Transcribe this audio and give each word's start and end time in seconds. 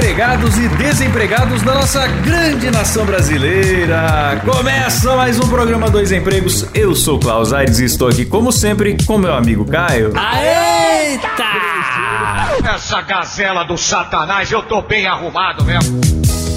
Empregados 0.00 0.56
e 0.56 0.66
desempregados 0.66 1.60
da 1.60 1.74
nossa 1.74 2.06
grande 2.06 2.70
nação 2.70 3.04
brasileira. 3.04 4.40
Começa 4.46 5.14
mais 5.14 5.38
um 5.38 5.46
programa 5.46 5.90
Dois 5.90 6.10
Empregos. 6.10 6.66
Eu 6.74 6.94
sou 6.94 7.20
Klaus 7.20 7.52
Aires 7.52 7.78
e 7.80 7.84
estou 7.84 8.08
aqui, 8.08 8.24
como 8.24 8.50
sempre, 8.50 8.96
com 9.06 9.18
meu 9.18 9.34
amigo 9.34 9.62
Caio. 9.66 10.14
Eita! 10.16 11.44
Essa 12.74 13.02
gazela 13.02 13.62
do 13.62 13.76
satanás, 13.76 14.50
eu 14.50 14.62
tô 14.62 14.80
bem 14.80 15.06
arrumado 15.06 15.62
mesmo. 15.66 16.00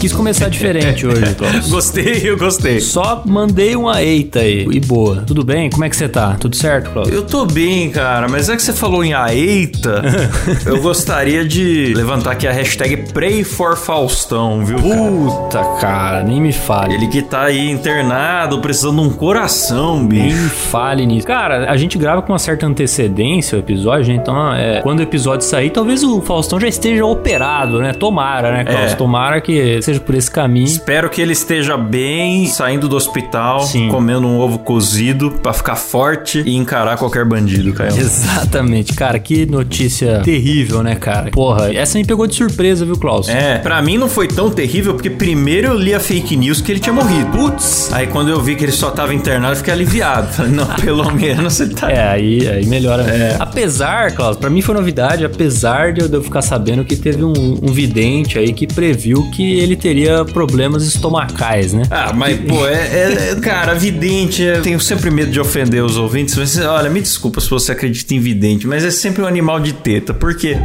Quis 0.03 0.11
começar 0.11 0.49
diferente 0.49 1.07
hoje, 1.07 1.33
Klaus. 1.33 1.69
Gostei, 1.69 2.29
eu 2.29 2.37
gostei. 2.37 2.81
Só 2.81 3.23
mandei 3.25 3.73
uma 3.73 4.03
eita 4.03 4.39
aí. 4.39 4.67
E 4.69 4.81
boa. 4.81 5.23
Tudo 5.25 5.45
bem? 5.45 5.69
Como 5.69 5.85
é 5.85 5.89
que 5.89 5.95
você 5.95 6.09
tá? 6.09 6.35
Tudo 6.37 6.57
certo, 6.57 6.91
Klaus? 6.91 7.07
Eu 7.07 7.23
tô 7.23 7.45
bem, 7.45 7.89
cara, 7.89 8.27
mas 8.27 8.49
é 8.49 8.57
que 8.57 8.61
você 8.61 8.73
falou 8.73 9.01
em 9.01 9.13
aeita, 9.13 10.01
eu 10.67 10.81
gostaria 10.81 11.47
de 11.47 11.93
levantar 11.95 12.31
aqui 12.31 12.45
a 12.45 12.51
hashtag 12.51 13.13
Pray 13.13 13.45
for 13.45 13.77
Faustão, 13.77 14.65
viu? 14.65 14.77
Puta, 14.77 15.63
cara, 15.79 16.21
nem 16.21 16.41
me 16.41 16.51
fale. 16.51 16.95
Ele 16.95 17.07
que 17.07 17.21
tá 17.21 17.43
aí 17.43 17.71
internado, 17.71 18.59
precisando 18.59 19.01
de 19.01 19.07
um 19.07 19.09
coração, 19.09 19.99
Nem 19.99 20.23
bicho. 20.23 20.35
me 20.35 20.49
fale 20.49 21.05
nisso. 21.05 21.25
Cara, 21.25 21.71
a 21.71 21.77
gente 21.77 21.97
grava 21.97 22.21
com 22.21 22.33
uma 22.33 22.39
certa 22.39 22.65
antecedência 22.65 23.55
o 23.55 23.59
episódio, 23.59 24.13
então 24.13 24.53
é, 24.53 24.81
quando 24.81 24.99
o 24.99 25.03
episódio 25.03 25.45
sair, 25.47 25.69
talvez 25.69 26.03
o 26.03 26.19
Faustão 26.19 26.59
já 26.59 26.67
esteja 26.67 27.05
operado, 27.05 27.79
né? 27.79 27.93
Tomara, 27.93 28.51
né, 28.51 28.65
Klaus? 28.65 28.91
É. 28.91 28.95
Tomara 28.95 29.39
que 29.39 29.81
seja 29.81 29.92
por 29.99 30.15
esse 30.15 30.31
caminho. 30.31 30.65
Espero 30.65 31.09
que 31.09 31.21
ele 31.21 31.33
esteja 31.33 31.77
bem, 31.77 32.47
saindo 32.47 32.87
do 32.87 32.95
hospital, 32.95 33.61
Sim. 33.61 33.89
comendo 33.89 34.27
um 34.27 34.39
ovo 34.39 34.59
cozido 34.59 35.31
pra 35.31 35.53
ficar 35.53 35.75
forte 35.75 36.41
e 36.45 36.55
encarar 36.55 36.97
qualquer 36.97 37.25
bandido, 37.25 37.73
Caio. 37.73 37.91
Exatamente, 37.97 38.93
cara, 38.93 39.19
que 39.19 39.45
notícia 39.45 40.21
terrível, 40.23 40.81
né, 40.81 40.95
cara? 40.95 41.31
Porra, 41.31 41.73
essa 41.73 41.97
me 41.97 42.05
pegou 42.05 42.25
de 42.25 42.35
surpresa, 42.35 42.85
viu, 42.85 42.97
Klaus? 42.97 43.27
É, 43.27 43.57
pra 43.57 43.81
mim 43.81 43.97
não 43.97 44.07
foi 44.07 44.27
tão 44.27 44.49
terrível, 44.49 44.93
porque 44.93 45.09
primeiro 45.09 45.69
eu 45.69 45.77
li 45.77 45.93
a 45.93 45.99
fake 45.99 46.35
news 46.35 46.61
que 46.61 46.71
ele 46.71 46.79
tinha 46.79 46.93
morrido. 46.93 47.29
Putz! 47.31 47.91
Aí 47.91 48.07
quando 48.07 48.29
eu 48.29 48.41
vi 48.41 48.55
que 48.55 48.63
ele 48.63 48.71
só 48.71 48.91
tava 48.91 49.13
internado, 49.13 49.53
eu 49.53 49.57
fiquei 49.57 49.73
aliviado. 49.73 50.27
Falei, 50.33 50.51
não, 50.51 50.67
pelo 50.67 51.11
menos 51.11 51.59
ele 51.59 51.73
tá... 51.73 51.83
É, 51.93 52.07
aí, 52.07 52.47
aí 52.47 52.65
melhora. 52.65 53.05
Apesar, 53.39 54.13
Klaus, 54.13 54.35
pra 54.37 54.49
mim 54.49 54.61
foi 54.61 54.73
novidade, 54.73 55.23
apesar 55.23 55.93
de 55.93 56.01
eu 56.01 56.07
de 56.13 56.17
eu 56.17 56.23
ficar 56.23 56.41
sabendo 56.41 56.85
que 56.85 56.95
teve 56.95 57.23
um, 57.23 57.33
um 57.61 57.71
vidente 57.71 58.37
aí 58.37 58.53
que 58.53 58.67
previu 58.67 59.29
que 59.31 59.59
ele 59.59 59.75
teria 59.83 60.23
problemas 60.23 60.85
estomacais, 60.85 61.73
né? 61.73 61.83
Ah, 61.91 62.13
mas, 62.13 62.39
pô, 62.39 62.65
é, 62.65 62.73
é- 62.73 63.29
é- 63.31 63.35
Cara, 63.41 63.73
vidente, 63.75 64.41
eu 64.41 64.61
tenho 64.61 64.79
sempre 64.79 65.11
medo 65.11 65.29
de 65.29 65.39
ofender 65.41 65.83
os 65.83 65.97
ouvintes, 65.97 66.35
mas 66.37 66.57
olha, 66.57 66.89
me 66.89 67.01
desculpa 67.01 67.41
se 67.41 67.49
você 67.49 67.73
acredita 67.73 68.13
em 68.13 68.19
vidente, 68.19 68.65
mas 68.65 68.85
é 68.85 68.91
sempre 68.91 69.21
um 69.21 69.27
animal 69.27 69.59
de 69.59 69.73
teta, 69.73 70.13
porque 70.13 70.55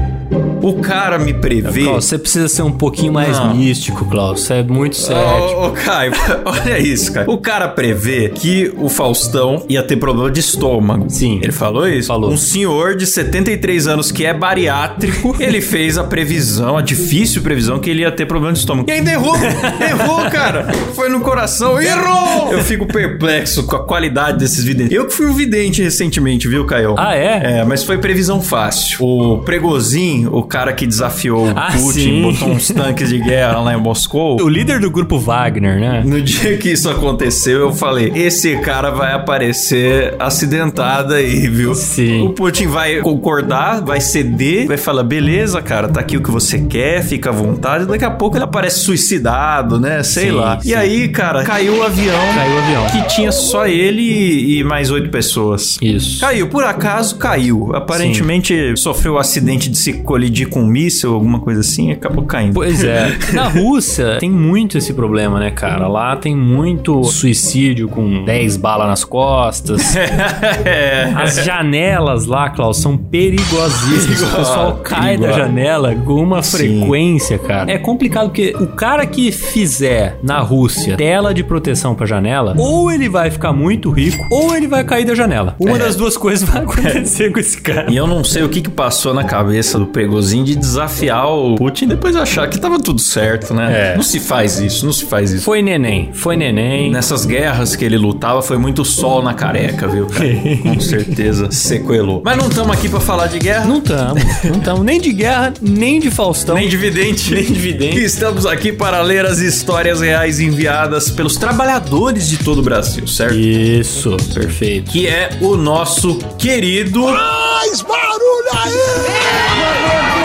o 0.69 0.81
cara 0.81 1.19
me 1.19 1.35
prevê. 1.35 1.85
Klaus, 1.85 2.05
você 2.05 2.19
precisa 2.19 2.49
ser 2.49 2.63
um 2.63 2.73
pouquinho 2.73 3.13
mais 3.13 3.39
Não. 3.39 3.55
místico, 3.55 4.05
Klaus. 4.05 4.43
Você 4.43 4.55
é 4.55 4.63
muito 4.63 4.97
sério. 4.97 5.23
Ô, 5.23 5.67
ô, 5.67 5.71
Caio, 5.73 6.13
olha 6.45 6.79
isso, 6.79 7.13
cara. 7.13 7.31
O 7.31 7.39
cara 7.39 7.69
prevê 7.69 8.29
que 8.31 8.73
o 8.77 8.89
Faustão 8.89 9.65
ia 9.69 9.83
ter 9.83 9.97
problema 9.97 10.31
de 10.31 10.41
estômago. 10.41 11.07
Sim. 11.09 11.41
Ele 11.43 11.53
falou 11.53 11.89
isso? 11.89 12.09
Falou. 12.09 12.31
Um 12.31 12.37
senhor 12.37 12.97
de 12.97 13.07
73 13.07 13.87
anos 13.87 14.13
que 14.13 14.25
é 14.25 14.35
bariátrico, 14.35 15.37
ele 15.41 15.61
fez 15.61 15.99
a 15.99 16.05
previsão, 16.05 16.77
a 16.77 16.83
difícil 16.83 17.43
previsão 17.43 17.79
que 17.79 17.91
ele 17.91 18.03
ia 18.03 18.13
ter 18.13 18.27
problema 18.27 18.53
de 18.53 18.61
estômago. 18.61 18.89
E 18.89 18.93
ainda 18.93 19.11
errou! 19.11 19.35
errou, 19.37 20.31
cara! 20.31 20.69
Foi 20.95 21.09
no 21.09 21.21
coração. 21.21 21.81
Errou! 21.81 22.53
Eu 22.53 22.63
fico 22.63 22.87
perplexo 22.87 23.65
com 23.67 23.77
a 23.77 23.85
qualidade 23.85 24.39
desses 24.39 24.65
videntes. 24.65 24.93
Eu 24.93 25.07
que 25.07 25.13
fui 25.13 25.27
um 25.27 25.35
vidente 25.35 25.83
recentemente, 25.83 26.49
viu, 26.49 26.65
Caio? 26.65 26.95
Ah, 26.99 27.15
é? 27.15 27.59
É, 27.59 27.65
mas 27.65 27.85
foi 27.85 27.99
previsão 27.99 28.41
fácil. 28.41 28.99
O 29.05 29.39
Pregozin, 29.39 30.27
o 30.27 30.43
cara 30.43 30.58
que 30.73 30.87
desafiou 30.87 31.47
o 31.49 31.53
Ah, 31.57 31.71
Putin, 31.73 31.93
sim. 32.01 32.23
botou 32.23 32.49
uns 32.51 32.69
tanques 32.69 33.09
de 33.09 33.19
guerra 33.19 33.61
lá 33.61 33.75
em 33.75 33.81
Moscou. 33.81 34.41
O 34.41 34.49
líder 34.49 34.81
do 34.81 34.91
grupo 34.91 35.19
Wagner, 35.19 35.79
né? 35.81 36.03
No 36.05 36.21
dia 36.21 36.57
que 36.59 36.71
isso 36.73 36.89
aconteceu, 36.91 37.59
eu 37.61 37.73
falei: 37.73 38.13
esse 38.15 38.57
cara 38.59 38.91
vai 38.91 39.13
aparecer 39.13 40.15
acidentado 40.19 41.15
aí, 41.15 41.49
viu? 41.49 41.75
Sim. 41.75 42.23
O 42.23 42.31
Putin 42.31 42.67
vai 42.67 43.01
concordar, 43.01 43.81
vai 43.83 44.01
ceder, 44.01 44.67
vai 44.67 44.77
falar: 44.77 45.03
beleza, 45.03 45.61
cara, 45.63 45.89
tá 45.89 46.01
aqui 46.01 46.17
o 46.17 46.23
que 46.23 46.31
você 46.31 46.59
quer, 46.59 47.03
fica 47.03 47.31
à 47.31 47.33
vontade. 47.33 47.87
Daqui 47.87 48.05
a 48.05 48.11
pouco 48.11 48.37
ele 48.37 48.45
aparece 48.45 48.81
suicidado, 48.81 49.79
né? 49.81 50.03
Sei 50.03 50.27
Sim, 50.27 50.31
lá. 50.33 50.61
sim. 50.61 50.71
E 50.71 50.75
aí, 50.75 51.09
cara, 51.09 51.43
caiu 51.45 51.79
o 51.79 51.83
avião. 51.83 52.19
Caiu 52.35 52.55
o 52.55 52.59
avião. 52.59 52.87
Que 52.87 53.15
tinha 53.15 53.33
só 53.33 53.67
ele 53.67 54.59
e 54.59 54.65
mais 54.65 54.91
oito 54.91 55.09
pessoas. 55.11 55.79
Isso. 55.81 56.21
Caiu, 56.21 56.49
por 56.49 56.65
acaso 56.65 57.17
caiu. 57.17 57.71
Aparentemente 57.75 58.75
sofreu 58.77 59.15
um 59.15 59.19
acidente 59.19 59.69
de 59.71 59.79
se 59.79 59.93
colidir 59.95 60.38
com 60.47 60.63
um 60.63 60.67
míssil, 60.67 61.15
alguma 61.15 61.41
coisa 61.41 61.61
assim, 61.61 61.89
e 61.91 61.93
acabou 61.93 62.25
caindo. 62.25 62.55
Pois 62.55 62.83
é. 62.85 63.17
Na 63.33 63.49
Rússia 63.49 64.17
tem 64.19 64.31
muito 64.31 64.77
esse 64.79 64.93
problema, 64.93 65.39
né, 65.39 65.51
cara? 65.51 65.87
Lá 65.89 66.17
tem 66.17 66.35
muito 66.37 67.03
suicídio 67.05 67.89
com 67.89 68.25
10 68.25 68.57
balas 68.57 68.89
nas 68.89 69.05
costas. 69.05 69.97
é. 70.65 71.13
As 71.17 71.37
janelas 71.45 72.27
lá, 72.27 72.51
Klaus, 72.51 72.79
são 72.79 72.97
perigosíssimas. 72.97 74.23
O 74.23 74.37
pessoal 74.37 74.81
cai 74.83 75.17
da 75.17 75.33
janela 75.33 75.95
com 75.95 76.15
uma 76.23 76.43
Sim. 76.43 76.57
frequência, 76.81 77.39
cara. 77.39 77.71
É 77.71 77.79
complicado 77.79 78.27
porque 78.27 78.55
o 78.59 78.67
cara 78.69 79.07
que 79.07 79.31
fizer 79.33 80.19
na 80.23 80.41
Rússia 80.41 80.97
tela 80.97 81.33
de 81.33 81.43
proteção 81.43 81.95
pra 81.95 82.07
janela, 82.07 82.55
ou 82.59 82.91
ele 82.91 83.09
vai 83.09 83.31
ficar 83.31 83.53
muito 83.53 83.91
rico, 83.91 84.27
ou 84.31 84.55
ele 84.57 84.67
vai 84.67 84.85
cair 84.85 85.05
da 85.05 85.15
janela. 85.15 85.55
Uma 85.59 85.77
É. 85.77 85.79
das 85.79 85.97
duas 85.97 86.17
coisas 86.17 86.49
vai 86.49 86.63
acontecer 86.65 87.31
com 87.33 87.39
esse 87.39 87.61
cara. 87.61 87.91
E 87.91 87.97
eu 87.97 88.07
não 88.07 88.23
sei 88.25 88.43
o 88.43 88.49
que 88.49 88.61
que 88.61 88.71
passou 88.71 89.15
na 89.15 89.25
cabeça 89.25 89.79
do 89.79 89.87
De 90.29 90.55
desafiar 90.55 91.27
o 91.27 91.57
Putin 91.57 91.85
e 91.85 91.89
depois 91.89 92.15
achar 92.15 92.49
que 92.49 92.59
tava 92.59 92.79
tudo 92.79 93.01
certo, 93.01 93.55
né? 93.55 93.93
É. 93.93 93.97
Não 93.97 94.03
se 94.03 94.21
faz 94.21 94.59
isso, 94.59 94.85
não 94.85 94.93
se 94.93 95.05
faz 95.07 95.31
isso. 95.33 95.45
Foi 95.45 95.63
neném, 95.63 96.11
foi 96.13 96.37
neném. 96.37 96.91
Nessas 96.91 97.25
guerras 97.25 97.75
que 97.75 97.85
ele 97.85 97.97
lutava, 97.97 98.43
foi 98.43 98.59
muito 98.59 98.85
sol 98.85 99.23
na 99.23 99.35
careca, 99.35 99.89
viu? 99.89 100.07
Com 100.63 100.81
certeza 100.81 101.51
sequelou. 101.51 102.23
Mas 102.25 102.37
não 102.37 102.49
estamos 102.49 102.77
aqui 102.77 102.89
pra 102.89 103.01
falar 103.01 103.27
de 103.27 103.39
guerra. 103.39 103.65
Não 103.65 103.81
tamo, 103.81 104.15
não 104.45 104.61
tamo 104.61 104.85
nem 104.85 105.01
de 105.01 105.13
guerra, 105.13 105.53
nem 105.61 105.99
de 106.01 106.11
Faustão. 106.11 106.55
Nem 106.55 106.69
dividente. 106.69 107.33
Nem 107.35 107.45
dividente. 107.45 107.99
Estamos 108.03 108.47
aqui 108.47 108.73
para 108.73 109.01
ler 109.03 109.25
as 109.25 109.39
histórias 109.39 110.01
reais 110.01 110.41
enviadas 110.41 111.11
pelos 111.11 111.37
trabalhadores 111.37 112.29
de 112.29 112.39
todo 112.39 112.59
o 112.59 112.63
Brasil, 112.63 113.07
certo? 113.07 113.35
Isso, 113.35 114.17
perfeito. 114.35 114.91
Que 114.91 115.07
é 115.07 115.31
o 115.41 115.57
nosso 115.57 116.19
querido. 116.39 117.03
Mais 117.03 117.83
barulho 117.83 118.49
aí! 118.55 120.15
É 120.15 120.18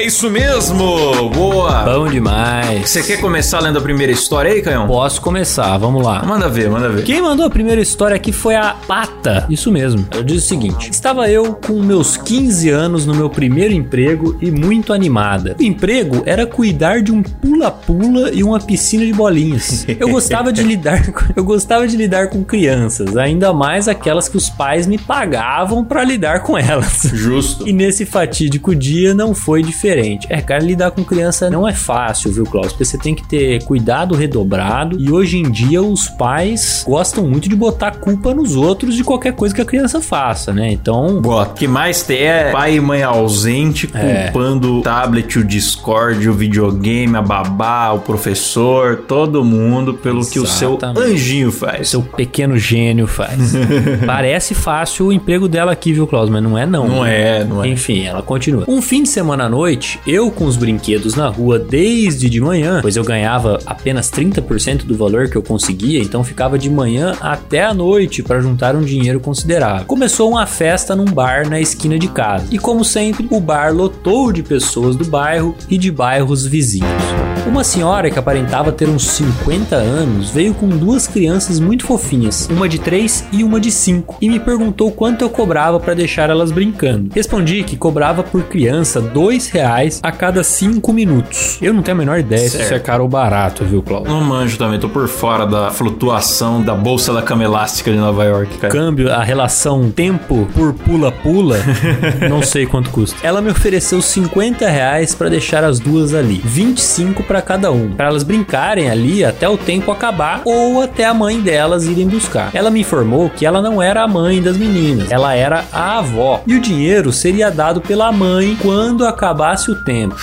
isso 0.00 0.30
mesmo! 0.30 1.28
Boa! 1.30 1.82
Bom 1.82 2.08
demais. 2.08 2.88
Você 2.88 3.02
quer 3.02 3.20
começar 3.20 3.60
lendo 3.60 3.78
a 3.78 3.82
primeira 3.82 4.12
história 4.12 4.50
aí, 4.50 4.62
Canhão? 4.62 4.86
Posso 4.86 5.20
começar, 5.20 5.76
vamos 5.76 6.02
lá. 6.02 6.24
Manda 6.24 6.48
ver, 6.48 6.70
manda 6.70 6.88
ver. 6.88 7.04
Quem 7.04 7.20
mandou 7.20 7.44
a 7.44 7.50
primeira 7.50 7.80
história 7.80 8.16
aqui 8.16 8.32
foi 8.32 8.54
a 8.54 8.74
Pata. 8.86 9.46
Isso 9.50 9.70
mesmo. 9.70 10.06
Ela 10.10 10.24
diz 10.24 10.44
o 10.44 10.46
seguinte: 10.46 10.88
Estava 10.90 11.28
eu 11.28 11.54
com 11.54 11.74
meus 11.82 12.16
15 12.16 12.70
anos 12.70 13.04
no 13.04 13.14
meu 13.14 13.28
primeiro 13.28 13.74
emprego 13.74 14.38
e 14.40 14.50
muito 14.50 14.92
animada. 14.92 15.56
O 15.58 15.62
emprego 15.62 16.22
era 16.24 16.46
cuidar 16.46 17.02
de 17.02 17.12
um 17.12 17.22
pula-pula 17.22 18.30
e 18.32 18.42
uma 18.42 18.60
piscina 18.60 19.04
de 19.04 19.12
bolinhas. 19.12 19.84
Eu 19.88 20.08
gostava 20.08 20.52
de 20.52 20.62
lidar 20.62 21.04
com, 21.12 21.24
eu 21.34 21.44
gostava 21.44 21.86
de 21.86 21.96
lidar 21.96 22.28
com 22.28 22.44
crianças, 22.44 23.16
ainda 23.16 23.52
mais 23.52 23.88
aquelas 23.88 24.28
que 24.28 24.36
os 24.36 24.48
pais 24.48 24.86
me 24.86 24.96
pagavam 24.96 25.84
para 25.84 26.04
lidar 26.04 26.44
com 26.44 26.56
elas. 26.56 27.02
Justo. 27.12 27.68
E 27.68 27.72
nesse 27.72 28.06
fatídico 28.06 28.74
dia 28.74 29.12
não 29.12 29.34
foi 29.34 29.60
diferente. 29.82 30.26
É, 30.30 30.40
cara, 30.40 30.62
lidar 30.62 30.92
com 30.92 31.02
criança 31.04 31.50
não 31.50 31.66
é 31.68 31.72
fácil, 31.72 32.30
viu, 32.32 32.44
Klaus? 32.44 32.68
Porque 32.68 32.84
você 32.84 32.96
tem 32.96 33.14
que 33.14 33.24
ter 33.26 33.62
cuidado 33.64 34.14
redobrado. 34.14 34.96
E 35.00 35.10
hoje 35.10 35.38
em 35.38 35.50
dia 35.50 35.82
os 35.82 36.08
pais 36.08 36.84
gostam 36.86 37.26
muito 37.26 37.48
de 37.48 37.56
botar 37.56 37.92
culpa 37.96 38.32
nos 38.32 38.54
outros 38.54 38.94
de 38.94 39.02
qualquer 39.02 39.32
coisa 39.32 39.54
que 39.54 39.60
a 39.60 39.64
criança 39.64 40.00
faça, 40.00 40.52
né? 40.52 40.70
Então. 40.72 41.20
Gosto. 41.20 41.50
O 41.50 41.54
que 41.54 41.66
mais 41.66 42.02
tem 42.02 42.18
é 42.18 42.52
pai 42.52 42.76
e 42.76 42.80
mãe 42.80 43.02
ausente 43.02 43.90
É. 43.92 44.24
culpando 44.30 44.78
o 44.78 44.82
tablet, 44.82 45.38
o 45.38 45.44
Discord, 45.44 46.28
o 46.28 46.32
videogame, 46.32 47.16
a 47.16 47.22
babá, 47.22 47.90
o 47.92 47.98
professor, 48.00 48.98
todo 49.08 49.44
mundo 49.44 49.94
pelo 49.94 50.24
que 50.24 50.38
o 50.38 50.46
seu 50.46 50.70
Exatamente. 50.76 51.12
anjinho 51.12 51.50
faz. 51.50 51.88
Seu 51.88 52.02
pequeno 52.02 52.56
gênio 52.56 53.06
faz. 53.06 53.52
Parece 54.06 54.54
fácil 54.54 55.06
o 55.06 55.12
emprego 55.12 55.48
dela 55.48 55.72
aqui, 55.72 55.92
viu, 55.92 56.06
Klaus? 56.06 56.30
Mas 56.30 56.42
não 56.42 56.56
é, 56.56 56.64
não. 56.66 56.86
Não 56.86 57.04
é, 57.06 57.44
não 57.44 57.64
é. 57.64 57.68
Enfim, 57.68 58.04
ela 58.04 58.22
continua. 58.22 58.64
Um 58.68 58.80
fim 58.80 59.02
de 59.02 59.08
semana 59.08 59.44
à 59.44 59.48
noite, 59.48 59.71
noite, 59.72 59.98
eu 60.06 60.30
com 60.30 60.44
os 60.44 60.58
brinquedos 60.58 61.14
na 61.14 61.28
rua 61.28 61.58
desde 61.58 62.28
de 62.28 62.38
manhã, 62.42 62.80
pois 62.82 62.94
eu 62.94 63.02
ganhava 63.02 63.58
apenas 63.64 64.10
30% 64.10 64.84
do 64.84 64.94
valor 64.94 65.30
que 65.30 65.36
eu 65.36 65.42
conseguia, 65.42 66.02
então 66.02 66.22
ficava 66.22 66.58
de 66.58 66.68
manhã 66.68 67.16
até 67.22 67.64
a 67.64 67.72
noite 67.72 68.22
para 68.22 68.42
juntar 68.42 68.76
um 68.76 68.82
dinheiro 68.82 69.18
considerável. 69.18 69.86
Começou 69.86 70.28
uma 70.28 70.44
festa 70.44 70.94
num 70.94 71.06
bar 71.06 71.48
na 71.48 71.58
esquina 71.58 71.98
de 71.98 72.08
casa. 72.08 72.48
E 72.50 72.58
como 72.58 72.84
sempre, 72.84 73.26
o 73.30 73.40
bar 73.40 73.74
lotou 73.74 74.30
de 74.30 74.42
pessoas 74.42 74.94
do 74.94 75.06
bairro 75.06 75.56
e 75.70 75.78
de 75.78 75.90
bairros 75.90 76.44
vizinhos. 76.44 77.22
Uma 77.46 77.64
senhora 77.64 78.08
que 78.10 78.18
aparentava 78.18 78.70
ter 78.70 78.88
uns 78.88 79.04
50 79.08 79.74
anos 79.74 80.30
veio 80.30 80.54
com 80.54 80.68
duas 80.68 81.08
crianças 81.08 81.58
muito 81.58 81.84
fofinhas, 81.84 82.48
uma 82.48 82.68
de 82.68 82.78
3 82.78 83.24
e 83.32 83.42
uma 83.42 83.60
de 83.60 83.70
5, 83.70 84.18
e 84.20 84.28
me 84.28 84.38
perguntou 84.38 84.92
quanto 84.92 85.22
eu 85.22 85.30
cobrava 85.30 85.80
para 85.80 85.92
deixar 85.92 86.30
elas 86.30 86.52
brincando. 86.52 87.10
Respondi 87.12 87.64
que 87.64 87.76
cobrava 87.76 88.22
por 88.22 88.44
criança 88.44 89.00
dois 89.00 89.48
reais 89.62 90.00
a 90.02 90.10
cada 90.10 90.42
5 90.42 90.92
minutos. 90.92 91.58
Eu 91.62 91.72
não 91.72 91.82
tenho 91.82 91.96
a 91.96 91.98
menor 91.98 92.18
ideia 92.18 92.48
se 92.48 92.60
isso 92.60 92.74
é 92.74 92.78
caro 92.78 93.04
ou 93.04 93.08
barato, 93.08 93.64
viu, 93.64 93.82
Cláudio? 93.82 94.12
Não 94.12 94.20
manjo 94.20 94.58
também, 94.58 94.78
tô 94.78 94.88
por 94.88 95.06
fora 95.08 95.46
da 95.46 95.70
flutuação 95.70 96.60
da 96.60 96.74
bolsa 96.74 97.12
da 97.12 97.22
cama 97.22 97.44
elástica 97.44 97.90
de 97.90 97.96
Nova 97.96 98.24
York, 98.24 98.58
cara. 98.58 98.72
Câmbio, 98.72 99.12
a 99.12 99.22
relação 99.22 99.90
tempo 99.90 100.48
por 100.54 100.72
pula-pula, 100.74 101.58
não 102.28 102.42
sei 102.42 102.66
quanto 102.66 102.90
custa. 102.90 103.16
Ela 103.22 103.40
me 103.40 103.50
ofereceu 103.50 104.02
50 104.02 104.68
reais 104.68 105.14
para 105.14 105.28
deixar 105.28 105.62
as 105.62 105.78
duas 105.78 106.12
ali, 106.12 106.40
25 106.44 107.22
para 107.22 107.40
cada 107.40 107.70
um, 107.70 107.92
para 107.92 108.08
elas 108.08 108.22
brincarem 108.22 108.90
ali 108.90 109.24
até 109.24 109.48
o 109.48 109.56
tempo 109.56 109.90
acabar 109.90 110.42
ou 110.44 110.82
até 110.82 111.04
a 111.04 111.14
mãe 111.14 111.40
delas 111.40 111.84
irem 111.84 112.08
buscar. 112.08 112.50
Ela 112.52 112.70
me 112.70 112.80
informou 112.80 113.30
que 113.30 113.46
ela 113.46 113.62
não 113.62 113.80
era 113.80 114.02
a 114.02 114.08
mãe 114.08 114.42
das 114.42 114.56
meninas, 114.56 115.10
ela 115.10 115.34
era 115.34 115.64
a 115.72 115.98
avó 115.98 116.42
e 116.46 116.54
o 116.54 116.60
dinheiro 116.60 117.12
seria 117.12 117.50
dado 117.50 117.80
pela 117.80 118.10
mãe 118.10 118.56
quando 118.60 119.06
acabasse 119.52 119.70
o 119.70 119.74
tempo. 119.74 120.16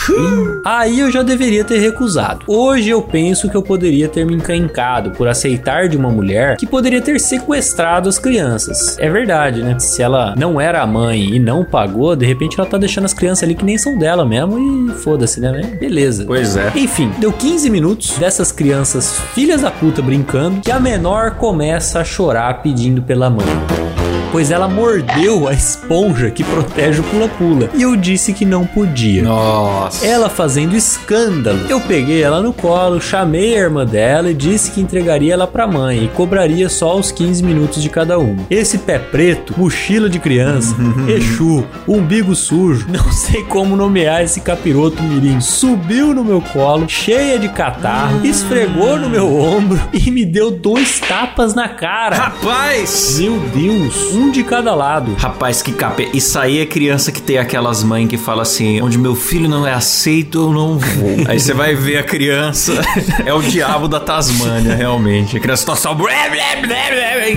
Aí 0.65 0.99
eu 0.99 1.11
já 1.11 1.21
deveria 1.21 1.63
ter 1.63 1.79
recusado. 1.79 2.41
Hoje 2.47 2.89
eu 2.89 3.01
penso 3.01 3.49
que 3.49 3.55
eu 3.55 3.61
poderia 3.61 4.07
ter 4.07 4.25
me 4.25 4.33
encrencado 4.35 5.11
por 5.11 5.27
aceitar 5.27 5.87
de 5.87 5.95
uma 5.95 6.09
mulher 6.09 6.57
que 6.57 6.65
poderia 6.65 7.01
ter 7.01 7.19
sequestrado 7.19 8.09
as 8.09 8.17
crianças. 8.17 8.97
É 8.99 9.09
verdade, 9.09 9.61
né? 9.61 9.77
Se 9.79 10.01
ela 10.01 10.33
não 10.37 10.59
era 10.59 10.81
a 10.81 10.87
mãe 10.87 11.35
e 11.35 11.39
não 11.39 11.63
pagou, 11.63 12.15
de 12.15 12.25
repente 12.25 12.59
ela 12.59 12.67
tá 12.67 12.77
deixando 12.77 13.05
as 13.05 13.13
crianças 13.13 13.43
ali 13.43 13.55
que 13.55 13.65
nem 13.65 13.77
são 13.77 13.97
dela 13.97 14.25
mesmo 14.25 14.89
e 14.89 14.93
foda-se, 14.95 15.39
né? 15.39 15.77
Beleza. 15.79 16.25
Pois 16.25 16.57
é. 16.57 16.71
Enfim, 16.75 17.11
deu 17.19 17.31
15 17.31 17.69
minutos 17.69 18.17
dessas 18.17 18.51
crianças 18.51 19.19
filhas 19.33 19.61
da 19.61 19.71
puta 19.71 20.01
brincando 20.01 20.61
que 20.61 20.71
a 20.71 20.79
menor 20.79 21.31
começa 21.31 21.99
a 21.99 22.03
chorar 22.03 22.61
pedindo 22.61 23.01
pela 23.01 23.29
mãe 23.29 23.45
pois 24.31 24.51
ela 24.51 24.67
mordeu 24.67 25.47
a 25.47 25.53
esponja 25.53 26.29
que 26.29 26.43
protege 26.43 27.01
o 27.01 27.03
pula-pula. 27.03 27.69
E 27.73 27.81
eu 27.81 27.95
disse 27.95 28.33
que 28.33 28.45
não 28.45 28.65
podia. 28.65 29.23
Nossa. 29.23 30.05
Ela 30.05 30.29
fazendo 30.29 30.75
escândalo. 30.75 31.59
Eu 31.69 31.81
peguei 31.81 32.21
ela 32.21 32.41
no 32.41 32.53
colo, 32.53 33.01
chamei 33.01 33.55
a 33.55 33.59
irmã 33.59 33.85
dela 33.85 34.31
e 34.31 34.33
disse 34.33 34.71
que 34.71 34.81
entregaria 34.81 35.33
ela 35.33 35.47
pra 35.47 35.67
mãe 35.67 36.05
e 36.05 36.07
cobraria 36.09 36.69
só 36.69 36.97
os 36.97 37.11
15 37.11 37.43
minutos 37.43 37.81
de 37.81 37.89
cada 37.89 38.17
uma. 38.17 38.45
Esse 38.49 38.77
pé 38.79 38.99
preto, 38.99 39.53
mochila 39.57 40.09
de 40.09 40.19
criança, 40.19 40.75
Exu, 41.07 41.65
umbigo 41.87 42.35
sujo, 42.35 42.87
não 42.91 43.11
sei 43.11 43.43
como 43.43 43.75
nomear 43.75 44.23
esse 44.23 44.41
capiroto 44.41 45.01
mirim, 45.03 45.39
subiu 45.41 46.13
no 46.13 46.23
meu 46.23 46.41
colo, 46.41 46.87
cheia 46.87 47.39
de 47.39 47.49
catarro, 47.49 48.25
esfregou 48.25 48.97
no 48.97 49.09
meu 49.09 49.35
ombro 49.35 49.79
e 49.93 50.11
me 50.11 50.25
deu 50.25 50.51
dois 50.51 50.99
tapas 50.99 51.53
na 51.53 51.69
cara. 51.69 52.15
Rapaz! 52.15 53.17
Meu 53.19 53.39
Deus, 53.53 54.13
um 54.19 54.31
de 54.31 54.43
cada 54.43 54.75
lado. 54.75 55.15
Rapaz, 55.17 55.61
que 55.61 55.71
capê. 55.71 56.09
Isso 56.13 56.37
aí 56.37 56.59
é 56.59 56.65
criança 56.65 57.11
que 57.11 57.21
tem 57.21 57.37
aquelas 57.37 57.83
mães 57.83 58.07
que 58.07 58.17
fala 58.17 58.41
assim: 58.41 58.81
onde 58.81 58.97
meu 58.97 59.15
filho 59.15 59.47
não 59.47 59.65
é 59.65 59.73
aceito, 59.73 60.39
eu 60.39 60.53
não 60.53 60.77
vou. 60.77 61.09
aí 61.27 61.39
você 61.39 61.53
vai 61.53 61.75
ver 61.75 61.97
a 61.97 62.03
criança. 62.03 62.73
é 63.25 63.33
o 63.33 63.41
diabo 63.41 63.87
da 63.87 63.99
Tasmânia, 63.99 64.75
realmente. 64.75 65.37
A 65.37 65.39
criança 65.39 65.65
tá 65.65 65.75
só 65.75 65.93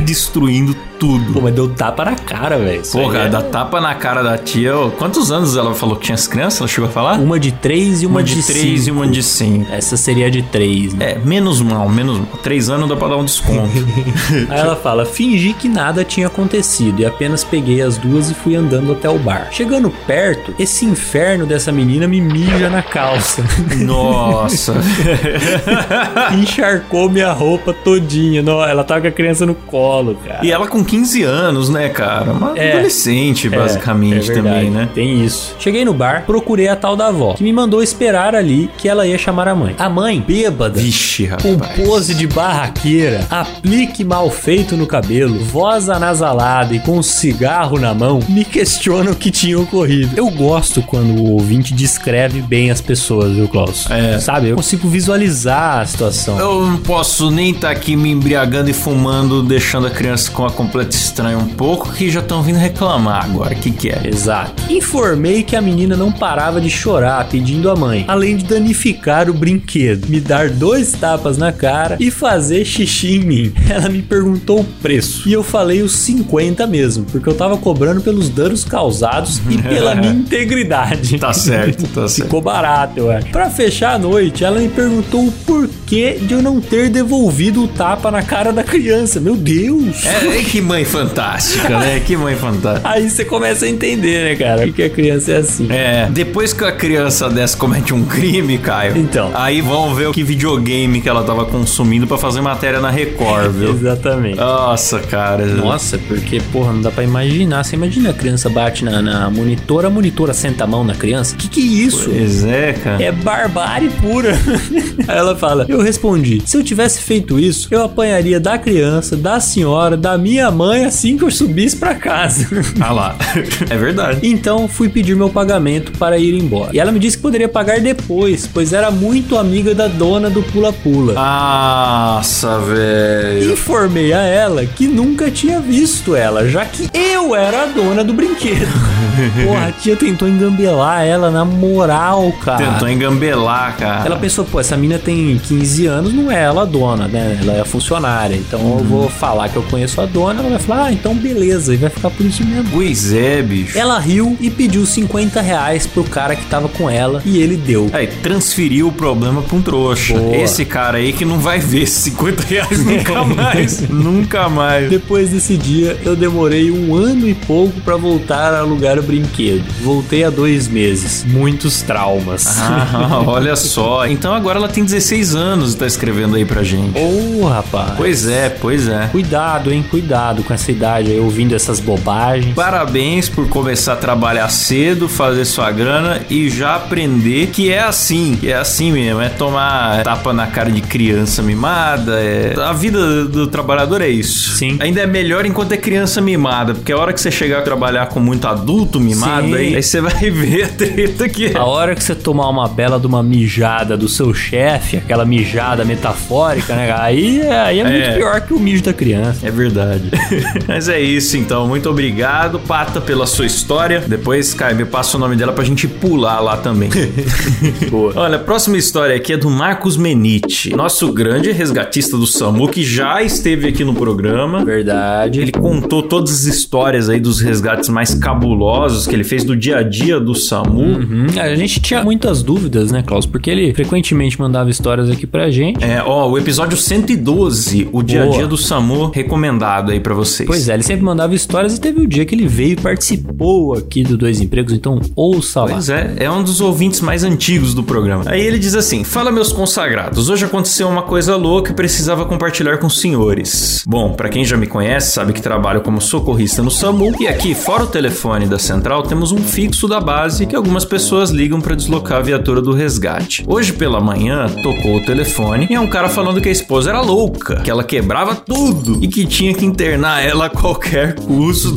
destruindo 0.05 0.75
tudo. 0.99 1.32
Pô, 1.32 1.40
mas 1.40 1.55
deu 1.55 1.69
tapa 1.69 2.05
na 2.05 2.14
cara, 2.14 2.58
velho. 2.58 2.82
Porra, 2.90 3.19
é- 3.20 3.29
dá 3.29 3.43
tapa 3.43 3.81
na 3.81 3.94
cara 3.94 4.23
da 4.23 4.38
tia. 4.38 4.76
Ô, 4.76 4.90
Quantos 4.90 5.32
anos 5.32 5.56
ela 5.56 5.75
falou 5.75 5.96
que 5.96 6.05
tinha 6.06 6.14
as 6.14 6.26
crianças? 6.26 6.61
Ela 6.61 6.69
chegou 6.69 6.88
a 6.88 6.93
falar? 6.93 7.19
Uma 7.19 7.38
de 7.40 7.52
três 7.52 8.02
e 8.02 8.06
uma, 8.06 8.20
Uma 8.20 8.23
de 8.23 8.43
três 8.43 8.87
e 8.87 8.90
uma 8.90 9.06
de 9.06 9.23
cinco. 9.23 9.70
Essa 9.73 9.96
seria 9.96 10.26
a 10.26 10.31
de 10.31 10.43
três, 10.43 10.94
né? 10.94 11.12
É, 11.12 11.19
menos 11.19 11.61
mal, 11.61 11.88
menos 11.88 12.19
mal. 12.19 12.26
Três 12.43 12.70
anos 12.70 12.88
dá 12.88 12.96
pra 12.96 13.08
dar 13.08 13.17
um 13.17 13.25
desconto. 13.25 13.73
Aí 14.49 14.61
ela 14.61 14.76
fala: 14.76 15.05
fingi 15.05 15.52
que 15.52 15.69
nada 15.69 16.05
tinha 16.05 16.26
acontecido 16.26 16.72
e 16.81 17.05
apenas 17.05 17.45
peguei 17.45 17.83
as 17.83 17.97
duas 17.99 18.31
e 18.31 18.35
fui 18.35 18.55
andando 18.57 18.93
até 18.93 19.09
o 19.09 19.19
bar. 19.19 19.49
Chegando 19.51 19.91
perto, 20.07 20.55
esse 20.59 20.85
inferno 20.85 21.45
dessa 21.47 21.71
menina 21.73 22.07
me 22.09 22.21
mija 22.21 22.69
na 22.71 22.83
calça. 22.83 23.43
Nossa. 23.77 24.75
Encharcou 26.41 27.09
minha 27.11 27.33
roupa 27.33 27.73
todinha. 27.73 28.43
Não, 28.43 28.63
ela 28.63 28.85
tava 28.85 29.03
com 29.03 29.07
a 29.09 29.11
criança 29.11 29.45
no 29.47 29.55
colo, 29.55 30.17
cara. 30.27 30.41
E 30.45 30.51
ela 30.51 30.67
com 30.67 30.85
15 30.85 31.23
anos, 31.23 31.69
né, 31.69 31.89
cara? 31.89 32.33
Uma 32.33 32.57
É. 32.59 32.73
adolescente, 32.73 33.49
basicamente, 33.49 34.31
é 34.31 34.35
verdade, 34.35 34.55
também, 34.57 34.71
né? 34.71 34.89
Tem 34.95 35.25
isso. 35.25 35.55
Cheguei 35.59 35.85
no 35.85 35.93
bar, 35.95 36.25
procurei 36.27 36.69
a 36.69 36.77
tal 36.77 36.97
da 36.97 37.09
avó, 37.09 37.35
que 37.35 37.43
me 37.45 37.53
mandou 37.53 37.83
esperar 37.83 38.35
ali 38.35 38.71
que 38.79 38.89
ela 38.89 39.07
ia 39.07 39.19
chamar 39.19 39.49
a 39.49 39.55
mãe. 39.55 39.75
A 39.79 39.89
mãe, 39.89 40.21
bêbada, 40.27 40.81
Vixe, 40.81 41.29
com 41.43 41.57
rapaz. 41.57 41.81
pose 41.87 42.15
de 42.15 42.27
barraqueira, 42.27 43.27
aplique 43.31 44.05
mal 44.05 44.31
feito 44.31 44.77
no 44.77 44.87
cabelo, 44.87 45.39
voz 45.45 45.89
anasalada 45.89 46.62
e 46.70 46.79
com 46.79 46.99
um 46.99 47.03
cigarro 47.03 47.79
na 47.79 47.94
mão, 47.94 48.20
me 48.29 48.44
questiona 48.44 49.11
o 49.11 49.17
que 49.17 49.31
tinha 49.31 49.59
ocorrido. 49.59 50.12
Eu 50.17 50.31
gosto 50.31 50.82
quando 50.82 51.20
o 51.20 51.32
ouvinte 51.32 51.75
descreve 51.75 52.41
bem 52.41 52.70
as 52.70 52.81
pessoas, 52.81 53.35
viu, 53.35 53.49
Klaus? 53.49 53.91
É. 53.91 54.19
Sabe? 54.19 54.49
Eu 54.49 54.56
consigo 54.56 54.88
visualizar 54.88 55.81
a 55.81 55.87
situação. 55.87 56.38
Eu 56.38 56.67
não 56.67 56.79
posso 56.79 57.31
nem 57.31 57.53
estar 57.53 57.70
aqui 57.70 57.97
me 57.97 58.11
embriagando 58.11 58.70
e 58.70 58.73
fumando, 58.73 59.43
deixando 59.43 59.87
a 59.87 59.91
criança 59.91 60.31
com 60.31 60.44
a 60.44 60.50
completa 60.50 60.94
estranha 60.94 61.38
um 61.38 61.49
pouco, 61.49 61.93
que 61.93 62.11
já 62.11 62.20
estão 62.20 62.43
vindo 62.43 62.59
reclamar 62.59 63.25
agora. 63.25 63.55
O 63.55 63.58
que, 63.58 63.70
que 63.70 63.88
é? 63.88 64.03
Exato. 64.05 64.70
Informei 64.70 65.43
que 65.43 65.56
a 65.56 65.62
menina 65.62 65.97
não 65.97 66.12
parava 66.12 66.61
de 66.61 66.70
chorar 66.70 67.26
pedindo 67.29 67.70
a 67.70 67.76
mãe, 67.76 68.05
além 68.06 68.37
de 68.37 68.44
danificar 68.44 69.31
o 69.31 69.35
brinquedo, 69.35 70.08
me 70.08 70.20
dar 70.20 70.50
dois 70.50 70.93
tapas 70.93 71.38
na 71.38 71.53
cara 71.53 71.97
e 71.99 72.11
fazer 72.11 72.65
xixi 72.65 73.17
em 73.17 73.20
mim. 73.20 73.53
Ela 73.69 73.88
me 73.88 74.03
perguntou 74.03 74.61
o 74.61 74.65
preço 74.65 75.29
e 75.29 75.32
eu 75.32 75.43
falei 75.43 75.82
os 75.82 75.93
50 75.97 76.52
mesmo, 76.67 77.05
porque 77.11 77.29
eu 77.29 77.35
tava 77.35 77.57
cobrando 77.57 78.01
pelos 78.01 78.29
danos 78.29 78.65
causados 78.65 79.41
e 79.51 79.61
pela 79.61 79.95
minha 79.97 80.13
integridade. 80.13 81.19
Tá 81.19 81.33
certo, 81.33 81.87
tá 81.89 82.09
certo. 82.09 82.25
Ficou 82.25 82.41
barato, 82.41 82.99
eu 82.99 83.11
acho. 83.11 83.29
Pra 83.29 83.51
fechar 83.51 83.95
a 83.95 83.99
noite, 83.99 84.45
ela 84.45 84.61
me 84.61 84.69
perguntou 84.69 85.27
o 85.27 85.33
porquê 85.33 86.19
de 86.21 86.35
eu 86.35 86.43
não 86.43 86.61
ter 86.61 86.89
devolvido 86.89 87.65
o 87.65 87.69
tapa 87.69 88.11
na 88.11 88.23
cara 88.23 88.53
da 88.53 88.63
criança. 88.63 89.21
Meu 89.21 89.37
Deus! 89.37 90.05
É, 90.05 90.39
é, 90.39 90.43
que 90.44 90.61
mãe 90.61 90.85
fantástica, 90.85 91.79
né? 91.79 92.01
Que 92.01 92.17
mãe 92.17 92.37
fantástica. 92.37 92.89
Aí 92.89 93.09
você 93.09 93.25
começa 93.25 93.65
a 93.65 93.69
entender, 93.69 94.31
né, 94.31 94.37
cara? 94.37 94.71
Que 94.71 94.82
a 94.82 94.91
criança 94.91 95.32
é 95.32 95.37
assim. 95.37 95.67
É, 95.71 96.09
depois 96.11 96.53
que 96.53 96.65
a 96.65 96.73
criança 96.73 97.29
dessa 97.29 97.56
comete 97.56 97.94
um 97.94 98.05
crime, 98.05 98.59
Caio. 98.59 98.97
Então. 98.97 99.31
Aí 99.35 99.61
vão 99.61 99.94
ver 99.94 100.09
o 100.09 100.13
que 100.13 100.23
videogame 100.23 101.01
que 101.01 101.09
ela 101.09 101.23
tava 101.23 101.44
consumindo 101.44 102.06
pra 102.06 102.19
fazer 102.19 102.41
matéria 102.41 102.81
na 102.81 102.91
Record, 102.91 103.53
viu? 103.53 103.71
Exatamente. 103.82 104.37
Nossa, 104.37 104.99
cara. 105.01 105.47
Nossa, 105.47 105.99
porque, 105.99 106.42
porra, 106.53 106.72
não 106.72 106.82
dá 106.82 106.91
pra 106.91 107.05
imaginar. 107.05 107.65
Você 107.65 107.77
imagina 107.77 108.11
a 108.11 108.13
criança 108.13 108.49
bate 108.49 108.84
na, 108.84 109.01
na 109.01 109.31
monitora, 109.31 109.89
a 109.89 109.91
monitora 109.91 110.34
senta 110.34 110.65
a 110.65 110.67
mão 110.67 110.84
na 110.84 110.94
criança? 110.94 111.37
Que 111.37 111.49
que 111.49 111.61
é 111.61 111.65
isso? 111.87 112.11
Pois 112.11 112.44
é, 112.44 112.72
cara. 112.72 113.03
É 113.03 113.13
barbárie 113.13 113.91
pura. 114.01 114.32
Aí 115.08 115.19
ela 115.19 115.37
fala: 115.37 115.67
Eu 115.69 115.81
respondi, 115.81 116.43
se 116.44 116.56
eu 116.56 116.65
tivesse 116.65 117.01
feito 117.03 117.39
isso, 117.39 117.69
eu 117.70 117.82
apanharia 117.84 118.41
da 118.41 118.58
criança, 118.58 119.17
da 119.17 119.41
senhora, 119.41 119.96
da 119.96 120.17
minha 120.19 120.51
mãe 120.51 120.84
assim 120.84 121.17
que 121.17 121.25
eu 121.25 121.31
subisse 121.31 121.77
pra 121.77 121.94
casa. 121.94 122.49
Ah 122.81 122.93
lá. 122.93 123.17
É 123.70 123.77
verdade. 123.77 124.20
Então 124.22 124.69
fui 124.69 124.89
pedir 124.89 125.15
meu 125.17 125.31
pagamento 125.31 125.93
para 125.93 126.19
ir 126.19 126.34
embora. 126.34 126.70
E 126.75 126.79
ela 126.81 126.93
me 126.93 126.99
disse 126.99 127.17
que 127.17 127.22
poderia 127.22 127.49
pagar 127.49 127.81
depois, 127.81 128.46
pois 128.46 128.72
era 128.72 128.91
muito 128.91 129.37
amiga 129.37 129.75
da 129.75 129.89
dona 129.89 130.29
do 130.29 130.43
pula-pula. 130.43 131.15
Nossa, 131.15 132.58
velho. 132.61 133.53
Informei 133.53 134.13
a 134.13 134.20
ela 134.20 134.65
que 134.67 134.87
nunca 134.87 135.31
tinha 135.31 135.61
visto 135.61 136.15
ela, 136.15 136.31
já 136.48 136.65
que 136.65 136.89
eu 136.94 137.34
era 137.34 137.65
a 137.65 137.67
dona 137.67 138.03
do 138.03 138.12
brinquedo. 138.12 138.72
Porra, 139.44 139.67
a 139.67 139.72
tia 139.72 139.94
tentou 139.96 140.29
engambelar 140.29 141.05
ela 141.05 141.31
na 141.31 141.44
moral, 141.44 142.32
cara. 142.43 142.72
Tentou 142.72 142.89
engambelar, 142.89 143.77
cara. 143.77 144.06
Ela 144.06 144.17
pensou, 144.17 144.44
pô, 144.44 144.58
essa 144.58 144.77
mina 144.77 144.98
tem 144.98 145.39
15 145.39 145.86
anos, 145.86 146.12
não 146.12 146.31
é 146.31 146.43
ela 146.43 146.62
a 146.62 146.65
dona, 146.65 147.06
né? 147.06 147.39
Ela 147.41 147.53
é 147.55 147.60
a 147.60 147.65
funcionária. 147.65 148.34
Então 148.36 148.79
eu 148.79 148.84
vou 148.84 149.08
falar 149.08 149.48
que 149.48 149.56
eu 149.56 149.62
conheço 149.65 150.01
a 150.01 150.06
dona, 150.06 150.41
ela 150.41 150.51
vai 150.51 150.58
falar, 150.58 150.84
ah, 150.86 150.93
então 150.93 151.15
beleza, 151.15 151.74
e 151.74 151.77
vai 151.77 151.91
ficar 151.91 152.10
por 152.10 152.24
isso 152.24 152.44
mesmo. 152.44 152.70
Pois 152.72 153.12
é, 153.12 153.43
bicho. 153.43 153.79
Ela 153.79 153.98
riu 153.98 154.36
e 154.41 154.51
pediu 154.51 154.86
50 154.86 155.41
reais 155.41 155.86
pro 155.86 156.05
cara 156.05 156.34
que 156.34 156.46
tava 156.46 156.69
com 156.69 156.89
ela 156.89 157.22
e 157.24 157.39
ele 157.39 157.56
deu. 157.56 157.91
Aí, 157.93 158.06
transferiu 158.06 158.89
o 158.89 158.93
problema 158.93 159.43
pra 159.43 159.56
um 159.56 159.62
trouxa. 159.62 160.15
Boa. 160.15 160.36
Esse 160.36 160.65
cara 160.65 160.98
aí 160.98 161.12
que 161.12 161.24
não 161.24 161.39
vai 161.39 161.58
ver 161.58 161.82
esses 161.82 162.05
50 162.05 162.43
reais 162.44 162.84
nunca 162.84 163.24
mais. 163.24 163.81
nunca 163.89 164.48
mais. 164.48 164.89
Depois 164.89 165.31
desse 165.31 165.56
dia, 165.56 165.98
eu 166.05 166.12
demorei 166.17 166.71
um 166.71 166.95
ano 166.95 167.29
e 167.29 167.35
pouco 167.35 167.81
pra 167.81 167.97
voltar 167.97 168.55
a 168.55 168.61
alugar 168.61 168.99
o 168.99 169.03
brinquedo. 169.03 169.65
Voltei 169.83 170.25
há 170.25 170.31
dois 170.31 170.69
meses. 170.69 171.25
Muitos 171.27 171.83
traumas. 171.83 172.59
Ah, 172.61 173.23
olha 173.27 173.57
só. 173.57 174.07
Então 174.07 174.35
agora 174.35 174.59
ela 174.59 174.69
tem 174.69 174.85
16 174.85 175.35
anos 175.35 175.75
e 175.75 175.77
tá 175.77 175.87
escrevendo 175.87 176.37
aí 176.37 176.45
pra 176.45 176.63
gente. 176.63 176.99
Ô, 176.99 177.47
rapaz. 177.47 177.95
Pois 177.97 178.27
é, 178.27 178.49
pois 178.49 178.89
é. 178.89 179.09
Cuidado, 179.09 179.73
hein? 179.73 179.85
Cuidado 179.89 180.43
com 180.43 180.53
essa 180.53 180.71
idade 180.71 181.11
aí, 181.11 181.19
ouvindo 181.19 181.55
essas 181.55 181.81
bobagens. 181.81 182.55
Parabéns 182.55 183.29
por 183.29 183.49
começar 183.49 183.95
a 183.95 183.97
trabalhar 183.97 184.49
cedo, 184.49 185.09
fazer 185.09 185.45
sua 185.45 185.71
grana 185.71 186.21
e 186.29 186.49
já 186.49 186.77
aprender 186.77 187.49
que 187.49 187.71
é 187.71 187.81
assim, 187.81 188.37
que 188.41 188.51
é 188.51 188.57
assim 188.57 188.93
mesmo, 188.93 189.21
é 189.21 189.29
tomar 189.29 190.03
tapa 190.03 190.33
na 190.33 190.47
cara 190.47 190.71
de 190.71 190.81
criança 190.81 191.43
mimada, 191.43 192.21
é... 192.21 192.55
a 192.59 192.73
vida 192.73 193.25
do 193.25 193.47
trabalhador 193.47 194.01
é 194.01 194.09
isso. 194.09 194.57
Sim. 194.57 194.77
Ainda 194.81 195.01
é 195.01 195.07
melhor 195.07 195.47
enquanto 195.47 195.73
é 195.73 195.77
criança 195.77 196.02
mimada, 196.21 196.75
porque 196.75 196.93
a 196.93 196.97
hora 196.99 197.13
que 197.13 197.21
você 197.21 197.31
chegar 197.31 197.59
a 197.59 197.63
trabalhar 197.63 198.06
com 198.06 198.21
muito 198.21 198.47
adulto 198.47 198.99
mimado, 199.01 199.49
Sim. 199.49 199.55
aí, 199.55 199.77
aí 199.77 199.82
você 199.82 200.01
vai 200.01 200.13
ver 200.31 200.65
a 200.65 200.69
treta 200.69 201.29
que 201.29 201.47
é. 201.47 201.56
A 201.56 201.65
hora 201.65 201.94
que 201.94 202.03
você 202.03 202.15
tomar 202.15 202.49
uma 202.49 202.69
bela 202.69 202.99
de 202.99 203.06
uma 203.06 203.23
mijada 203.23 203.97
do 203.97 204.09
seu 204.09 204.32
chefe, 204.35 204.97
aquela 204.97 205.25
mijada 205.25 205.85
metafórica, 205.85 206.75
né? 206.75 206.94
Aí, 206.99 207.41
é- 207.41 207.61
aí 207.61 207.81
é, 207.81 207.85
muito 207.85 207.97
É. 208.11 208.17
pior 208.17 208.41
que 208.41 208.55
o 208.55 208.59
mijo 208.59 208.82
da 208.82 208.93
criança. 208.93 209.47
É 209.47 209.51
verdade. 209.51 210.11
Mas 210.67 210.89
é 210.89 211.01
isso 211.01 211.37
então. 211.37 211.67
Muito 211.69 211.89
obrigado, 211.91 212.59
Pata, 212.61 213.01
pela 213.01 213.27
sua 213.27 213.47
história. 213.47 214.01
Depois, 214.06 214.55
Caio, 214.55 214.77
me 214.77 214.85
passa 214.85 215.17
o 215.17 215.21
nome 215.21 215.37
dela 215.37 215.53
pra 215.53 215.65
gente 215.65 215.87
pular 215.87 216.41
lá 216.41 216.56
também. 216.56 216.91
Boa. 217.91 218.13
Olha, 218.17 218.37
a 218.37 218.41
próxima 218.41 218.77
história 218.79 219.15
aqui 219.15 219.32
é 219.32 219.37
do 219.37 219.51
Marcos 219.51 219.97
Menite, 219.97 220.75
nosso 220.75 221.13
grande 221.13 221.51
resgatista 221.53 222.17
do 222.17 222.27
SAMU, 222.27 222.69
que 222.69 222.82
já 222.85 223.23
esteve 223.23 223.69
aqui 223.69 223.85
no 223.85 223.94
programa. 223.94 224.65
Verdade. 224.65 225.41
Ele 225.41 225.53
contou 225.53 225.92
todas 226.01 226.32
as 226.32 226.44
histórias 226.44 227.08
aí 227.08 227.19
dos 227.19 227.41
resgates 227.41 227.89
mais 227.89 228.15
cabulosos 228.15 229.06
que 229.06 229.15
ele 229.15 229.25
fez 229.25 229.44
do 229.44 229.56
dia 229.56 229.79
a 229.79 229.82
dia 229.82 230.20
do 230.20 230.34
SAMU. 230.34 230.81
Uhum. 230.81 231.27
A 231.39 231.55
gente 231.55 231.81
tinha 231.81 232.03
muitas 232.03 232.43
dúvidas, 232.43 232.93
né, 232.93 233.03
Klaus? 233.03 233.27
Porque 233.27 233.51
ele 233.51 233.75
frequentemente 233.75 234.41
mandava 234.41 234.70
histórias 234.70 235.11
aqui 235.11 235.27
pra 235.27 235.51
gente. 235.51 235.84
É, 235.84 236.03
ó, 236.03 236.31
o 236.31 236.39
episódio 236.39 236.77
112, 236.77 237.89
o 237.93 238.03
dia 238.03 238.25
a 238.25 238.27
dia 238.29 238.46
do 238.46 238.56
SAMU, 238.56 239.11
recomendado 239.13 239.91
aí 239.91 240.01
pra 240.01 240.15
vocês. 240.15 240.46
Pois 240.46 240.69
é, 240.69 240.75
ele 240.75 240.82
sempre 240.82 241.05
mandava 241.05 241.34
histórias 241.34 241.77
e 241.77 241.81
teve 241.81 242.01
o 242.01 242.06
dia 242.06 242.25
que 242.25 242.34
ele 242.34 242.46
veio 242.46 242.72
e 242.72 242.77
participou 242.77 243.75
aqui 243.75 244.05
do 244.05 244.17
Dois 244.17 244.41
Empregos, 244.41 244.72
então 244.72 245.01
ouça 245.17 245.63
lá. 245.63 245.72
Pois 245.72 245.89
é, 245.89 246.15
é 246.19 246.31
um 246.31 246.43
dos 246.43 246.61
ouvintes 246.61 247.01
mais 247.01 247.25
antigos 247.25 247.75
do 247.75 247.82
programa. 247.82 248.25
Aí 248.27 248.41
ele 248.41 248.58
diz 248.58 248.75
assim: 248.75 249.03
Fala, 249.05 249.32
meus 249.32 249.53
consagrados, 249.53 250.29
hoje 250.29 250.44
aconteceu 250.44 250.89
uma 250.89 251.03
coisa 251.03 251.37
louca 251.37 251.72
e 251.72 251.75
precisava 251.75 252.25
compartilhar 252.25 252.79
com 252.79 252.87
os 252.87 253.01
senhores. 253.01 253.82
Bom, 253.87 254.13
pra 254.13 254.29
quem 254.29 254.44
já 254.44 254.56
me 254.56 254.67
conhece, 254.67 255.13
sabe 255.13 255.32
que 255.32 255.43
trabalho 255.43 255.81
como 255.82 256.01
socorrista 256.01 256.62
no 256.62 256.70
SAMU 256.70 257.15
e 257.20 257.27
aqui, 257.27 257.55
fora 257.55 257.84
o 257.84 257.86
telefone 257.86 258.46
da 258.46 258.58
central, 258.58 259.03
temos 259.03 259.32
um 259.32 259.39
fixo 259.39 259.86
da 259.89 260.01
base 260.01 260.46
que 260.46 260.56
algumas 260.56 260.84
pessoas 260.84 261.31
ligam 261.31 261.60
pra 261.60 261.74
deslocar 261.74 262.19
a 262.19 262.22
viatura 262.22 262.60
do 262.60 262.72
resgate. 262.72 263.44
Hoje 263.46 263.72
pela 263.72 264.01
manhã, 264.01 264.48
tocou 264.62 264.96
o 264.96 265.05
telefone 265.05 265.67
e 265.70 265.74
é 265.74 265.81
um 265.81 265.86
cara 265.86 266.08
falando 266.08 266.41
que 266.41 266.48
a 266.48 266.53
esposa 266.53 266.91
era 266.91 267.01
louca, 267.01 267.60
que 267.60 267.70
ela 267.70 267.84
quebrava 267.84 268.34
tudo 268.34 268.98
e 269.03 269.08
que 269.08 269.27
tinha 269.27 269.53
que 269.53 269.65
internar 269.65 270.24
ela 270.24 270.46
a 270.46 270.51
qualquer 270.51 271.15
custo. 271.15 271.74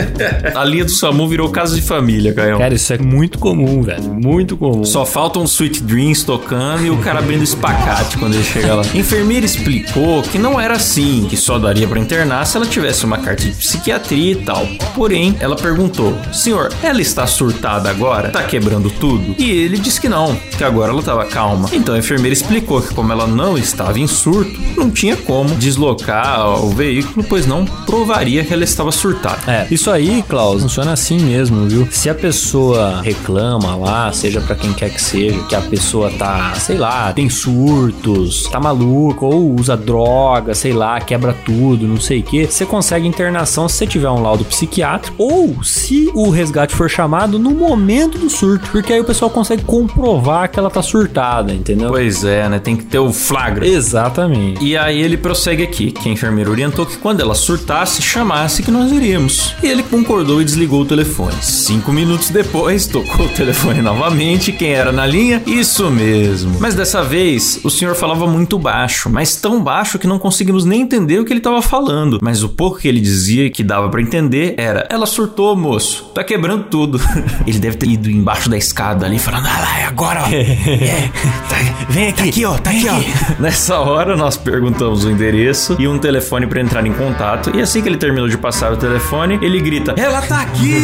a 0.54 0.64
linha 0.64 0.84
do 0.84 0.90
SAMU 0.90 1.28
virou 1.28 1.50
casa 1.50 1.74
de 1.74 1.82
família, 1.82 2.32
Caio. 2.32 2.58
Cara, 2.58 2.74
isso 2.74 2.92
é 2.92 2.98
muito 2.98 3.38
comum, 3.38 3.82
velho. 3.82 4.02
Muito 4.14 4.56
comum. 4.56 4.84
Só 4.84 5.04
faltam 5.04 5.44
Sweet 5.44 5.82
Dreams 5.82 6.24
tocando 6.24 6.84
e 6.84 6.90
o 6.90 6.98
cara 6.98 7.18
abrindo 7.18 7.42
espacate 7.42 8.16
quando 8.18 8.34
ele 8.34 8.44
chega 8.44 8.74
lá. 8.74 8.82
A 8.82 8.96
enfermeira 8.96 9.44
explicou 9.44 10.22
que 10.22 10.38
não 10.38 10.60
era 10.60 10.74
assim, 10.74 11.26
que 11.28 11.36
só 11.36 11.58
daria 11.58 11.86
pra 11.86 11.98
internar 11.98 12.46
se 12.46 12.56
ela 12.56 12.66
tivesse 12.66 13.04
uma 13.04 13.18
carta 13.18 13.41
de 13.44 13.50
psiquiatria 13.52 14.32
e 14.32 14.36
tal. 14.36 14.66
Porém, 14.94 15.36
ela 15.40 15.56
perguntou: 15.56 16.16
Senhor, 16.32 16.72
ela 16.82 17.00
está 17.00 17.26
surtada 17.26 17.90
agora? 17.90 18.30
Tá 18.30 18.42
quebrando 18.42 18.90
tudo? 18.90 19.34
E 19.38 19.50
ele 19.50 19.78
disse 19.78 20.00
que 20.00 20.08
não, 20.08 20.34
que 20.56 20.64
agora 20.64 20.92
ela 20.92 21.02
tava 21.02 21.24
calma. 21.24 21.68
Então 21.72 21.94
a 21.94 21.98
enfermeira 21.98 22.32
explicou 22.32 22.80
que, 22.80 22.94
como 22.94 23.12
ela 23.12 23.26
não 23.26 23.56
estava 23.56 23.98
em 23.98 24.06
surto, 24.06 24.52
não 24.76 24.90
tinha 24.90 25.16
como 25.16 25.54
deslocar 25.54 26.62
o 26.64 26.70
veículo, 26.70 27.24
pois 27.28 27.46
não 27.46 27.64
provaria 27.64 28.44
que 28.44 28.52
ela 28.52 28.64
estava 28.64 28.92
surtada. 28.92 29.38
É, 29.46 29.66
isso 29.70 29.90
aí, 29.90 30.22
Klaus, 30.28 30.62
funciona 30.62 30.92
assim 30.92 31.18
mesmo, 31.18 31.68
viu? 31.68 31.88
Se 31.90 32.08
a 32.08 32.14
pessoa 32.14 33.00
reclama 33.02 33.74
lá, 33.76 34.12
seja 34.12 34.40
pra 34.40 34.54
quem 34.54 34.72
quer 34.72 34.90
que 34.90 35.02
seja, 35.02 35.42
que 35.44 35.54
a 35.54 35.60
pessoa 35.60 36.10
tá, 36.10 36.54
sei 36.54 36.76
lá, 36.76 37.12
tem 37.12 37.28
surtos, 37.28 38.44
tá 38.50 38.60
maluco, 38.60 39.26
ou 39.26 39.54
usa 39.58 39.76
droga, 39.76 40.54
sei 40.54 40.72
lá, 40.72 41.00
quebra 41.00 41.34
tudo, 41.44 41.86
não 41.86 42.00
sei 42.00 42.20
o 42.20 42.22
que, 42.22 42.46
você 42.46 42.64
consegue 42.64 43.06
internação 43.32 43.68
se 43.68 43.78
você 43.78 43.86
tiver 43.86 44.10
um 44.10 44.20
laudo 44.20 44.44
psiquiátrico, 44.44 45.16
ou 45.18 45.64
se 45.64 46.10
o 46.14 46.28
resgate 46.28 46.74
for 46.74 46.88
chamado 46.88 47.38
no 47.38 47.50
momento 47.50 48.18
do 48.18 48.28
surto, 48.28 48.68
porque 48.70 48.92
aí 48.92 49.00
o 49.00 49.04
pessoal 49.04 49.30
consegue 49.30 49.64
comprovar 49.64 50.50
que 50.50 50.58
ela 50.58 50.70
tá 50.70 50.82
surtada, 50.82 51.52
entendeu? 51.52 51.88
Pois 51.88 52.24
é, 52.24 52.48
né? 52.48 52.58
Tem 52.58 52.76
que 52.76 52.84
ter 52.84 52.98
o 52.98 53.12
flagra. 53.12 53.66
Exatamente. 53.66 54.62
E 54.62 54.76
aí 54.76 55.00
ele 55.00 55.16
prossegue 55.16 55.62
aqui, 55.62 55.90
que 55.90 56.08
a 56.08 56.12
enfermeira 56.12 56.50
orientou 56.50 56.84
que 56.84 56.98
quando 56.98 57.20
ela 57.20 57.34
surtasse, 57.34 58.02
chamasse 58.02 58.62
que 58.62 58.70
nós 58.70 58.92
iríamos. 58.92 59.54
E 59.62 59.66
ele 59.66 59.82
concordou 59.82 60.42
e 60.42 60.44
desligou 60.44 60.82
o 60.82 60.84
telefone. 60.84 61.36
Cinco 61.40 61.90
minutos 61.90 62.28
depois, 62.28 62.86
tocou 62.86 63.26
o 63.26 63.30
telefone 63.30 63.80
novamente. 63.80 64.52
Quem 64.52 64.72
era 64.72 64.92
na 64.92 65.06
linha? 65.06 65.42
Isso 65.46 65.90
mesmo. 65.90 66.58
Mas 66.60 66.74
dessa 66.74 67.02
vez, 67.02 67.60
o 67.64 67.70
senhor 67.70 67.94
falava 67.94 68.26
muito 68.26 68.58
baixo, 68.58 69.08
mas 69.08 69.36
tão 69.36 69.62
baixo 69.62 69.98
que 69.98 70.06
não 70.06 70.18
conseguimos 70.18 70.64
nem 70.64 70.82
entender 70.82 71.18
o 71.18 71.24
que 71.24 71.32
ele 71.32 71.40
estava 71.40 71.62
falando. 71.62 72.18
Mas 72.20 72.42
o 72.42 72.48
pouco 72.50 72.78
que 72.78 72.88
ele 72.88 73.00
dizia 73.00 73.21
que 73.50 73.62
dava 73.62 73.88
pra 73.88 74.00
entender 74.00 74.54
era: 74.56 74.86
Ela 74.90 75.06
surtou, 75.06 75.54
moço. 75.56 76.10
Tá 76.14 76.22
quebrando 76.24 76.64
tudo. 76.64 77.00
ele 77.46 77.58
deve 77.58 77.76
ter 77.76 77.88
ido 77.88 78.10
embaixo 78.10 78.48
da 78.48 78.56
escada 78.56 79.06
ali, 79.06 79.18
falando: 79.18 79.46
Ah 79.46 79.58
lá, 79.60 79.80
é 79.80 79.84
agora, 79.84 80.22
ó. 80.24 80.28
É, 80.82 81.08
tá- 81.48 81.84
vem 81.88 82.08
aqui, 82.08 82.28
aqui, 82.28 82.44
ó, 82.44 82.54
tá 82.58 82.70
aqui, 82.70 82.86
ó. 82.88 83.42
Nessa 83.42 83.78
hora, 83.78 84.16
nós 84.16 84.36
perguntamos 84.36 85.04
o 85.04 85.10
endereço 85.10 85.76
e 85.78 85.86
um 85.86 85.98
telefone 85.98 86.46
pra 86.46 86.60
entrar 86.60 86.84
em 86.86 86.92
contato. 86.92 87.50
E 87.54 87.60
assim 87.60 87.80
que 87.82 87.88
ele 87.88 87.96
terminou 87.96 88.28
de 88.28 88.36
passar 88.38 88.72
o 88.72 88.76
telefone, 88.76 89.38
ele 89.42 89.60
grita: 89.60 89.94
Ela 89.96 90.20
tá 90.22 90.40
aqui! 90.42 90.76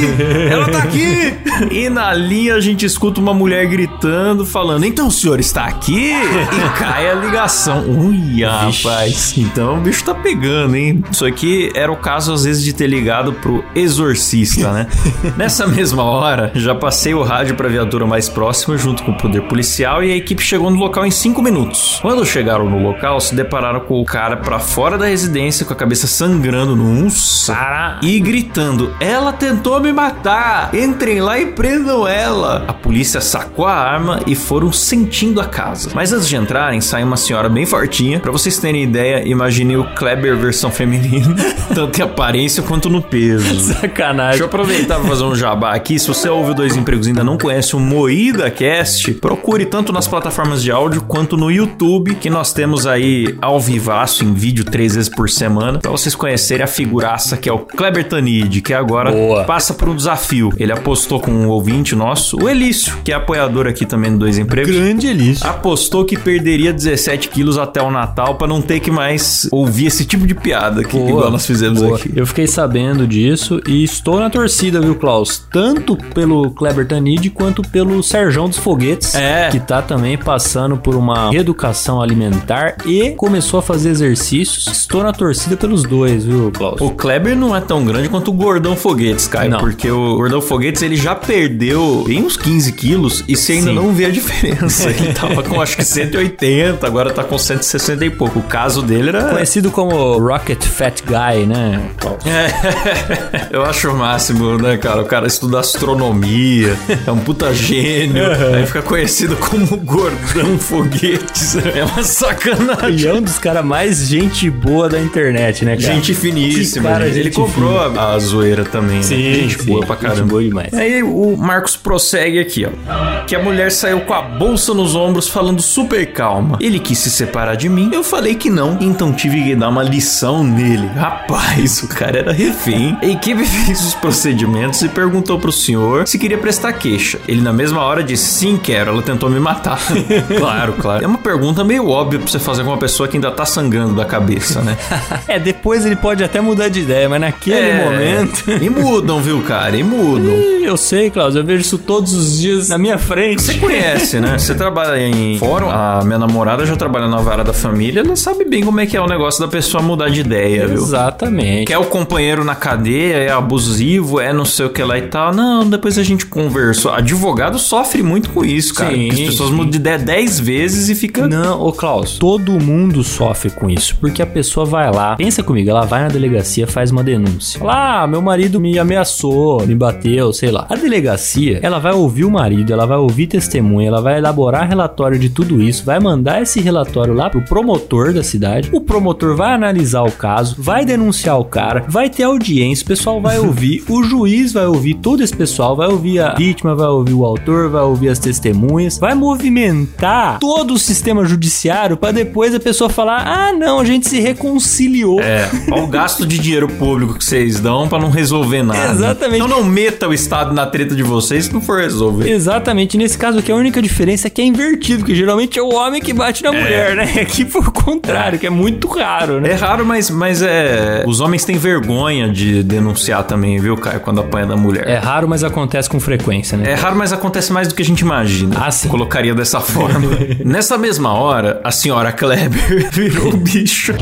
Ela 0.50 0.68
tá 0.70 0.78
aqui! 0.78 1.34
E 1.72 1.88
na 1.88 2.14
linha 2.14 2.54
a 2.54 2.60
gente 2.60 2.86
escuta 2.86 3.20
uma 3.20 3.34
mulher 3.34 3.66
gritando, 3.66 4.46
falando: 4.46 4.84
Então 4.84 5.08
o 5.08 5.10
senhor 5.10 5.40
está 5.40 5.64
aqui? 5.64 6.12
E 6.12 6.78
cai 6.78 7.10
a 7.10 7.14
ligação. 7.14 7.84
Ui, 7.88 8.44
rapaz. 8.44 9.34
Então 9.36 9.78
o 9.78 9.80
bicho 9.80 10.04
tá 10.04 10.14
pegando, 10.14 10.76
hein? 10.76 11.02
Isso 11.10 11.24
aqui 11.26 11.70
era 11.74 11.90
o 11.90 11.96
caso, 11.96 12.27
às 12.28 12.44
vezes, 12.44 12.62
de 12.62 12.72
ter 12.72 12.86
ligado 12.86 13.32
pro 13.32 13.64
exorcista, 13.74 14.72
né? 14.72 14.86
Nessa 15.36 15.66
mesma 15.66 16.02
hora, 16.02 16.50
já 16.54 16.74
passei 16.74 17.14
o 17.14 17.22
rádio 17.22 17.54
pra 17.54 17.68
viatura 17.68 18.06
mais 18.06 18.28
próxima 18.28 18.76
junto 18.76 19.02
com 19.02 19.12
o 19.12 19.16
poder 19.16 19.42
policial 19.42 20.02
e 20.02 20.12
a 20.12 20.16
equipe 20.16 20.42
chegou 20.42 20.70
no 20.70 20.78
local 20.78 21.06
em 21.06 21.10
5 21.10 21.42
minutos. 21.42 21.98
Quando 22.00 22.24
chegaram 22.24 22.68
no 22.68 22.78
local, 22.82 23.20
se 23.20 23.34
depararam 23.34 23.80
com 23.80 24.00
o 24.00 24.04
cara 24.04 24.36
pra 24.36 24.58
fora 24.58 24.98
da 24.98 25.06
residência 25.06 25.64
com 25.64 25.72
a 25.72 25.76
cabeça 25.76 26.06
sangrando 26.06 26.74
no 26.76 26.84
unça 26.84 27.98
e 28.02 28.18
gritando: 28.20 28.94
Ela 29.00 29.32
tentou 29.32 29.80
me 29.80 29.92
matar! 29.92 30.74
Entrem 30.74 31.20
lá 31.20 31.38
e 31.38 31.46
prendam 31.46 32.06
ela! 32.06 32.64
A 32.68 32.72
polícia 32.72 33.20
sacou 33.20 33.66
a 33.66 33.74
arma 33.74 34.20
e 34.26 34.34
foram 34.34 34.72
sentindo 34.72 35.40
a 35.40 35.44
casa. 35.44 35.90
Mas 35.94 36.12
antes 36.12 36.28
de 36.28 36.36
entrarem, 36.36 36.80
sai 36.80 37.02
uma 37.02 37.16
senhora 37.16 37.48
bem 37.48 37.66
fortinha. 37.66 38.20
Pra 38.20 38.32
vocês 38.32 38.58
terem 38.58 38.82
ideia, 38.82 39.26
imagine 39.26 39.76
o 39.76 39.84
Kleber 39.94 40.36
versão 40.36 40.70
feminina, 40.70 41.34
tanto 41.74 41.98
em 41.98 42.02
aparência 42.18 42.64
quanto 42.64 42.90
no 42.90 43.00
peso. 43.00 43.44
Deixa 43.54 43.80
Sacanagem. 43.80 44.40
eu 44.40 44.46
aproveitar 44.46 44.98
pra 44.98 45.08
fazer 45.08 45.22
um 45.22 45.36
jabá 45.36 45.72
aqui. 45.74 45.98
Se 46.00 46.08
você 46.08 46.28
ouve 46.28 46.50
o 46.50 46.54
Dois 46.54 46.76
Empregos 46.76 47.06
e 47.06 47.10
ainda 47.10 47.22
não 47.22 47.38
conhece 47.38 47.76
o 47.76 47.80
Moída 47.80 48.50
Cast, 48.50 49.12
procure 49.14 49.64
tanto 49.64 49.92
nas 49.92 50.08
plataformas 50.08 50.60
de 50.62 50.72
áudio 50.72 51.02
quanto 51.02 51.36
no 51.36 51.48
YouTube, 51.50 52.16
que 52.16 52.28
nós 52.28 52.52
temos 52.52 52.86
aí 52.88 53.36
ao 53.40 53.60
vivaço 53.60 54.24
em 54.24 54.34
vídeo 54.34 54.64
três 54.64 54.96
vezes 54.96 55.08
por 55.08 55.30
semana, 55.30 55.78
pra 55.78 55.92
vocês 55.92 56.14
conhecerem 56.16 56.64
a 56.64 56.66
figuraça 56.66 57.36
que 57.36 57.48
é 57.48 57.52
o 57.52 57.60
Kleber 57.60 58.08
Tanid, 58.08 58.62
que 58.62 58.74
agora 58.74 59.12
Boa. 59.12 59.44
passa 59.44 59.72
por 59.72 59.88
um 59.88 59.94
desafio. 59.94 60.50
Ele 60.58 60.72
apostou 60.72 61.20
com 61.20 61.30
um 61.30 61.48
ouvinte 61.48 61.94
nosso, 61.94 62.36
o 62.42 62.48
Elício, 62.48 62.96
que 63.04 63.12
é 63.12 63.14
apoiador 63.14 63.68
aqui 63.68 63.86
também 63.86 64.10
do 64.10 64.18
Dois 64.18 64.38
Empregos. 64.38 64.74
Grande 64.74 65.06
Elício. 65.06 65.46
Apostou 65.46 66.04
que 66.04 66.18
perderia 66.18 66.72
17 66.72 67.28
quilos 67.28 67.58
até 67.58 67.80
o 67.80 67.90
Natal 67.92 68.34
pra 68.34 68.48
não 68.48 68.60
ter 68.60 68.80
que 68.80 68.90
mais 68.90 69.46
ouvir 69.52 69.86
esse 69.86 70.04
tipo 70.04 70.26
de 70.26 70.34
piada 70.34 70.82
que 70.82 70.96
Boa, 70.96 71.08
igual 71.10 71.30
nós 71.30 71.46
fizemos 71.46 71.80
boa. 71.80 71.96
aqui. 71.96 71.97
Eu 72.14 72.26
fiquei 72.26 72.46
sabendo 72.46 73.06
disso 73.06 73.60
e 73.66 73.82
estou 73.84 74.18
na 74.20 74.30
torcida, 74.30 74.80
viu, 74.80 74.94
Klaus? 74.94 75.42
Tanto 75.52 75.96
pelo 76.14 76.50
Kleber 76.52 76.86
Tanid 76.86 77.30
quanto 77.30 77.62
pelo 77.62 78.02
Serjão 78.02 78.48
dos 78.48 78.58
Foguetes, 78.58 79.14
É. 79.14 79.48
que 79.50 79.58
tá 79.60 79.80
também 79.82 80.16
passando 80.16 80.76
por 80.76 80.94
uma 80.94 81.30
reeducação 81.30 82.00
alimentar 82.00 82.76
e 82.86 83.10
começou 83.16 83.60
a 83.60 83.62
fazer 83.62 83.90
exercícios. 83.90 84.66
Estou 84.66 85.02
na 85.02 85.12
torcida 85.12 85.56
pelos 85.56 85.82
dois, 85.82 86.24
viu, 86.24 86.50
Klaus? 86.52 86.80
O 86.80 86.90
Kleber 86.90 87.36
não 87.36 87.54
é 87.54 87.60
tão 87.60 87.84
grande 87.84 88.08
quanto 88.08 88.30
o 88.30 88.34
Gordão 88.34 88.76
Foguetes, 88.76 89.26
Caio. 89.26 89.50
Não. 89.50 89.60
Porque 89.60 89.90
o 89.90 90.16
Gordão 90.16 90.40
Foguetes 90.40 90.82
ele 90.82 90.96
já 90.96 91.14
perdeu 91.14 92.04
bem 92.06 92.22
uns 92.22 92.36
15 92.36 92.72
quilos 92.72 93.24
e 93.28 93.36
você 93.36 93.52
ainda 93.54 93.70
Sim. 93.70 93.74
não 93.74 93.92
vê 93.92 94.06
a 94.06 94.10
diferença. 94.10 94.88
Ele 94.98 95.12
tava 95.12 95.42
com 95.42 95.60
acho 95.60 95.76
que 95.76 95.84
180, 95.84 96.86
agora 96.86 97.10
tá 97.12 97.22
com 97.24 97.38
160 97.38 98.04
e 98.04 98.10
pouco. 98.10 98.38
O 98.38 98.42
caso 98.42 98.82
dele 98.82 99.08
era. 99.10 99.24
Conhecido 99.30 99.70
como 99.70 100.18
Rocket 100.18 100.62
Fat 100.64 101.02
Guy, 101.04 101.46
né, 101.46 101.87
Klaus? 101.96 102.18
É, 102.26 103.48
eu 103.50 103.64
acho 103.64 103.90
o 103.90 103.96
máximo, 103.96 104.56
né, 104.58 104.76
cara? 104.76 105.02
O 105.02 105.06
cara 105.06 105.26
estuda 105.26 105.60
astronomia, 105.60 106.76
é 107.06 107.10
um 107.10 107.18
puta 107.18 107.52
gênio, 107.54 108.24
aí 108.54 108.66
fica 108.66 108.82
conhecido 108.82 109.36
como 109.36 109.76
Gordão 109.78 110.58
Foguetes. 110.58 111.56
É 111.56 111.84
uma 111.84 112.02
sacanagem. 112.02 113.00
E 113.00 113.06
é 113.06 113.12
um 113.14 113.22
dos 113.22 113.38
caras 113.38 113.64
mais 113.64 114.06
gente 114.08 114.48
boa 114.50 114.88
da 114.88 115.00
internet, 115.00 115.64
né, 115.64 115.76
cara? 115.76 115.94
Gente 115.94 116.14
finíssima. 116.14 116.88
Cara, 116.90 117.06
gente. 117.06 117.14
Ele 117.18 117.24
gente 117.24 117.34
comprou 117.36 117.78
a, 117.80 118.14
a 118.14 118.18
zoeira 118.18 118.64
também, 118.64 118.96
né? 118.98 119.02
Gente 119.02 119.62
boa 119.62 119.84
pra 119.84 119.94
Gente 119.96 120.04
caramba. 120.06 120.26
boa 120.26 120.42
demais. 120.42 120.72
Aí 120.74 121.02
o 121.02 121.36
Marcos 121.36 121.76
prossegue 121.76 122.38
aqui, 122.38 122.66
ó. 122.66 123.24
Que 123.26 123.34
a 123.34 123.42
mulher 123.42 123.70
saiu 123.70 124.00
com 124.00 124.14
a 124.14 124.22
bolsa 124.22 124.72
nos 124.74 124.94
ombros 124.94 125.28
falando 125.28 125.60
super 125.62 126.06
calma. 126.12 126.58
Ele 126.60 126.78
quis 126.78 126.98
se 126.98 127.10
separar 127.10 127.54
de 127.56 127.68
mim. 127.68 127.90
Eu 127.92 128.02
falei 128.02 128.34
que 128.34 128.50
não. 128.50 128.76
Então 128.80 129.12
tive 129.12 129.42
que 129.42 129.54
dar 129.56 129.68
uma 129.68 129.82
lição 129.82 130.42
nele. 130.44 130.86
Rapaz, 130.96 131.77
o 131.84 131.88
cara 131.88 132.18
era 132.18 132.32
refém. 132.32 132.96
A 133.02 133.06
equipe 133.06 133.44
fez 133.44 133.84
os 133.84 133.94
procedimentos 133.94 134.82
e 134.82 134.88
perguntou 134.88 135.38
pro 135.38 135.52
senhor 135.52 136.06
se 136.06 136.18
queria 136.18 136.38
prestar 136.38 136.72
queixa. 136.74 137.18
Ele 137.26 137.40
na 137.40 137.52
mesma 137.52 137.82
hora 137.82 138.02
disse 138.02 138.24
sim, 138.30 138.56
quero. 138.62 138.90
Ela 138.90 139.02
tentou 139.02 139.28
me 139.30 139.40
matar. 139.40 139.78
claro, 140.38 140.72
claro. 140.74 141.04
É 141.04 141.06
uma 141.06 141.18
pergunta 141.18 141.62
meio 141.64 141.88
óbvia 141.88 142.18
pra 142.18 142.28
você 142.28 142.38
fazer 142.38 142.62
com 142.64 142.70
uma 142.70 142.78
pessoa 142.78 143.08
que 143.08 143.16
ainda 143.16 143.30
tá 143.30 143.44
sangrando 143.46 143.94
da 143.94 144.04
cabeça, 144.04 144.60
né? 144.62 144.76
É, 145.26 145.38
depois 145.38 145.84
ele 145.84 145.96
pode 145.96 146.24
até 146.24 146.40
mudar 146.40 146.68
de 146.68 146.80
ideia, 146.80 147.08
mas 147.08 147.20
naquele 147.20 147.56
É. 147.68 147.84
momento. 147.84 148.44
E 148.62 148.70
mudam, 148.70 149.20
viu, 149.20 149.42
cara? 149.42 149.76
E 149.76 149.82
mudam. 149.82 150.32
Eu 150.62 150.76
sei, 150.76 151.10
Klaus, 151.10 151.34
eu 151.34 151.44
vejo 151.44 151.60
isso 151.60 151.78
todos 151.78 152.14
os 152.14 152.38
dias 152.38 152.68
na 152.68 152.78
minha 152.78 152.96
frente. 152.98 153.42
Você 153.42 153.54
conhece, 153.54 154.20
né? 154.20 154.38
Você 154.38 154.54
trabalha 154.54 154.98
em 154.98 155.38
fórum, 155.38 155.68
a 155.70 156.00
minha 156.04 156.18
namorada 156.18 156.64
já 156.64 156.76
trabalha 156.76 157.08
na 157.08 157.18
vara 157.18 157.44
da 157.44 157.52
família, 157.52 158.00
ela 158.00 158.16
sabe 158.16 158.44
bem 158.44 158.62
como 158.64 158.80
é 158.80 158.86
que 158.86 158.96
é 158.96 159.00
o 159.00 159.06
negócio 159.06 159.40
da 159.40 159.48
pessoa 159.48 159.82
mudar 159.82 160.08
de 160.08 160.20
ideia, 160.20 160.66
viu? 160.66 160.76
Exatamente. 160.82 161.66
Quer 161.68 161.76
o 161.76 161.84
companheiro 161.84 162.44
na 162.44 162.54
cadeia, 162.54 163.16
é 163.16 163.30
abusivo, 163.30 164.18
é 164.18 164.32
não 164.32 164.46
sei 164.46 164.64
o 164.64 164.70
que 164.70 164.82
lá 164.82 164.96
e 164.96 165.02
tal. 165.02 165.34
Não, 165.34 165.68
depois 165.68 165.98
a 165.98 166.02
gente 166.02 166.24
conversou. 166.24 166.90
Advogado 166.90 167.58
sofre 167.58 168.02
muito 168.02 168.30
com 168.30 168.42
isso, 168.42 168.72
cara. 168.72 168.94
Sim, 168.94 169.10
as 169.10 169.20
pessoas 169.20 169.50
sim. 169.50 169.54
mudam 169.54 169.70
de 169.72 169.76
ideia 169.76 169.98
10 169.98 170.40
vezes 170.40 170.88
e 170.88 170.94
fica. 170.94 171.28
Não, 171.28 171.60
ô 171.60 171.70
Klaus, 171.70 172.16
todo 172.16 172.58
mundo 172.58 173.04
sofre 173.04 173.50
com 173.50 173.68
isso, 173.68 173.94
porque 174.00 174.22
a 174.22 174.26
pessoa 174.26 174.64
vai 174.64 174.90
lá, 174.90 175.14
pensa 175.16 175.42
comigo, 175.42 175.68
ela 175.68 175.84
vai 175.84 176.04
na 176.04 176.08
delegacia, 176.08 176.66
faz 176.66 176.90
uma 176.90 177.04
denúncia. 177.04 177.60
Fala, 177.60 178.04
ah, 178.04 178.06
meu 178.06 178.22
marido 178.22 178.58
me 178.58 178.78
ameaçou, 178.78 179.66
me 179.66 179.74
bateu, 179.74 180.32
sei 180.32 180.50
lá. 180.50 180.66
A 180.70 180.74
delegacia, 180.74 181.60
ela 181.62 181.78
vai 181.78 181.92
ouvir 181.92 182.24
o 182.24 182.30
marido, 182.30 182.72
ela 182.72 182.86
vai 182.86 182.96
ouvir 182.96 183.26
testemunha, 183.26 183.88
ela 183.88 184.00
vai 184.00 184.16
elaborar 184.16 184.66
relatório 184.66 185.18
de 185.18 185.28
tudo 185.28 185.60
isso, 185.60 185.84
vai 185.84 186.00
mandar 186.00 186.40
esse 186.40 186.60
relatório 186.60 187.12
lá 187.12 187.28
pro 187.28 187.42
promotor 187.42 188.14
da 188.14 188.22
cidade. 188.22 188.70
O 188.72 188.80
promotor 188.80 189.36
vai 189.36 189.52
analisar 189.52 190.00
o 190.04 190.10
caso, 190.10 190.56
vai 190.58 190.86
denunciar 190.86 191.38
o 191.38 191.44
cara, 191.58 191.84
vai 191.88 192.08
ter 192.08 192.22
audiência, 192.22 192.84
o 192.84 192.86
pessoal 192.86 193.20
vai 193.20 193.36
ouvir, 193.40 193.82
o 193.88 194.00
juiz 194.04 194.52
vai 194.52 194.66
ouvir 194.66 194.94
todo 194.94 195.24
esse 195.24 195.34
pessoal, 195.34 195.74
vai 195.74 195.88
ouvir 195.88 196.20
a 196.20 196.34
vítima, 196.34 196.72
vai 196.76 196.86
ouvir 196.86 197.14
o 197.14 197.24
autor, 197.24 197.68
vai 197.68 197.82
ouvir 197.82 198.10
as 198.10 198.20
testemunhas, 198.20 198.96
vai 198.96 199.12
movimentar 199.12 200.38
todo 200.38 200.74
o 200.74 200.78
sistema 200.78 201.24
judiciário 201.24 201.96
pra 201.96 202.12
depois 202.12 202.54
a 202.54 202.60
pessoa 202.60 202.88
falar: 202.88 203.26
"Ah, 203.26 203.52
não, 203.52 203.80
a 203.80 203.84
gente 203.84 204.08
se 204.08 204.20
reconciliou". 204.20 205.20
É, 205.20 205.50
olha 205.68 205.82
o 205.82 205.88
gasto 205.98 206.24
de 206.24 206.38
dinheiro 206.38 206.68
público 206.68 207.14
que 207.14 207.24
vocês 207.24 207.58
dão 207.58 207.88
pra 207.88 207.98
não 207.98 208.10
resolver 208.10 208.62
nada. 208.62 208.92
Exatamente. 208.92 209.42
Então 209.42 209.48
não 209.48 209.64
meta 209.64 210.06
o 210.06 210.14
Estado 210.14 210.54
na 210.54 210.64
treta 210.64 210.94
de 210.94 211.02
vocês 211.02 211.46
se 211.46 211.52
não 211.52 211.60
for 211.60 211.80
resolver. 211.80 212.30
Exatamente, 212.30 212.96
nesse 212.96 213.18
caso 213.18 213.40
aqui 213.40 213.50
a 213.50 213.56
única 213.56 213.82
diferença 213.82 214.28
é 214.28 214.30
que 214.30 214.40
é 214.40 214.44
invertido, 214.44 215.04
que 215.04 215.14
geralmente 215.14 215.58
é 215.58 215.62
o 215.62 215.74
homem 215.74 216.00
que 216.00 216.12
bate 216.12 216.44
na 216.44 216.52
mulher, 216.52 216.94
né? 216.94 217.04
Aqui 217.20 217.44
foi 217.44 217.62
o 217.62 217.72
contrário, 217.72 218.38
que 218.38 218.46
é 218.46 218.50
muito 218.50 218.86
raro, 218.86 219.40
né? 219.40 219.50
É 219.50 219.54
raro, 219.54 219.84
mas, 219.84 220.08
mas 220.08 220.40
é. 220.40 221.02
Os 221.06 221.20
homens 221.20 221.47
têm 221.48 221.56
vergonha 221.56 222.28
de 222.28 222.62
denunciar 222.62 223.24
também, 223.24 223.58
viu, 223.58 223.74
Caio, 223.74 224.00
quando 224.00 224.20
apanha 224.20 224.46
da 224.46 224.56
mulher. 224.56 224.86
É 224.86 224.98
raro, 224.98 225.26
mas 225.26 225.42
acontece 225.42 225.88
com 225.88 225.98
frequência, 225.98 226.58
né? 226.58 226.72
É 226.72 226.74
raro, 226.74 226.94
mas 226.94 227.10
acontece 227.10 227.50
mais 227.54 227.68
do 227.68 227.74
que 227.74 227.80
a 227.80 227.84
gente 227.84 228.00
imagina. 228.00 228.54
Ah, 228.66 228.70
sim. 228.70 228.86
Colocaria 228.86 229.34
dessa 229.34 229.58
forma. 229.58 230.10
Nessa 230.44 230.76
mesma 230.76 231.14
hora, 231.14 231.58
a 231.64 231.70
senhora 231.70 232.12
Kleber 232.12 232.90
virou 232.92 233.34
bicho. 233.34 233.94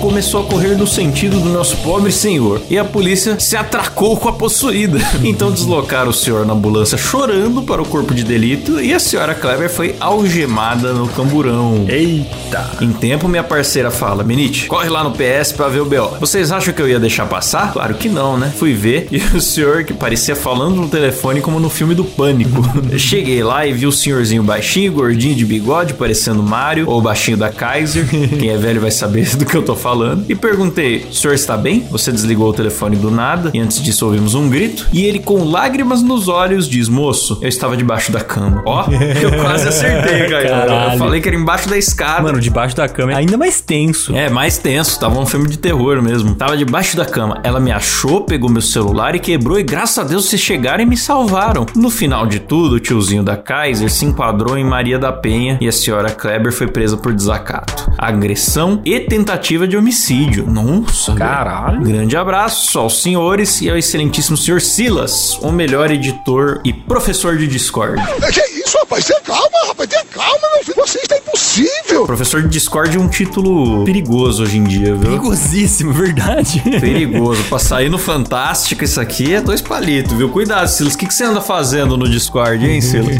Começou 0.00 0.42
a 0.42 0.46
correr 0.46 0.76
no 0.76 0.86
sentido 0.86 1.40
do 1.40 1.48
nosso 1.48 1.78
pobre 1.78 2.12
senhor. 2.12 2.60
E 2.68 2.76
a 2.76 2.84
polícia 2.84 3.40
se 3.40 3.56
atracou 3.56 4.16
com 4.18 4.28
a 4.28 4.32
possuída. 4.32 4.98
Então 5.24 5.50
deslocaram 5.50 6.10
o 6.10 6.12
senhor 6.12 6.44
na 6.44 6.52
ambulância 6.52 6.98
chorando 6.98 7.62
para 7.62 7.80
o 7.80 7.86
corpo 7.86 8.14
de 8.14 8.22
delito. 8.22 8.78
E 8.78 8.92
a 8.92 8.98
senhora 8.98 9.34
Kleber 9.34 9.70
foi 9.70 9.96
algemada 9.98 10.92
no 10.92 11.08
camburão. 11.08 11.86
Eita! 11.88 12.70
Em 12.80 12.92
tempo, 12.92 13.26
minha 13.26 13.42
parceira 13.42 13.90
fala: 13.90 14.22
Menite, 14.22 14.66
corre 14.66 14.90
lá 14.90 15.02
no 15.02 15.12
PS 15.12 15.52
pra 15.52 15.68
ver 15.68 15.80
o 15.80 15.86
BO. 15.86 16.18
Vocês 16.20 16.52
acham 16.52 16.63
que 16.72 16.80
eu 16.80 16.88
ia 16.88 16.98
deixar 16.98 17.26
passar? 17.26 17.72
Claro 17.72 17.94
que 17.94 18.08
não, 18.08 18.36
né? 18.36 18.52
Fui 18.56 18.72
ver 18.72 19.08
e 19.10 19.18
o 19.36 19.40
senhor 19.40 19.84
que 19.84 19.92
parecia 19.92 20.36
falando 20.36 20.76
no 20.76 20.88
telefone 20.88 21.40
como 21.40 21.58
no 21.60 21.68
filme 21.68 21.94
do 21.94 22.04
Pânico. 22.04 22.62
Cheguei 22.98 23.42
lá 23.42 23.66
e 23.66 23.72
vi 23.72 23.86
o 23.86 23.92
senhorzinho 23.92 24.42
baixinho, 24.42 24.92
gordinho 24.92 25.34
de 25.34 25.44
bigode, 25.44 25.94
parecendo 25.94 26.42
Mario, 26.42 26.88
ou 26.88 27.00
baixinho 27.00 27.36
da 27.36 27.50
Kaiser. 27.50 28.06
Quem 28.08 28.48
é 28.48 28.56
velho 28.56 28.80
vai 28.80 28.90
saber 28.90 29.24
do 29.36 29.44
que 29.44 29.56
eu 29.56 29.62
tô 29.62 29.74
falando. 29.74 30.24
E 30.28 30.34
perguntei: 30.34 31.06
O 31.10 31.14
senhor 31.14 31.34
está 31.34 31.56
bem? 31.56 31.86
Você 31.90 32.12
desligou 32.12 32.48
o 32.48 32.52
telefone 32.52 32.96
do 32.96 33.10
nada 33.10 33.50
e 33.52 33.60
antes 33.60 33.82
disso 33.82 34.06
ouvimos 34.06 34.34
um 34.34 34.48
grito. 34.48 34.86
E 34.92 35.04
ele, 35.04 35.18
com 35.18 35.44
lágrimas 35.44 36.02
nos 36.02 36.28
olhos, 36.28 36.68
diz: 36.68 36.88
Moço, 36.88 37.38
eu 37.42 37.48
estava 37.48 37.76
debaixo 37.76 38.12
da 38.12 38.20
cama. 38.20 38.62
Ó, 38.66 38.86
eu 39.20 39.32
quase 39.40 39.68
acertei, 39.68 40.28
cara. 40.28 40.92
Eu 40.92 40.98
falei 40.98 41.20
que 41.20 41.28
era 41.28 41.36
embaixo 41.36 41.68
da 41.68 41.76
escada. 41.76 42.22
Mano, 42.22 42.40
debaixo 42.40 42.76
da 42.76 42.88
cama 42.88 43.12
é 43.12 43.16
ainda 43.16 43.36
mais 43.36 43.60
tenso. 43.60 44.14
É, 44.14 44.28
mais 44.28 44.58
tenso, 44.58 44.98
tava 44.98 45.18
um 45.18 45.26
filme 45.26 45.48
de 45.48 45.58
terror 45.58 46.02
mesmo. 46.02 46.34
Tava 46.34 46.53
debaixo 46.56 46.96
da 46.96 47.04
cama. 47.04 47.40
Ela 47.42 47.60
me 47.60 47.70
achou, 47.70 48.22
pegou 48.22 48.50
meu 48.50 48.62
celular 48.62 49.14
e 49.14 49.20
quebrou, 49.20 49.58
e 49.58 49.62
graças 49.62 49.98
a 49.98 50.04
Deus 50.04 50.26
vocês 50.26 50.40
chegaram 50.40 50.82
e 50.82 50.86
me 50.86 50.96
salvaram. 50.96 51.66
No 51.74 51.90
final 51.90 52.26
de 52.26 52.40
tudo, 52.40 52.76
o 52.76 52.80
tiozinho 52.80 53.22
da 53.22 53.36
Kaiser 53.36 53.90
se 53.90 54.04
enquadrou 54.04 54.56
em 54.58 54.64
Maria 54.64 54.98
da 54.98 55.12
Penha 55.12 55.58
e 55.60 55.68
a 55.68 55.72
senhora 55.72 56.10
Kleber 56.10 56.52
foi 56.52 56.66
presa 56.66 56.96
por 56.96 57.12
desacato, 57.12 57.90
agressão 57.98 58.80
e 58.84 59.00
tentativa 59.00 59.66
de 59.66 59.76
homicídio. 59.76 60.46
Nossa, 60.46 61.14
Caralho. 61.14 61.82
Grande 61.82 62.16
abraço 62.16 62.78
aos 62.78 63.02
senhores 63.02 63.60
e 63.60 63.70
ao 63.70 63.76
excelentíssimo 63.76 64.36
senhor 64.36 64.60
Silas, 64.60 65.38
o 65.40 65.50
melhor 65.52 65.90
editor 65.90 66.60
e 66.64 66.72
professor 66.72 67.36
de 67.36 67.46
Discord. 67.46 68.00
É, 68.00 68.30
Que 68.32 68.40
isso, 68.60 68.78
rapaz? 68.78 69.04
Tenha 69.04 69.20
calma, 69.20 69.48
rapaz. 69.68 69.88
Tenha 69.88 70.04
calma, 70.06 70.38
meu 70.54 70.64
filho. 70.64 70.76
Você 70.76 70.98
está 71.34 71.62
impossível. 71.62 72.06
Professor 72.06 72.42
de 72.42 72.48
Discord 72.48 72.96
é 72.96 73.00
um 73.00 73.08
título 73.08 73.84
perigoso 73.84 74.42
hoje 74.42 74.58
em 74.58 74.64
dia, 74.64 74.94
viu? 74.94 75.10
Perigosíssimo, 75.10 75.92
verdade. 75.92 76.60
Perigoso. 76.80 77.42
pra 77.44 77.58
sair 77.58 77.88
no 77.88 77.98
Fantástico, 77.98 78.84
isso 78.84 79.00
aqui 79.00 79.34
é 79.34 79.40
dois 79.40 79.60
palitos, 79.60 80.12
viu? 80.12 80.28
Cuidado, 80.28 80.66
Silas. 80.68 80.94
O 80.94 80.98
que, 80.98 81.06
que 81.06 81.14
você 81.14 81.24
anda 81.24 81.40
fazendo 81.40 81.96
no 81.96 82.08
Discord, 82.08 82.64
hein, 82.68 82.80
Silas? 82.80 83.16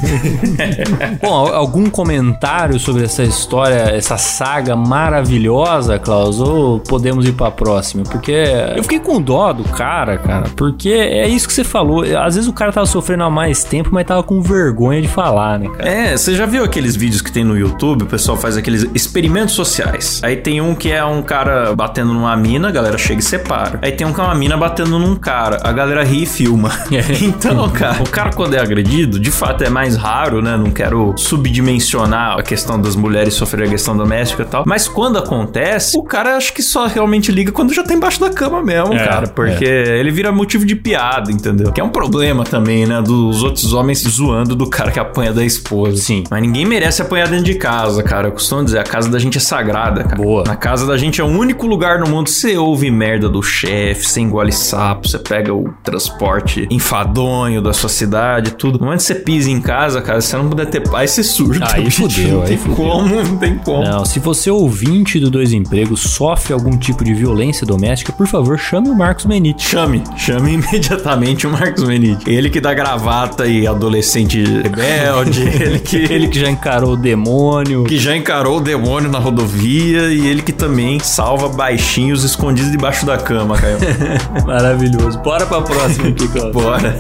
Bom, 1.23 1.29
al- 1.33 1.55
algum 1.55 1.89
comentário 1.89 2.79
sobre 2.79 3.05
essa 3.05 3.23
história, 3.23 3.91
essa 3.95 4.17
saga 4.19 4.77
maravilhosa, 4.77 5.99
Klaus? 5.99 6.41
Ou 6.41 6.81
podemos 6.81 7.27
ir 7.27 7.33
pra 7.33 7.51
próxima? 7.51 8.03
Porque 8.05 8.33
eu 8.77 8.83
fiquei 8.83 9.01
com 9.01 9.21
dó 9.21 9.53
do 9.53 9.65
cara, 9.65 10.19
cara. 10.19 10.47
Porque 10.57 10.91
é 10.91 11.27
isso 11.29 11.47
que 11.49 11.55
você 11.55 11.65
falou. 11.65 12.03
Às 12.19 12.35
vezes 12.35 12.49
o 12.49 12.53
cara 12.53 12.73
tava 12.73 12.87
sofrendo 12.87 13.25
há 13.25 13.31
mais 13.31 13.65
tempo, 13.65 13.89
mas 13.93 14.07
tava 14.07 14.23
com 14.23 14.41
vergonha 14.43 15.01
de 15.01 15.09
falar, 15.09 15.59
né, 15.59 15.69
cara? 15.69 15.89
É, 15.89 16.17
você 16.17 16.35
já 16.35 16.47
viu 16.47 16.63
aqueles 16.65 16.95
vídeos 16.95 17.23
que 17.23 17.33
tem 17.33 17.45
no 17.45 17.57
YouTube? 17.57 18.04
O 18.05 18.07
pessoal 18.07 18.37
faz 18.37 18.57
aqueles 18.57 18.87
experimentos 18.95 19.55
sociais. 19.55 20.21
Aí 20.23 20.37
tem 20.37 20.61
um 20.61 20.75
que 20.75 20.91
é 20.91 21.05
um 21.05 21.23
cara 21.23 21.75
batendo 21.75 22.13
numa 22.13 22.37
mina, 22.37 22.69
a 22.69 22.71
galera 22.71 22.99
chega 22.99 23.21
e 23.21 23.23
separa. 23.23 23.79
Aí 23.83 23.93
tem 23.93 24.07
um 24.07 24.13
que 24.13 24.21
é 24.21 24.25
uma 24.25 24.35
mina 24.35 24.57
batendo 24.57 24.99
num 24.99 25.17
cara, 25.17 25.59
a 25.63 25.73
galera 25.73 26.05
ri 26.05 26.23
e 26.25 26.27
filma. 26.27 26.71
então, 27.23 27.69
cara, 27.73 28.03
o 28.03 28.09
cara 28.09 28.31
quando 28.33 28.55
é 28.55 28.61
agredido, 28.61 29.19
de 29.19 29.31
fato 29.31 29.65
é 29.65 29.71
mais 29.71 29.97
raro, 29.97 30.43
né? 30.43 30.57
Não 30.57 30.71
quero 30.71 31.15
subdimensionar 31.17 32.39
a 32.39 32.43
questão 32.43 32.81
das 32.81 32.97
mulheres 32.97 33.35
sofrerem 33.35 33.67
agressão 33.67 33.97
doméstica 33.97 34.43
e 34.43 34.47
tal. 34.47 34.65
Mas 34.67 34.89
quando 34.89 35.19
acontece, 35.19 35.97
o 35.99 36.03
cara 36.03 36.37
acho 36.37 36.53
que 36.53 36.63
só 36.63 36.87
realmente 36.87 37.31
liga 37.33 37.53
quando 37.53 37.73
já 37.73 37.83
tá 37.83 37.95
embaixo 37.95 38.21
da 38.21 38.31
cama 38.31 38.63
mesmo, 38.63 38.95
É, 38.95 39.07
cara. 39.07 39.27
Porque 39.29 39.65
ele 39.65 40.11
vira 40.11 40.31
motivo 40.33 40.65
de 40.65 40.77
piada, 40.77 41.31
entendeu? 41.31 41.73
Que 41.73 41.81
é 41.81 41.85
um 41.85 41.89
problema 41.91 42.45
também, 42.45 42.87
né? 42.87 43.01
Dos 43.01 43.43
outros 43.43 43.73
homens 43.73 44.03
zoando 44.03 44.55
do 44.55 44.69
cara 44.69 44.91
que 44.91 44.99
apanha 45.01 45.33
da 45.33 45.45
esposa. 45.45 45.97
Sim. 45.97 46.25
Mas 46.31 46.43
ninguém 46.43 46.65
merece 46.67 47.03
apanhar 47.03 47.29
dentro 47.29 47.45
de 47.45 47.55
casa, 47.55 47.94
cara. 48.03 48.29
Eu 48.29 48.33
costumo 48.33 48.65
dizer, 48.65 48.79
a 48.79 48.85
casa 48.85 49.09
da 49.09 49.19
gente 49.19 49.39
é 49.39 49.41
sagrada, 49.41 50.05
cara. 50.05 50.17
Boa. 50.17 50.45
Na 50.47 50.57
casa 50.57 50.87
da 50.87 50.97
gente 50.97 51.21
é 51.21 51.25
o 51.25 51.29
único 51.29 51.67
lugar 51.67 51.99
no 51.99 52.09
mundo 52.09 52.25
que 52.27 52.33
você 52.33 52.57
ouve 52.57 52.91
merda 52.91 53.29
do 53.29 53.43
chefe, 53.43 54.07
você 54.07 54.21
engole 54.21 54.53
sapo, 54.53 55.09
você 55.09 55.19
pega 55.19 55.53
o 55.55 55.73
transporte 55.83 56.67
enfadonho 56.71 57.61
da 57.63 57.73
sua 57.73 57.89
cidade, 57.89 58.53
tudo. 58.53 58.79
No 58.79 58.87
momento 58.87 59.01
que 59.01 59.07
você 59.07 59.15
pisa 59.15 59.51
em 59.51 59.61
casa, 59.61 60.01
cara, 60.03 60.21
se 60.21 60.29
você 60.29 60.37
não 60.37 60.49
puder 60.49 60.67
ter 60.67 60.81
paz, 60.89 61.11
você 61.13 61.23
surta. 61.23 61.67
Aí 61.75 61.85
bicho. 61.85 62.03
fudeu, 62.03 62.35
Não 62.35 62.41
aí 62.43 62.49
tem 62.49 62.59
fudeu. 62.59 62.77
como, 62.77 63.23
não 63.23 63.37
tem 63.37 63.59
como. 63.59 63.85
Não, 63.85 64.05
se 64.05 64.19
você 64.19 64.51
ouvinte 64.51 65.19
do 65.21 65.31
Dois 65.31 65.53
Empregos 65.53 66.01
sofre 66.01 66.53
algum 66.53 66.77
tipo 66.77 67.05
de 67.05 67.15
violência 67.15 67.67
doméstica, 67.67 68.13
por 68.13 68.27
favor, 68.27 68.59
chame 68.59 68.89
o 68.89 68.95
Marcos 68.95 69.27
Menite. 69.27 69.63
Chame, 69.69 70.03
chame 70.17 70.53
imediatamente 70.55 71.47
o 71.47 71.51
Marcos 71.51 71.85
Menide. 71.85 72.31
Ele 72.31 72.51
que 72.51 72.61
dá 72.61 72.73
gravata 72.75 73.47
e 73.47 73.67
adolescente 73.67 74.43
rebelde, 74.45 75.43
ele 75.63 75.79
que, 75.79 75.97
Ele 75.97 76.29
que 76.29 76.39
já 76.39 76.51
encarou 76.51 76.93
o 76.93 76.97
demônio. 76.97 77.84
Que 77.85 77.99
já 77.99 78.17
encarou 78.17 78.59
o 78.59 78.61
demônio 78.61 79.11
na 79.11 79.19
rodovia 79.19 80.13
e 80.13 80.27
ele 80.27 80.43
que 80.43 80.53
também 80.53 80.99
salva 81.01 81.49
baixinhos 81.49 82.25
escondidos 82.25 82.71
debaixo 82.71 83.07
da 83.07 83.17
cama, 83.17 83.57
Caio. 83.57 83.79
Maravilhoso. 84.47 85.19
Bora 85.21 85.47
pra 85.47 85.63
próxima 85.63 86.09
aqui, 86.09 86.29
Klaus. 86.29 86.53
Bora. 86.53 86.97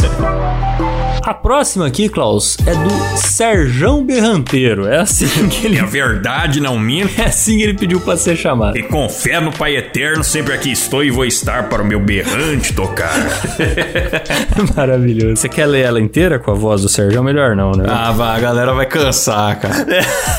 A 1.27 1.33
próxima 1.33 1.87
aqui, 1.87 2.07
Klaus, 2.11 2.59
é 2.67 2.75
do 2.75 2.91
Serjão 3.17 4.05
Berranteiro. 4.05 4.87
É 4.87 4.99
assim 5.01 5.27
que 5.49 5.67
ele, 5.67 5.79
a 5.79 5.87
verdade 5.87 6.61
não 6.61 6.79
minto. 6.79 7.19
é 7.19 7.25
assim 7.25 7.57
que 7.57 7.63
ele 7.63 7.73
pediu 7.73 7.99
pra 7.99 8.15
ser 8.19 8.37
chamado. 8.37 8.77
E 8.77 8.83
com 8.83 9.09
fé 9.09 9.41
no 9.41 9.51
Pai 9.51 9.75
Eterno, 9.75 10.23
sempre 10.23 10.53
aqui 10.53 10.71
estou 10.71 11.03
e 11.03 11.11
vou 11.11 11.25
estar 11.25 11.71
para 11.71 11.83
o 11.83 11.87
meu 11.87 11.99
berrante 11.99 12.75
tocar. 12.75 13.15
Maravilhoso. 14.77 15.37
Você 15.37 15.49
quer 15.49 15.65
ler 15.65 15.87
ela 15.87 15.99
inteira 15.99 16.39
com 16.39 16.51
a 16.51 16.55
voz 16.55 16.83
do 16.83 16.91
Serjão? 16.91 17.25
Melhor 17.25 17.57
não, 17.57 17.73
né? 17.73 17.87
Ah, 17.89 18.13
vai, 18.13 18.37
a 18.37 18.41
galera 18.41 18.75
vai 18.75 18.85
cansar, 18.85 19.59
cara. 19.59 19.75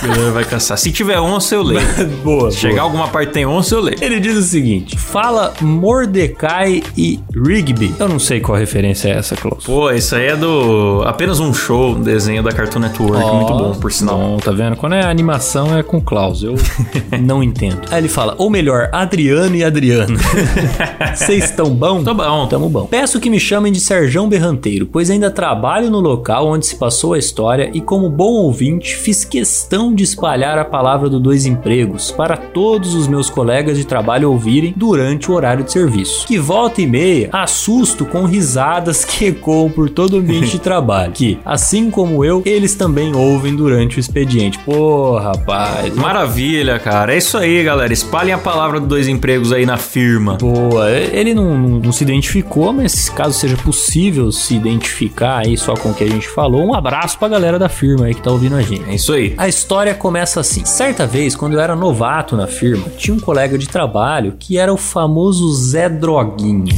A 0.04 0.08
galera 0.08 0.32
vai 0.34 0.46
cansar. 0.46 0.78
Se 0.78 0.92
tiver 0.92 1.20
onça, 1.20 1.56
eu 1.56 1.64
leio. 1.64 1.82
boa. 2.24 2.52
Se 2.52 2.58
chegar 2.60 2.76
boa. 2.76 2.84
alguma 2.84 3.08
parte 3.08 3.30
que 3.30 3.34
tem 3.34 3.46
onça, 3.48 3.74
eu 3.74 3.82
leio. 3.82 3.98
Ele 4.00 4.20
diz 4.20 4.38
o 4.38 4.44
seguinte: 4.44 4.96
fala 5.00 5.52
Mordecai 5.62 6.84
e 6.96 7.20
Rigby. 7.36 7.96
Eu 8.00 8.08
não 8.08 8.20
sei 8.20 8.40
qual 8.40 8.56
referência 8.56 9.10
é 9.10 9.14
essa, 9.18 9.36
Klaus. 9.36 9.64
Pô, 9.66 9.90
isso 9.90 10.16
aí 10.16 10.28
é 10.28 10.36
do. 10.36 10.75
Apenas 11.06 11.40
um 11.40 11.54
show, 11.54 11.96
um 11.96 12.02
desenho 12.02 12.44
da 12.44 12.52
Cartoon 12.52 12.80
Network. 12.80 13.24
Ó, 13.24 13.36
muito 13.36 13.54
bom, 13.54 13.74
por 13.80 13.92
sinal. 13.92 14.18
Bom, 14.18 14.38
tá 14.38 14.52
vendo? 14.52 14.76
Quando 14.76 14.96
é 14.96 15.06
animação 15.06 15.78
é 15.78 15.84
com 15.84 16.02
Klaus. 16.02 16.44
Eu 16.44 16.56
não 17.22 17.44
entendo. 17.44 17.82
Aí 17.92 18.00
ele 18.00 18.08
fala, 18.08 18.36
ou 18.38 18.50
melhor, 18.50 18.90
Adriano 18.92 19.56
e 19.56 19.64
Adriano. 19.64 20.18
Vocês 21.16 21.46
estão 21.46 21.70
bom? 21.70 22.04
Tô 22.04 22.14
bom. 22.14 22.48
Tamo 22.48 22.70
bom. 22.70 22.86
Peço 22.86 23.20
que 23.20 23.30
me 23.30 23.40
chamem 23.40 23.72
de 23.72 23.80
Serjão 23.80 24.28
Berranteiro, 24.28 24.86
pois 24.86 25.10
ainda 25.10 25.32
trabalho 25.32 25.90
no 25.90 26.00
local 26.00 26.48
onde 26.48 26.66
se 26.66 26.76
passou 26.76 27.14
a 27.14 27.20
história 27.20 27.70
e, 27.74 27.82
como 27.82 28.10
bom 28.10 28.34
ouvinte, 28.34 28.96
fiz 28.96 29.24
questão 29.24 29.94
de 29.94 30.04
espalhar 30.04 30.58
a 30.58 30.66
palavra 30.66 31.10
do 31.10 31.20
Dois 31.20 31.46
Empregos 31.46 32.12
para 32.12 32.38
todos 32.38 32.94
os 32.94 33.08
meus 33.08 33.30
colegas 33.30 33.78
de 33.78 33.86
trabalho 33.86 34.32
ouvirem 34.32 34.74
durante 34.76 35.32
o 35.32 35.34
horário 35.34 35.64
de 35.64 35.72
serviço. 35.72 36.26
Que 36.28 36.38
volta 36.38 36.82
e 36.82 36.88
meia 36.88 37.30
assusto 37.32 38.06
com 38.06 38.26
risadas 38.26 39.06
que 39.06 39.26
ecoam 39.26 39.70
por 39.70 39.90
todo 39.90 40.14
o 40.14 40.20
ambiente 40.20 40.52
de 40.52 40.60
trabalho. 40.66 41.14
Que, 41.14 41.40
assim 41.46 41.90
como 41.90 42.26
eu, 42.26 42.42
eles 42.46 42.76
também 42.76 43.16
ouvem 43.16 43.56
durante 43.56 43.98
o 43.98 44.00
expediente. 44.02 44.60
Pô, 44.60 45.18
rapaz. 45.18 45.96
Maravilha, 45.96 46.78
cara. 46.80 47.14
É 47.14 47.18
isso 47.18 47.38
aí, 47.38 47.64
galera. 47.64 47.94
Espalhem 47.94 48.34
a 48.34 48.38
palavra 48.38 48.80
dos 48.82 48.90
dois 48.90 49.08
empregos 49.08 49.54
aí 49.54 49.66
na 49.66 49.78
firma. 49.78 50.36
Boa, 50.36 50.90
ele 50.92 51.34
não, 51.34 51.58
não- 51.58 51.80
não 51.80 51.92
se 51.92 52.04
identificou, 52.04 52.74
mas 52.74 53.08
caso 53.10 53.38
seja 53.40 53.56
possível 53.58 54.32
se 54.32 54.56
identificar 54.56 55.46
aí 55.46 55.56
só 55.56 55.74
com 55.76 55.90
o 55.90 55.94
que 55.94 56.04
a 56.04 56.08
gente 56.10 56.28
falou, 56.28 56.66
um 56.66 56.74
abraço 56.74 57.18
pra 57.18 57.28
galera 57.30 57.58
da 57.60 57.70
firma 57.70 58.06
aí 58.08 58.14
que 58.16 58.22
tá 58.22 58.32
ouvindo 58.32 58.56
a 58.56 58.62
gente. 58.62 58.90
É 58.90 58.96
isso 58.96 59.14
aí. 59.14 59.34
A 59.38 59.48
história 59.48 59.94
começa 59.94 60.40
assim. 60.40 60.66
Certa 60.66 61.06
vez, 61.06 61.36
quando 61.36 61.54
eu 61.54 61.60
era 61.60 61.76
novato 61.76 62.36
na 62.36 62.48
firma, 62.48 62.90
tinha 62.98 63.16
um 63.16 63.20
colega 63.20 63.58
de 63.58 63.68
trabalho 63.70 64.34
que 64.40 64.58
era 64.58 64.74
o 64.74 64.78
famoso 64.78 65.54
Zé 65.54 65.88
Droguinha. 65.88 66.74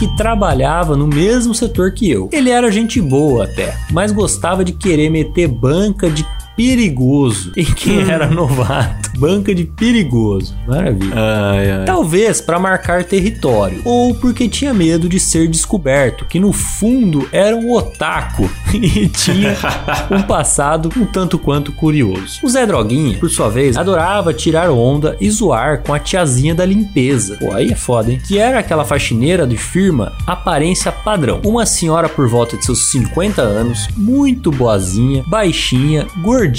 Que 0.00 0.08
trabalhava 0.16 0.96
no 0.96 1.06
mesmo 1.06 1.54
setor 1.54 1.92
que 1.92 2.10
eu. 2.10 2.30
Ele 2.32 2.48
era 2.48 2.72
gente 2.72 3.02
boa 3.02 3.44
até, 3.44 3.76
mas 3.92 4.10
gostava 4.10 4.64
de 4.64 4.72
querer 4.72 5.10
meter 5.10 5.46
banca 5.46 6.08
de 6.08 6.26
perigoso 6.60 7.52
em 7.56 7.64
quem 7.64 8.02
era 8.02 8.26
novato. 8.28 9.08
Banca 9.18 9.54
de 9.54 9.64
perigoso. 9.64 10.54
Maravilha. 10.66 11.14
Ai, 11.14 11.70
ai. 11.70 11.84
Talvez 11.84 12.40
para 12.40 12.58
marcar 12.58 13.04
território, 13.04 13.80
ou 13.84 14.14
porque 14.14 14.48
tinha 14.48 14.72
medo 14.72 15.08
de 15.08 15.18
ser 15.18 15.48
descoberto, 15.48 16.24
que 16.26 16.38
no 16.38 16.52
fundo 16.52 17.26
era 17.32 17.56
um 17.56 17.72
otaku 17.72 18.48
e 18.72 19.08
tinha 19.08 19.56
um 20.10 20.22
passado 20.22 20.90
um 20.96 21.06
tanto 21.06 21.38
quanto 21.38 21.72
curioso. 21.72 22.40
O 22.42 22.48
Zé 22.48 22.66
Droguinha, 22.66 23.18
por 23.18 23.30
sua 23.30 23.48
vez, 23.48 23.76
adorava 23.76 24.32
tirar 24.32 24.70
onda 24.70 25.16
e 25.20 25.30
zoar 25.30 25.82
com 25.82 25.94
a 25.94 25.98
tiazinha 25.98 26.54
da 26.54 26.64
limpeza. 26.64 27.36
Pô, 27.36 27.52
aí 27.52 27.72
é 27.72 27.76
foda, 27.76 28.12
hein? 28.12 28.20
Que 28.26 28.38
era 28.38 28.58
aquela 28.58 28.84
faxineira 28.84 29.46
de 29.46 29.56
firma 29.56 30.12
aparência 30.26 30.92
padrão. 30.92 31.40
Uma 31.44 31.64
senhora 31.64 32.08
por 32.08 32.28
volta 32.28 32.56
de 32.56 32.64
seus 32.64 32.90
50 32.90 33.40
anos, 33.40 33.88
muito 33.96 34.50
boazinha, 34.50 35.24
baixinha, 35.26 36.06
gordinha, 36.22 36.49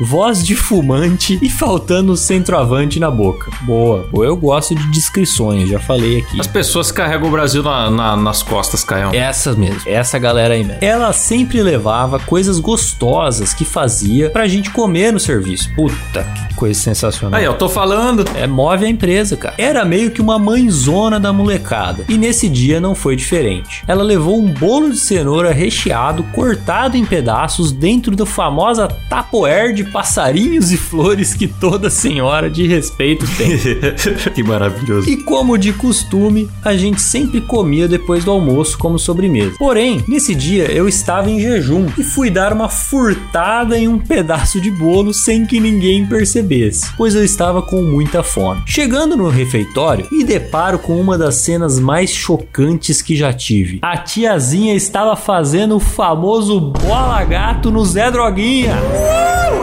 voz 0.00 0.44
de 0.44 0.54
fumante 0.54 1.38
e 1.42 1.48
faltando 1.48 2.12
o 2.12 2.16
centroavante 2.16 2.98
na 3.00 3.10
boca. 3.10 3.50
Boa, 3.62 4.06
boa. 4.10 4.26
Eu 4.26 4.36
gosto 4.36 4.74
de 4.74 4.86
descrições, 4.90 5.68
já 5.68 5.78
falei 5.78 6.18
aqui. 6.20 6.40
As 6.40 6.46
pessoas 6.46 6.92
carregam 6.92 7.28
o 7.28 7.30
Brasil 7.30 7.62
na- 7.62 7.90
na- 7.90 8.16
nas 8.16 8.42
costas, 8.42 8.84
Caio. 8.84 9.14
Essas 9.14 9.56
mesmo, 9.56 9.80
essa 9.86 10.18
galera 10.18 10.54
aí 10.54 10.64
mesmo. 10.64 10.78
Ela 10.82 11.12
sempre 11.12 11.62
levava 11.62 12.18
coisas 12.18 12.58
gostosas 12.58 13.54
que 13.54 13.64
fazia 13.64 14.30
pra 14.30 14.46
gente 14.46 14.70
comer 14.70 15.12
no 15.12 15.20
serviço. 15.20 15.72
Puta, 15.74 16.22
que 16.48 16.54
coisa 16.54 16.78
sensacional. 16.78 17.38
Aí, 17.38 17.44
eu 17.44 17.54
tô 17.54 17.68
falando. 17.68 18.24
É, 18.36 18.46
move 18.46 18.84
a 18.84 18.88
empresa, 18.88 19.36
cara. 19.36 19.54
Era 19.58 19.84
meio 19.84 20.10
que 20.10 20.20
uma 20.20 20.38
mãezona 20.38 21.18
da 21.18 21.32
molecada. 21.32 22.04
E 22.08 22.16
nesse 22.18 22.48
dia 22.48 22.80
não 22.80 22.94
foi 22.94 23.16
diferente. 23.16 23.82
Ela 23.86 24.02
levou 24.02 24.38
um 24.38 24.46
bolo 24.52 24.90
de 24.90 24.98
cenoura 24.98 25.52
recheado, 25.52 26.22
cortado 26.32 26.96
em 26.96 27.04
pedaços, 27.04 27.72
dentro 27.72 28.14
da 28.14 28.26
famosa 28.26 28.88
tapoer 29.12 29.74
de 29.74 29.84
passarinhos 29.84 30.72
e 30.72 30.76
flores 30.78 31.34
que 31.34 31.46
toda 31.46 31.90
senhora 31.90 32.48
de 32.48 32.66
respeito 32.66 33.26
tem. 33.36 33.58
que 34.32 34.42
maravilhoso. 34.42 35.06
E 35.06 35.18
como 35.18 35.58
de 35.58 35.70
costume, 35.74 36.48
a 36.64 36.74
gente 36.74 37.02
sempre 37.02 37.42
comia 37.42 37.86
depois 37.86 38.24
do 38.24 38.30
almoço 38.30 38.78
como 38.78 38.98
sobremesa. 38.98 39.54
Porém, 39.58 40.02
nesse 40.08 40.34
dia 40.34 40.64
eu 40.72 40.88
estava 40.88 41.28
em 41.28 41.38
jejum 41.38 41.88
e 41.98 42.02
fui 42.02 42.30
dar 42.30 42.54
uma 42.54 42.70
furtada 42.70 43.78
em 43.78 43.86
um 43.86 43.98
pedaço 43.98 44.58
de 44.58 44.70
bolo 44.70 45.12
sem 45.12 45.44
que 45.44 45.60
ninguém 45.60 46.06
percebesse, 46.06 46.90
pois 46.96 47.14
eu 47.14 47.22
estava 47.22 47.60
com 47.60 47.82
muita 47.82 48.22
fome. 48.22 48.62
Chegando 48.64 49.14
no 49.14 49.28
refeitório, 49.28 50.08
me 50.10 50.24
deparo 50.24 50.78
com 50.78 50.98
uma 50.98 51.18
das 51.18 51.34
cenas 51.34 51.78
mais 51.78 52.08
chocantes 52.08 53.02
que 53.02 53.14
já 53.14 53.30
tive. 53.30 53.78
A 53.82 53.98
tiazinha 53.98 54.74
estava 54.74 55.14
fazendo 55.16 55.76
o 55.76 55.80
famoso 55.80 56.58
bola 56.58 57.22
gato 57.24 57.70
no 57.70 57.84
Zé 57.84 58.10
Droguinha. 58.10 59.01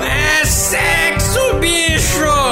É 0.04 0.45
sexo, 0.45 1.54
bicho! 1.56 2.48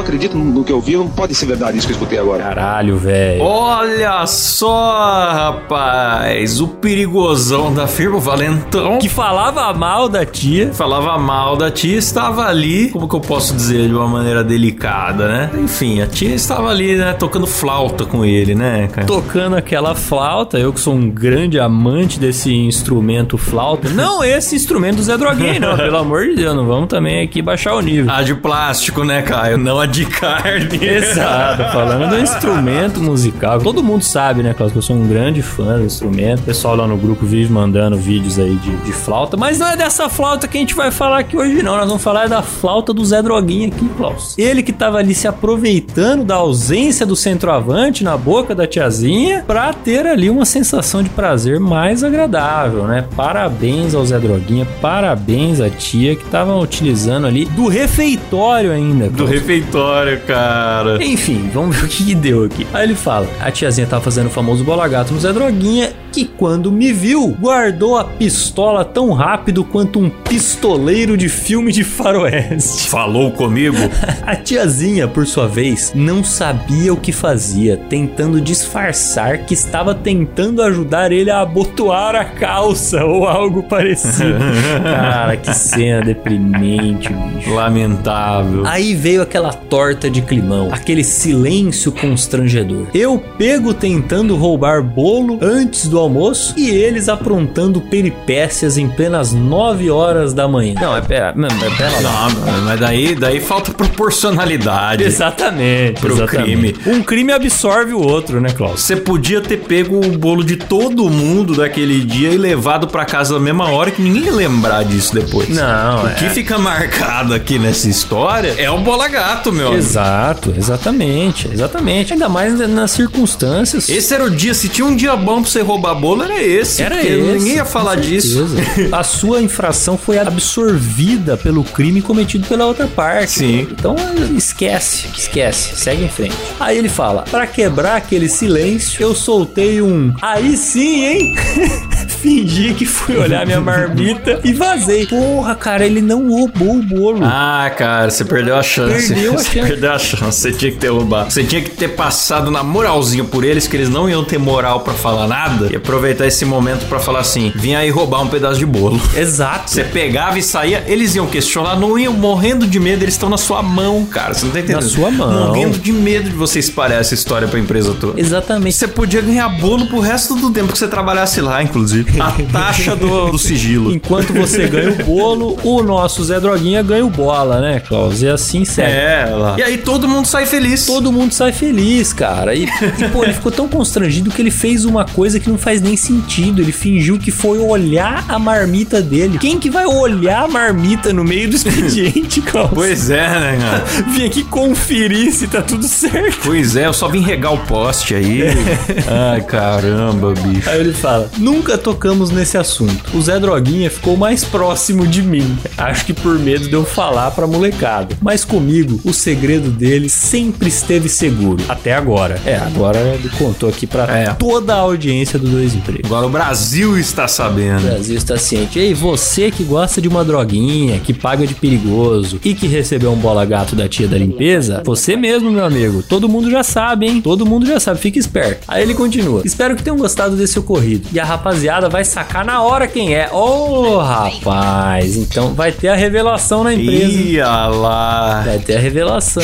Não 0.00 0.06
acredito 0.06 0.38
no 0.38 0.64
que 0.64 0.72
eu 0.72 0.80
vi, 0.80 0.96
não 0.96 1.08
pode 1.08 1.34
ser 1.34 1.44
verdade 1.44 1.76
isso 1.76 1.86
que 1.86 1.92
eu 1.92 1.96
escutei 1.96 2.18
agora. 2.18 2.42
Caralho, 2.42 2.96
velho. 2.96 3.42
Olha 3.42 4.26
só, 4.26 5.30
rapaz. 5.30 6.58
O 6.58 6.68
perigosão 6.68 7.70
da 7.74 7.86
firma, 7.86 8.16
o 8.16 8.20
Valentão. 8.20 8.98
Que 8.98 9.10
falava 9.10 9.70
mal 9.74 10.08
da 10.08 10.24
tia. 10.24 10.72
falava 10.72 11.18
mal 11.18 11.54
da 11.54 11.70
tia 11.70 11.98
estava 11.98 12.46
ali, 12.46 12.88
como 12.88 13.06
que 13.06 13.14
eu 13.14 13.20
posso 13.20 13.54
dizer 13.54 13.88
de 13.88 13.94
uma 13.94 14.08
maneira 14.08 14.42
delicada, 14.42 15.28
né? 15.28 15.50
Enfim, 15.62 16.00
a 16.00 16.06
tia 16.06 16.34
estava 16.34 16.70
ali, 16.70 16.96
né, 16.96 17.12
tocando 17.12 17.46
flauta 17.46 18.06
com 18.06 18.24
ele, 18.24 18.54
né, 18.54 18.88
cara? 18.90 19.06
tocando 19.06 19.54
aquela 19.54 19.94
flauta. 19.94 20.58
Eu 20.58 20.72
que 20.72 20.80
sou 20.80 20.94
um 20.94 21.10
grande 21.10 21.60
amante 21.60 22.18
desse 22.18 22.54
instrumento 22.54 23.36
flauta. 23.36 23.90
Não 23.92 24.24
esse 24.24 24.56
instrumento 24.56 24.96
do 24.96 25.02
Zé 25.02 25.18
Droguinha, 25.18 25.60
não. 25.60 25.76
Pelo 25.76 25.98
amor 25.98 26.24
de 26.24 26.36
Deus, 26.36 26.56
não 26.56 26.66
vamos 26.66 26.88
também 26.88 27.22
aqui 27.22 27.42
baixar 27.42 27.74
o 27.74 27.82
nível. 27.82 28.10
A 28.10 28.22
de 28.22 28.34
plástico, 28.34 29.04
né, 29.04 29.20
Caio? 29.20 29.58
Não 29.58 29.78
a 29.78 29.89
de 29.90 30.06
carne. 30.06 30.78
Exato, 30.80 31.62
falando 31.72 32.10
do 32.10 32.18
instrumento 32.18 33.00
musical. 33.00 33.60
Todo 33.60 33.82
mundo 33.82 34.04
sabe, 34.04 34.42
né, 34.42 34.54
Klaus, 34.54 34.72
que 34.72 34.78
eu 34.78 34.82
sou 34.82 34.96
um 34.96 35.06
grande 35.06 35.42
fã 35.42 35.78
do 35.78 35.84
instrumento. 35.84 36.40
O 36.40 36.44
pessoal 36.44 36.76
lá 36.76 36.86
no 36.86 36.96
grupo 36.96 37.26
vive 37.26 37.52
mandando 37.52 37.96
vídeos 37.96 38.38
aí 38.38 38.56
de, 38.56 38.76
de 38.76 38.92
flauta. 38.92 39.36
Mas 39.36 39.58
não 39.58 39.68
é 39.68 39.76
dessa 39.76 40.08
flauta 40.08 40.46
que 40.48 40.56
a 40.56 40.60
gente 40.60 40.74
vai 40.74 40.90
falar 40.90 41.20
aqui 41.20 41.36
hoje, 41.36 41.62
não. 41.62 41.76
Nós 41.76 41.86
vamos 41.86 42.02
falar 42.02 42.28
da 42.28 42.42
flauta 42.42 42.92
do 42.92 43.04
Zé 43.04 43.22
Droguinha 43.22 43.68
aqui, 43.68 43.88
Klaus. 43.96 44.34
Ele 44.38 44.62
que 44.62 44.72
tava 44.72 44.98
ali 44.98 45.14
se 45.14 45.26
aproveitando 45.26 46.24
da 46.24 46.36
ausência 46.36 47.04
do 47.04 47.16
centroavante 47.16 48.04
na 48.04 48.16
boca 48.16 48.54
da 48.54 48.66
tiazinha 48.66 49.44
pra 49.46 49.72
ter 49.72 50.06
ali 50.06 50.30
uma 50.30 50.44
sensação 50.44 51.02
de 51.02 51.10
prazer 51.10 51.58
mais 51.58 52.04
agradável, 52.04 52.84
né? 52.86 53.06
Parabéns 53.16 53.94
ao 53.94 54.04
Zé 54.04 54.18
Droguinha, 54.18 54.66
parabéns 54.80 55.60
à 55.60 55.68
tia 55.68 56.14
que 56.14 56.24
estavam 56.24 56.60
utilizando 56.60 57.26
ali 57.26 57.44
do 57.44 57.66
refeitório 57.68 58.72
ainda. 58.72 59.08
Do 59.08 59.24
Klaus. 59.24 59.30
Refeitório, 59.80 60.20
cara. 60.26 61.04
Enfim, 61.04 61.50
vamos 61.52 61.76
ver 61.76 61.84
o 61.84 61.88
que, 61.88 62.04
que 62.04 62.14
deu 62.14 62.44
aqui. 62.44 62.66
Aí 62.72 62.84
ele 62.84 62.94
fala: 62.94 63.26
a 63.40 63.50
tiazinha 63.50 63.86
tava 63.86 64.02
fazendo 64.02 64.26
o 64.26 64.30
famoso 64.30 64.62
bola 64.62 64.86
gato 64.86 65.12
no 65.12 65.20
Zé 65.20 65.32
Droguinha 65.32 65.92
que 66.10 66.24
quando 66.24 66.72
me 66.72 66.92
viu, 66.92 67.28
guardou 67.40 67.96
a 67.96 68.04
pistola 68.04 68.84
tão 68.84 69.12
rápido 69.12 69.64
quanto 69.64 69.98
um 69.98 70.10
pistoleiro 70.10 71.16
de 71.16 71.28
filme 71.28 71.72
de 71.72 71.84
faroeste. 71.84 72.88
Falou 72.88 73.30
comigo? 73.30 73.76
A 74.26 74.36
tiazinha, 74.36 75.08
por 75.08 75.26
sua 75.26 75.46
vez, 75.46 75.92
não 75.94 76.22
sabia 76.22 76.92
o 76.92 76.96
que 76.96 77.12
fazia, 77.12 77.76
tentando 77.76 78.40
disfarçar 78.40 79.44
que 79.44 79.54
estava 79.54 79.94
tentando 79.94 80.62
ajudar 80.62 81.12
ele 81.12 81.30
a 81.30 81.40
abotoar 81.40 82.14
a 82.14 82.24
calça 82.24 83.04
ou 83.04 83.26
algo 83.26 83.62
parecido. 83.62 84.38
Cara, 84.82 85.36
que 85.36 85.52
cena 85.54 86.02
deprimente, 86.02 87.12
bicho. 87.12 87.54
Lamentável. 87.54 88.66
Aí 88.66 88.94
veio 88.94 89.22
aquela 89.22 89.52
torta 89.52 90.10
de 90.10 90.22
climão, 90.22 90.68
aquele 90.72 91.04
silêncio 91.04 91.92
constrangedor. 91.92 92.86
Eu 92.94 93.18
pego 93.38 93.72
tentando 93.74 94.36
roubar 94.36 94.82
bolo 94.82 95.38
antes 95.40 95.86
do 95.86 95.99
almoço 96.00 96.54
e 96.56 96.68
eles 96.70 97.08
aprontando 97.08 97.80
peripécias 97.80 98.76
em 98.78 98.88
plenas 98.88 99.32
9 99.32 99.90
horas 99.90 100.32
da 100.32 100.46
manhã. 100.48 100.74
Não, 100.80 100.96
é 100.96 101.00
pera, 101.00 101.32
não, 101.36 101.48
é 101.48 101.70
pera 101.76 102.00
lá. 102.00 102.28
Não, 102.30 102.62
mas 102.64 102.80
daí, 102.80 103.14
daí 103.14 103.40
falta 103.40 103.72
proporcionalidade. 103.72 105.04
Exatamente, 105.04 106.00
Pro 106.00 106.14
exatamente. 106.14 106.88
Um 106.88 107.02
crime 107.02 107.32
absorve 107.32 107.92
o 107.92 108.00
outro, 108.00 108.40
né, 108.40 108.50
Klaus? 108.50 108.80
Você 108.82 108.96
podia 108.96 109.40
ter 109.40 109.58
pego 109.58 110.04
o 110.04 110.18
bolo 110.18 110.44
de 110.44 110.56
todo 110.56 111.08
mundo 111.10 111.54
daquele 111.54 112.00
dia 112.04 112.30
e 112.30 112.36
levado 112.38 112.86
pra 112.88 113.04
casa 113.04 113.34
na 113.34 113.40
mesma 113.40 113.70
hora 113.70 113.90
que 113.90 114.02
ninguém 114.02 114.24
ia 114.24 114.32
lembrar 114.32 114.84
disso 114.84 115.14
depois. 115.14 115.48
Não, 115.48 116.04
O 116.04 116.08
é. 116.08 116.14
que 116.14 116.28
fica 116.30 116.58
marcado 116.58 117.34
aqui 117.34 117.58
nessa 117.58 117.88
história 117.88 118.54
é 118.58 118.70
o 118.70 118.78
bola 118.78 119.08
gato, 119.08 119.52
meu. 119.52 119.68
amigo. 119.68 119.78
Exato, 119.80 120.54
exatamente, 120.56 121.48
exatamente. 121.52 122.12
Ainda 122.12 122.28
mais 122.28 122.58
nas 122.68 122.90
circunstâncias. 122.92 123.88
Esse 123.88 124.14
era 124.14 124.24
o 124.24 124.30
dia, 124.30 124.54
se 124.54 124.68
tinha 124.68 124.86
um 124.86 124.94
dia 124.94 125.16
bom 125.16 125.40
pra 125.42 125.50
você 125.50 125.60
roubar 125.62 125.89
bolo, 125.94 126.22
era 126.22 126.42
esse. 126.42 126.82
Era 126.82 127.00
esse. 127.00 127.16
Ninguém 127.16 127.54
ia 127.56 127.64
falar 127.64 127.96
disso. 127.96 128.46
A 128.92 129.02
sua 129.02 129.40
infração 129.40 129.96
foi 129.96 130.18
absorvida 130.18 131.36
pelo 131.36 131.64
crime 131.64 132.02
cometido 132.02 132.46
pela 132.46 132.66
outra 132.66 132.86
parte. 132.86 133.32
Sim. 133.32 133.68
Então 133.70 133.96
esquece, 134.36 135.08
esquece, 135.16 135.76
segue 135.76 136.04
em 136.04 136.08
frente. 136.08 136.36
Aí 136.58 136.78
ele 136.78 136.88
fala: 136.88 137.22
Pra 137.30 137.46
quebrar 137.46 137.96
aquele 137.96 138.28
silêncio, 138.28 139.02
eu 139.02 139.14
soltei 139.14 139.80
um. 139.82 140.12
Aí 140.20 140.56
sim, 140.56 141.04
hein? 141.04 141.34
Fingi 142.08 142.74
que 142.74 142.84
fui 142.86 143.16
olhar 143.16 143.46
minha 143.46 143.60
marmita 143.60 144.40
e 144.44 144.52
vazei. 144.52 145.06
Porra, 145.06 145.54
cara, 145.54 145.84
ele 145.86 146.00
não 146.00 146.28
roubou 146.28 146.76
o 146.78 146.82
bolo. 146.82 147.20
Ah, 147.24 147.70
cara, 147.76 148.10
você 148.10 148.24
perdeu 148.24 148.56
a 148.56 148.62
chance. 148.62 149.08
Perdeu 149.14 149.32
a 149.34 149.36
você 149.38 149.44
chance. 149.50 149.68
perdeu 149.70 149.92
a 149.92 149.98
chance. 149.98 150.40
Você 150.40 150.52
tinha 150.52 150.72
que 150.72 150.78
ter 150.78 150.88
roubado. 150.88 151.30
Você 151.30 151.44
tinha 151.44 151.62
que 151.62 151.70
ter 151.70 151.88
passado 151.88 152.50
na 152.50 152.62
moralzinha 152.62 153.24
por 153.24 153.44
eles, 153.44 153.66
que 153.66 153.76
eles 153.76 153.88
não 153.88 154.08
iam 154.08 154.24
ter 154.24 154.38
moral 154.38 154.80
pra 154.80 154.92
falar 154.94 155.26
nada. 155.26 155.68
E 155.72 155.76
aproveitar 155.76 156.26
esse 156.26 156.44
momento 156.44 156.86
pra 156.88 156.98
falar 156.98 157.20
assim: 157.20 157.52
vim 157.54 157.74
aí 157.74 157.90
roubar 157.90 158.22
um 158.22 158.28
pedaço 158.28 158.58
de 158.58 158.66
bolo. 158.66 159.00
Exato. 159.16 159.70
Você 159.70 159.84
pegava 159.84 160.38
e 160.38 160.42
saía, 160.42 160.84
eles 160.86 161.14
iam 161.14 161.26
questionar, 161.26 161.76
não 161.78 161.98
iam 161.98 162.12
morrendo 162.12 162.66
de 162.66 162.78
medo, 162.80 163.02
eles 163.04 163.14
estão 163.14 163.28
na 163.28 163.38
sua 163.38 163.62
mão, 163.62 164.04
cara. 164.04 164.34
Você 164.34 164.44
não 164.44 164.52
tá 164.52 164.58
entendendo? 164.60 164.82
Na 164.82 164.88
sua 164.88 165.10
mão. 165.10 165.48
Morrendo 165.48 165.78
de 165.78 165.92
medo 165.92 166.30
de 166.30 166.36
você 166.36 166.58
espalhar 166.58 167.00
essa 167.00 167.14
história 167.14 167.46
pra 167.48 167.58
empresa 167.58 167.94
toda. 167.98 168.20
Exatamente. 168.20 168.76
Você 168.76 168.88
podia 168.88 169.20
ganhar 169.20 169.48
bolo 169.48 169.86
pro 169.86 170.00
resto 170.00 170.34
do 170.36 170.50
tempo 170.50 170.72
que 170.72 170.78
você 170.78 170.88
trabalhasse 170.88 171.40
lá, 171.40 171.62
inclusive. 171.62 171.89
A 172.20 172.32
taxa 172.52 172.96
do, 172.96 173.30
do 173.30 173.38
sigilo. 173.38 173.92
Enquanto 173.92 174.32
você 174.32 174.66
ganha 174.68 174.90
o 174.90 175.04
bolo, 175.04 175.58
o 175.62 175.82
nosso 175.82 176.24
Zé 176.24 176.40
Droguinha 176.40 176.82
ganha 176.82 177.04
o 177.04 177.10
bola, 177.10 177.60
né, 177.60 177.80
Klaus? 177.80 178.22
E 178.22 178.28
assim 178.28 178.64
segue. 178.64 178.90
É, 178.90 179.26
lá. 179.26 179.56
E 179.58 179.62
aí 179.62 179.78
todo 179.78 180.08
mundo 180.08 180.26
sai 180.26 180.46
feliz. 180.46 180.86
Todo 180.86 181.12
mundo 181.12 181.32
sai 181.32 181.52
feliz, 181.52 182.12
cara. 182.12 182.54
E, 182.54 182.64
e, 182.64 183.08
pô, 183.12 183.24
ele 183.24 183.32
ficou 183.32 183.52
tão 183.52 183.68
constrangido 183.68 184.30
que 184.30 184.40
ele 184.40 184.50
fez 184.50 184.84
uma 184.84 185.04
coisa 185.04 185.38
que 185.38 185.48
não 185.48 185.58
faz 185.58 185.80
nem 185.80 185.96
sentido. 185.96 186.60
Ele 186.60 186.72
fingiu 186.72 187.18
que 187.18 187.30
foi 187.30 187.58
olhar 187.58 188.24
a 188.28 188.38
marmita 188.38 189.02
dele. 189.02 189.38
Quem 189.38 189.58
que 189.58 189.70
vai 189.70 189.86
olhar 189.86 190.44
a 190.44 190.48
marmita 190.48 191.12
no 191.12 191.24
meio 191.24 191.48
do 191.48 191.56
expediente, 191.56 192.40
Klaus? 192.40 192.70
Pois 192.72 193.10
é, 193.10 193.28
né, 193.28 193.58
cara? 193.60 193.84
Vim 194.10 194.26
aqui 194.26 194.44
conferir 194.44 195.32
se 195.32 195.46
tá 195.46 195.62
tudo 195.62 195.86
certo. 195.86 196.40
Pois 196.44 196.76
é, 196.76 196.86
eu 196.86 196.92
só 196.92 197.08
vim 197.08 197.20
regar 197.20 197.52
o 197.52 197.58
poste 197.58 198.14
aí. 198.14 198.42
Ai, 199.32 199.40
caramba, 199.42 200.32
bicho. 200.32 200.68
Aí 200.68 200.80
ele 200.80 200.92
fala: 200.92 201.30
Nunca 201.38 201.76
tocamos 201.80 202.30
nesse 202.30 202.56
assunto. 202.56 202.96
O 203.14 203.20
Zé 203.20 203.38
Droguinha 203.40 203.90
ficou 203.90 204.16
mais 204.16 204.44
próximo 204.44 205.06
de 205.06 205.22
mim. 205.22 205.58
Acho 205.76 206.04
que 206.06 206.12
por 206.12 206.38
medo 206.38 206.68
de 206.68 206.74
eu 206.74 206.84
falar 206.84 207.30
pra 207.32 207.46
molecada. 207.46 208.16
Mas 208.20 208.44
comigo, 208.44 209.00
o 209.04 209.12
segredo 209.12 209.70
dele 209.70 210.08
sempre 210.08 210.68
esteve 210.68 211.08
seguro. 211.08 211.62
Até 211.68 211.94
agora. 211.94 212.40
É, 212.46 212.56
agora 212.56 212.98
ele 212.98 213.28
contou 213.38 213.68
aqui 213.68 213.86
pra 213.86 214.04
É. 214.10 214.26
toda 214.34 214.74
a 214.74 214.78
audiência 214.78 215.38
do 215.38 215.48
Dois 215.48 215.74
Empregos. 215.74 216.04
Agora 216.10 216.26
o 216.26 216.30
Brasil 216.30 216.98
está 216.98 217.24
O 217.24 217.28
sabendo. 217.28 217.82
Brasil 217.82 218.16
está 218.16 218.36
ciente. 218.36 218.78
Ei, 218.78 218.92
você 218.94 219.50
que 219.50 219.64
gosta 219.64 220.00
de 220.00 220.08
uma 220.08 220.24
droguinha, 220.24 220.98
que 221.00 221.12
paga 221.14 221.46
de 221.46 221.54
perigoso 221.54 222.38
e 222.44 222.54
que 222.54 222.66
recebeu 222.66 223.12
um 223.12 223.16
bola 223.16 223.44
gato 223.44 223.74
da 223.74 223.88
tia 223.88 224.06
da 224.06 224.18
limpeza, 224.18 224.82
você 224.84 225.16
mesmo, 225.16 225.50
meu 225.50 225.64
amigo. 225.64 226.02
Todo 226.02 226.28
mundo 226.28 226.50
já 226.50 226.62
sabe, 226.62 227.06
hein? 227.06 227.20
Todo 227.22 227.46
mundo 227.46 227.66
já 227.66 227.80
sabe, 227.80 227.98
fica 228.00 228.18
esperto. 228.18 228.64
Aí 228.68 228.82
ele 228.82 228.94
continua. 228.94 229.42
Espero 229.44 229.74
que 229.76 229.82
tenham 229.82 229.96
gostado 229.96 230.36
desse 230.36 230.58
ocorrido. 230.58 231.08
E 231.12 231.18
a 231.20 231.24
rapaziada 231.24 231.69
vai 231.88 232.04
sacar 232.04 232.44
na 232.44 232.62
hora 232.62 232.88
quem 232.88 233.14
é. 233.14 233.30
Ô, 233.32 233.98
rapaz, 233.98 235.16
então 235.16 235.54
vai 235.54 235.70
ter 235.70 235.88
a 235.88 235.94
revelação 235.94 236.64
na 236.64 236.74
empresa. 236.74 237.12
Ia 237.12 237.66
lá. 237.66 238.42
Vai 238.44 238.58
ter 238.58 238.76
a 238.76 238.80
revelação. 238.80 239.42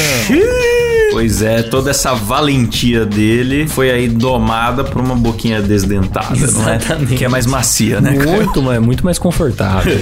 Pois 1.17 1.41
é, 1.41 1.63
toda 1.63 1.89
essa 1.91 2.13
valentia 2.15 3.07
dele 3.07 3.67
foi 3.67 3.91
aí 3.91 4.07
domada 4.07 4.85
por 4.85 5.01
uma 5.01 5.15
boquinha 5.17 5.63
desdentada, 5.63 6.29
não 6.37 6.69
é? 6.69 6.77
Exatamente. 6.77 7.15
Que 7.15 7.25
é 7.25 7.29
mais 7.29 7.47
macia, 7.47 8.03
né? 8.03 8.11
Muito 8.11 8.63
mais, 8.63 8.79
muito 8.83 9.03
mais 9.03 9.19
confortável. 9.19 9.95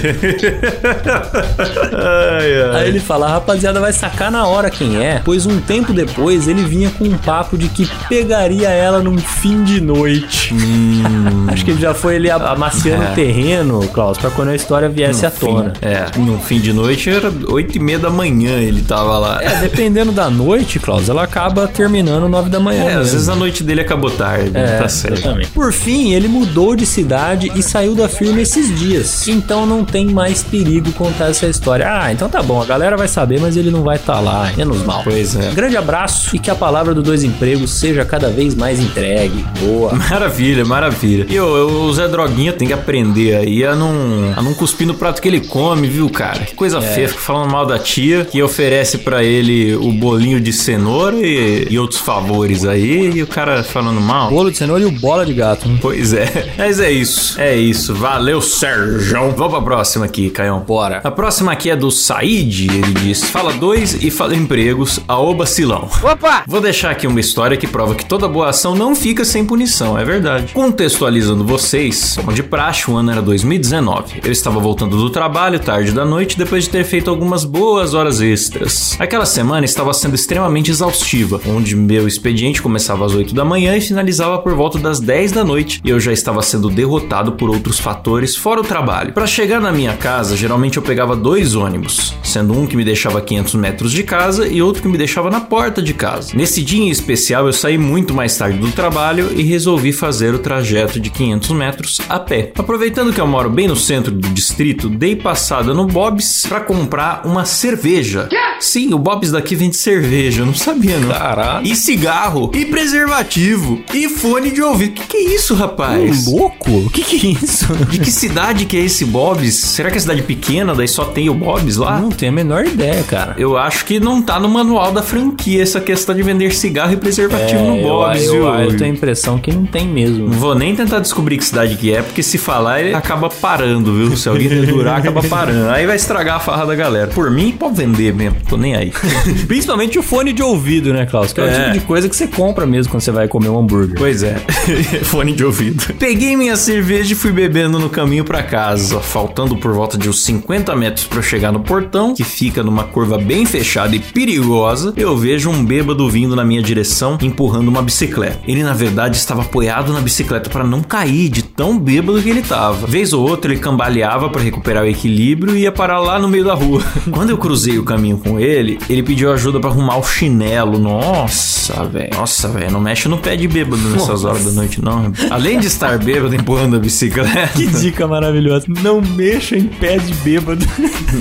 Ai, 1.93 2.61
ai. 2.63 2.81
Aí 2.81 2.87
ele 2.89 2.99
fala, 2.99 3.29
rapaziada 3.29 3.79
vai 3.79 3.93
sacar 3.93 4.29
na 4.29 4.45
hora 4.45 4.69
quem 4.69 4.97
é, 5.01 5.21
pois 5.23 5.45
um 5.45 5.61
tempo 5.61 5.93
depois 5.93 6.49
ele 6.49 6.63
vinha 6.63 6.89
com 6.89 7.05
um 7.05 7.17
papo 7.17 7.57
de 7.57 7.69
que 7.69 7.89
pegaria 8.09 8.67
ela 8.67 9.01
num 9.01 9.17
fim 9.17 9.63
de 9.63 9.79
noite. 9.79 10.53
Acho 11.47 11.63
que 11.63 11.71
ele 11.71 11.79
já 11.81 11.93
foi 11.93 12.15
ele 12.15 12.29
amaciando 12.29 13.03
É. 13.03 13.11
o 13.11 13.15
terreno, 13.15 13.87
Klaus, 13.93 14.17
pra 14.17 14.29
quando 14.29 14.49
a 14.49 14.55
história 14.55 14.89
viesse 14.89 15.25
à 15.25 15.31
tona. 15.31 15.71
É, 15.81 16.07
no 16.19 16.37
fim 16.39 16.59
de 16.59 16.73
noite 16.73 17.09
era 17.09 17.31
oito 17.47 17.77
e 17.77 17.79
meia 17.79 17.99
da 17.99 18.09
manhã 18.09 18.57
ele 18.59 18.81
tava 18.81 19.17
lá. 19.17 19.41
É, 19.41 19.61
dependendo 19.61 20.11
da 20.11 20.29
noite, 20.29 20.77
Klaus, 20.79 21.04
ela 21.09 21.23
acaba 21.23 21.67
terminando 21.67 22.27
nove 22.27 22.49
da 22.49 22.59
manhã. 22.59 22.83
É, 22.83 22.87
às 22.87 22.95
mesmo. 22.97 23.11
vezes 23.13 23.29
a 23.29 23.35
noite 23.35 23.63
dele 23.63 23.81
acabou 23.81 24.11
tarde, 24.11 24.51
É, 24.53 24.77
tá 24.77 24.89
certo. 24.89 25.19
exatamente. 25.19 25.47
Por 25.51 25.71
fim, 25.73 26.13
ele 26.13 26.27
mudou 26.27 26.75
de 26.75 26.85
cidade 26.85 27.51
e 27.55 27.61
saiu 27.63 27.95
da 27.95 28.07
firma 28.09 28.41
esses 28.41 28.77
dias. 28.77 29.27
Então 29.27 29.65
não 29.65 29.83
tem 29.85 30.05
mais 30.07 30.43
perigo 30.43 30.91
contar 30.93 31.29
essa 31.29 31.47
história. 31.47 31.85
Ah, 31.89 32.11
então 32.11 32.29
tá 32.29 32.41
bom, 32.41 32.61
a 32.61 32.65
galera 32.65 32.95
vai 32.97 33.07
saber, 33.07 33.39
mas 33.39 33.55
ele 33.57 33.71
não 33.71 33.83
vai 33.83 33.95
estar 33.97 34.19
lá, 34.19 34.51
menos 34.55 34.83
mal. 34.83 35.01
Pois 35.03 35.35
é. 35.35 35.51
Grande 35.51 35.77
abraço 35.77 36.35
e 36.35 36.39
que 36.39 36.49
a 36.49 36.55
palavra 36.55 36.93
do 36.93 37.01
dois 37.03 37.23
empregos 37.23 37.71
seja 37.71 38.03
cada 38.05 38.29
vez 38.29 38.55
mais 38.55 38.79
entregue. 38.79 39.45
Boa. 39.59 39.93
Maravilha, 39.93 40.65
maravilha. 40.65 41.25
E 41.29 41.39
o, 41.39 41.91
Zé 41.93 42.07
Droguinha 42.07 42.53
tem 42.53 42.67
que 42.67 42.73
aprender 42.73 43.35
aí 43.35 43.63
a 43.65 43.75
não, 43.75 44.33
a 44.35 44.41
não 44.41 44.53
cuspir 44.53 44.87
no 44.87 44.93
prato 44.93 45.21
que 45.21 45.27
ele 45.27 45.41
come, 45.41 45.87
viu, 45.87 46.09
cara? 46.09 46.39
Que 46.45 46.53
coisa 46.55 46.81
feia, 46.81 47.07
fica 47.09 47.19
falando 47.21 47.51
mal 47.51 47.65
da 47.65 47.77
tia 47.79 48.25
que 48.25 48.41
oferece 48.41 48.99
pra 48.99 49.23
ele 49.23 49.75
o 49.75 49.91
bolinho 49.91 50.39
de 50.39 50.51
cenoura 50.53 50.94
e, 51.13 51.67
e 51.69 51.79
outros 51.79 51.99
favores 51.99 52.65
aí, 52.65 53.11
e 53.15 53.21
o 53.21 53.27
cara 53.27 53.63
falando 53.63 53.99
mal. 53.99 54.29
Bolo 54.29 54.51
de 54.51 54.57
cenoura 54.57 54.83
e 54.83 54.85
o 54.85 54.91
bola 54.91 55.25
de 55.25 55.33
gato. 55.33 55.67
né? 55.67 55.77
Pois 55.81 56.13
é. 56.13 56.53
Mas 56.57 56.79
é 56.79 56.91
isso. 56.91 57.39
É 57.39 57.55
isso. 57.55 57.93
Valeu, 57.93 58.41
Sérgio. 58.41 59.31
Vamos 59.35 59.51
pra 59.51 59.61
próxima 59.61 60.05
aqui, 60.05 60.29
Caião. 60.29 60.59
Bora. 60.59 61.01
A 61.03 61.11
próxima 61.11 61.51
aqui 61.51 61.69
é 61.69 61.75
do 61.75 61.91
Said. 61.91 62.67
Ele 62.71 62.93
diz: 62.93 63.23
Fala 63.25 63.53
dois 63.53 64.03
e 64.03 64.09
fala 64.09 64.35
empregos, 64.35 64.99
a 65.07 65.45
Silão. 65.45 65.89
Opa! 66.03 66.43
Vou 66.47 66.61
deixar 66.61 66.91
aqui 66.91 67.07
uma 67.07 67.19
história 67.19 67.57
que 67.57 67.67
prova 67.67 67.95
que 67.95 68.05
toda 68.05 68.27
boa 68.27 68.49
ação 68.49 68.75
não 68.75 68.95
fica 68.95 69.23
sem 69.25 69.45
punição, 69.45 69.97
é 69.97 70.03
verdade. 70.05 70.53
Contextualizando 70.53 71.43
vocês, 71.43 72.15
como 72.17 72.33
de 72.33 72.43
praxe, 72.43 72.89
o 72.89 72.95
ano 72.95 73.11
era 73.11 73.21
2019. 73.21 74.21
Eu 74.23 74.31
estava 74.31 74.59
voltando 74.59 74.97
do 74.97 75.09
trabalho 75.09 75.59
tarde 75.59 75.91
da 75.91 76.05
noite 76.05 76.37
depois 76.37 76.65
de 76.65 76.69
ter 76.69 76.83
feito 76.83 77.09
algumas 77.09 77.43
boas 77.43 77.93
horas 77.93 78.21
extras. 78.21 78.95
Aquela 78.99 79.25
semana 79.25 79.65
estava 79.65 79.93
sendo 79.93 80.15
extremamente 80.15 80.71
exaustiva, 80.85 81.41
onde 81.47 81.75
meu 81.75 82.07
expediente 82.07 82.61
começava 82.61 83.05
às 83.05 83.13
8 83.13 83.33
da 83.33 83.43
manhã 83.43 83.75
e 83.75 83.81
finalizava 83.81 84.37
por 84.39 84.53
volta 84.53 84.77
das 84.77 84.99
10 84.99 85.31
da 85.31 85.43
noite, 85.43 85.81
e 85.83 85.89
eu 85.89 85.99
já 85.99 86.13
estava 86.13 86.41
sendo 86.41 86.69
derrotado 86.69 87.33
por 87.33 87.49
outros 87.49 87.79
fatores 87.79 88.35
fora 88.35 88.61
o 88.61 88.63
trabalho. 88.63 89.13
Para 89.13 89.25
chegar 89.25 89.59
na 89.59 89.71
minha 89.71 89.95
casa, 89.97 90.37
geralmente 90.37 90.77
eu 90.77 90.83
pegava 90.83 91.15
dois 91.15 91.55
ônibus, 91.55 92.13
sendo 92.23 92.57
um 92.57 92.67
que 92.67 92.77
me 92.77 92.85
deixava 92.85 93.19
a 93.19 93.21
500 93.21 93.55
metros 93.55 93.91
de 93.91 94.03
casa 94.03 94.47
e 94.47 94.61
outro 94.61 94.81
que 94.81 94.87
me 94.87 94.97
deixava 94.97 95.31
na 95.31 95.41
porta 95.41 95.81
de 95.81 95.93
casa. 95.93 96.35
Nesse 96.35 96.61
dia 96.61 96.83
em 96.83 96.89
especial, 96.89 97.47
eu 97.47 97.53
saí 97.53 97.77
muito 97.77 98.13
mais 98.13 98.37
tarde 98.37 98.59
do 98.59 98.71
trabalho 98.71 99.31
e 99.35 99.41
resolvi 99.41 99.91
fazer 99.91 100.33
o 100.35 100.39
trajeto 100.39 100.99
de 100.99 101.09
500 101.09 101.49
metros 101.51 102.01
a 102.07 102.19
pé. 102.19 102.51
Aproveitando 102.57 103.11
que 103.11 103.21
eu 103.21 103.27
moro 103.27 103.49
bem 103.49 103.67
no 103.67 103.75
centro 103.75 104.11
do 104.11 104.29
distrito, 104.29 104.89
dei 104.89 105.15
passada 105.15 105.73
no 105.73 105.87
Bob's 105.87 106.45
para 106.47 106.61
comprar 106.61 107.25
uma 107.25 107.45
cerveja. 107.45 108.29
Sim, 108.59 108.93
o 108.93 108.99
Bob's 108.99 109.31
daqui 109.31 109.55
vende 109.55 109.75
cerveja, 109.75 110.45
não 110.45 110.53
sabia, 110.65 110.97
não. 110.99 111.09
Caralho. 111.09 111.65
E 111.67 111.75
cigarro, 111.75 112.51
e 112.53 112.65
preservativo, 112.65 113.81
e 113.93 114.09
fone 114.09 114.51
de 114.51 114.61
ouvido. 114.61 114.93
Que 114.93 115.05
que 115.07 115.17
é 115.17 115.35
isso, 115.35 115.53
rapaz? 115.55 116.27
louco? 116.27 116.71
O 116.71 116.89
que 116.89 117.03
que 117.03 117.27
é 117.27 117.31
isso? 117.43 117.73
De 117.89 117.99
que 117.99 118.11
cidade 118.11 118.65
que 118.65 118.77
é 118.77 118.81
esse 118.81 119.05
Bob's? 119.05 119.53
Será 119.55 119.89
que 119.91 119.97
é 119.97 120.01
cidade 120.01 120.21
pequena, 120.23 120.73
daí 120.73 120.87
só 120.87 121.05
tem 121.05 121.29
o 121.29 121.33
Bob's 121.33 121.77
lá? 121.77 121.99
Não 121.99 122.09
tenho 122.09 122.31
a 122.31 122.35
menor 122.35 122.65
ideia, 122.65 123.03
cara. 123.03 123.35
Eu 123.37 123.57
acho 123.57 123.85
que 123.85 123.99
não 123.99 124.21
tá 124.21 124.39
no 124.39 124.49
manual 124.49 124.91
da 124.91 125.01
franquia 125.03 125.61
essa 125.61 125.79
questão 125.79 126.15
de 126.15 126.23
vender 126.23 126.53
cigarro 126.53 126.93
e 126.93 126.97
preservativo 126.97 127.61
no 127.63 127.77
É, 127.77 127.81
Bob's, 127.81 128.23
eu, 128.23 128.31
viu? 128.33 128.45
eu, 128.45 128.59
eu 128.71 128.77
tenho 128.77 128.91
a 128.91 128.93
impressão 128.95 129.37
que 129.37 129.51
não 129.51 129.65
tem 129.65 129.87
mesmo. 129.87 130.27
Não 130.27 130.33
vou 130.39 130.55
nem 130.55 130.75
tentar 130.75 130.99
descobrir 130.99 131.37
que 131.37 131.45
cidade 131.45 131.75
que 131.75 131.93
é, 131.93 132.01
porque 132.01 132.23
se 132.23 132.37
falar, 132.37 132.81
ele 132.81 132.93
acaba 132.93 133.29
parando, 133.29 133.93
viu? 133.93 134.17
Se 134.17 134.27
alguém 134.27 134.47
dedurar, 134.49 134.97
acaba 134.99 135.21
parando. 135.23 135.69
Aí 135.69 135.85
vai 135.85 135.95
estragar 135.95 136.37
a 136.37 136.39
farra 136.39 136.65
da 136.65 136.75
galera. 136.75 137.07
Por 137.07 137.29
mim, 137.29 137.51
pode 137.51 137.75
vender 137.75 138.13
mesmo, 138.13 138.37
tô 138.47 138.57
nem 138.57 138.75
aí. 138.75 138.91
Principalmente 139.47 139.99
o 139.99 140.03
fone 140.03 140.33
de 140.33 140.41
ouvido, 140.41 140.54
né, 140.93 141.05
Klaus? 141.05 141.33
Que 141.33 141.41
é, 141.41 141.43
o 141.43 141.47
É. 141.47 141.59
tipo 141.65 141.73
de 141.73 141.79
coisa 141.81 142.09
que 142.09 142.15
você 142.15 142.27
compra 142.27 142.65
mesmo 142.65 142.91
quando 142.91 143.01
você 143.01 143.11
vai 143.11 143.27
comer 143.27 143.49
um 143.49 143.59
hambúrguer. 143.59 143.95
Pois 143.97 144.23
é, 144.23 144.35
fone 145.03 145.33
de 145.33 145.43
ouvido. 145.43 145.93
Peguei 145.99 146.35
minha 146.35 146.55
cerveja 146.55 147.13
e 147.13 147.15
fui 147.15 147.31
bebendo 147.31 147.79
no 147.79 147.89
caminho 147.89 148.23
pra 148.23 148.41
casa, 148.43 148.99
faltando 148.99 149.55
por 149.57 149.73
volta 149.73 149.97
de 149.97 150.09
uns 150.09 150.23
50 150.23 150.75
metros 150.75 151.05
pra 151.05 151.19
eu 151.19 151.23
chegar 151.23 151.51
no 151.51 151.59
portão, 151.59 152.13
que 152.13 152.23
fica 152.23 152.63
numa 152.63 152.83
curva 152.83 153.17
bem 153.17 153.45
fechada 153.45 153.95
e 153.95 153.99
perigosa. 153.99 154.93
Eu 154.97 155.15
vejo 155.17 155.49
um 155.49 155.63
bêbado 155.63 156.09
vindo 156.09 156.35
na 156.35 156.43
minha 156.43 156.61
direção, 156.61 157.17
empurrando 157.21 157.67
uma 157.67 157.81
bicicleta. 157.81 158.39
Ele 158.47 158.63
na 158.63 158.73
verdade 158.73 159.17
estava 159.17 159.41
apoiado 159.41 159.93
na 159.93 160.01
bicicleta 160.01 160.49
pra 160.49 160.63
não 160.63 160.81
cair 160.81 161.29
de 161.29 161.43
tão 161.43 161.77
bêbado 161.77 162.21
que 162.21 162.29
ele 162.29 162.41
tava. 162.41 162.87
Vez 162.87 163.13
ou 163.13 163.27
outra 163.27 163.51
ele 163.51 163.59
cambaleava 163.59 164.29
pra 164.29 164.41
recuperar 164.41 164.83
o 164.83 164.87
equilíbrio 164.87 165.55
e 165.55 165.61
ia 165.61 165.71
parar 165.71 165.99
lá 165.99 166.19
no 166.19 166.27
meio 166.27 166.43
da 166.43 166.53
rua. 166.53 166.81
Quando 167.11 167.29
eu 167.29 167.37
cruzei 167.37 167.77
o 167.77 167.83
caminho 167.83 168.17
com 168.17 168.39
ele, 168.39 168.77
ele 168.89 169.03
pediu 169.03 169.31
ajuda 169.31 169.59
pra 169.59 169.69
arrumar 169.69 169.97
o 169.97 170.03
chinelo. 170.03 170.44
Nossa, 170.45 171.83
velho. 171.85 172.09
Nossa, 172.13 172.47
velho, 172.47 172.71
não 172.71 172.79
mexe 172.79 173.07
no 173.07 173.17
pé 173.17 173.35
de 173.35 173.47
bêbado 173.47 173.81
nessas 173.89 174.23
horas 174.23 174.45
da 174.45 174.51
noite, 174.51 174.81
não. 174.83 175.11
Além 175.29 175.59
de 175.59 175.67
estar 175.67 175.97
bêbado 175.97 176.35
empurrando 176.35 176.75
a 176.75 176.79
bicicleta. 176.79 177.49
Que 177.55 177.67
dica 177.67 178.07
maravilhosa. 178.07 178.65
Não 178.67 179.01
mexa 179.01 179.55
em 179.55 179.67
pé 179.67 179.97
de 179.97 180.13
bêbado. 180.15 180.65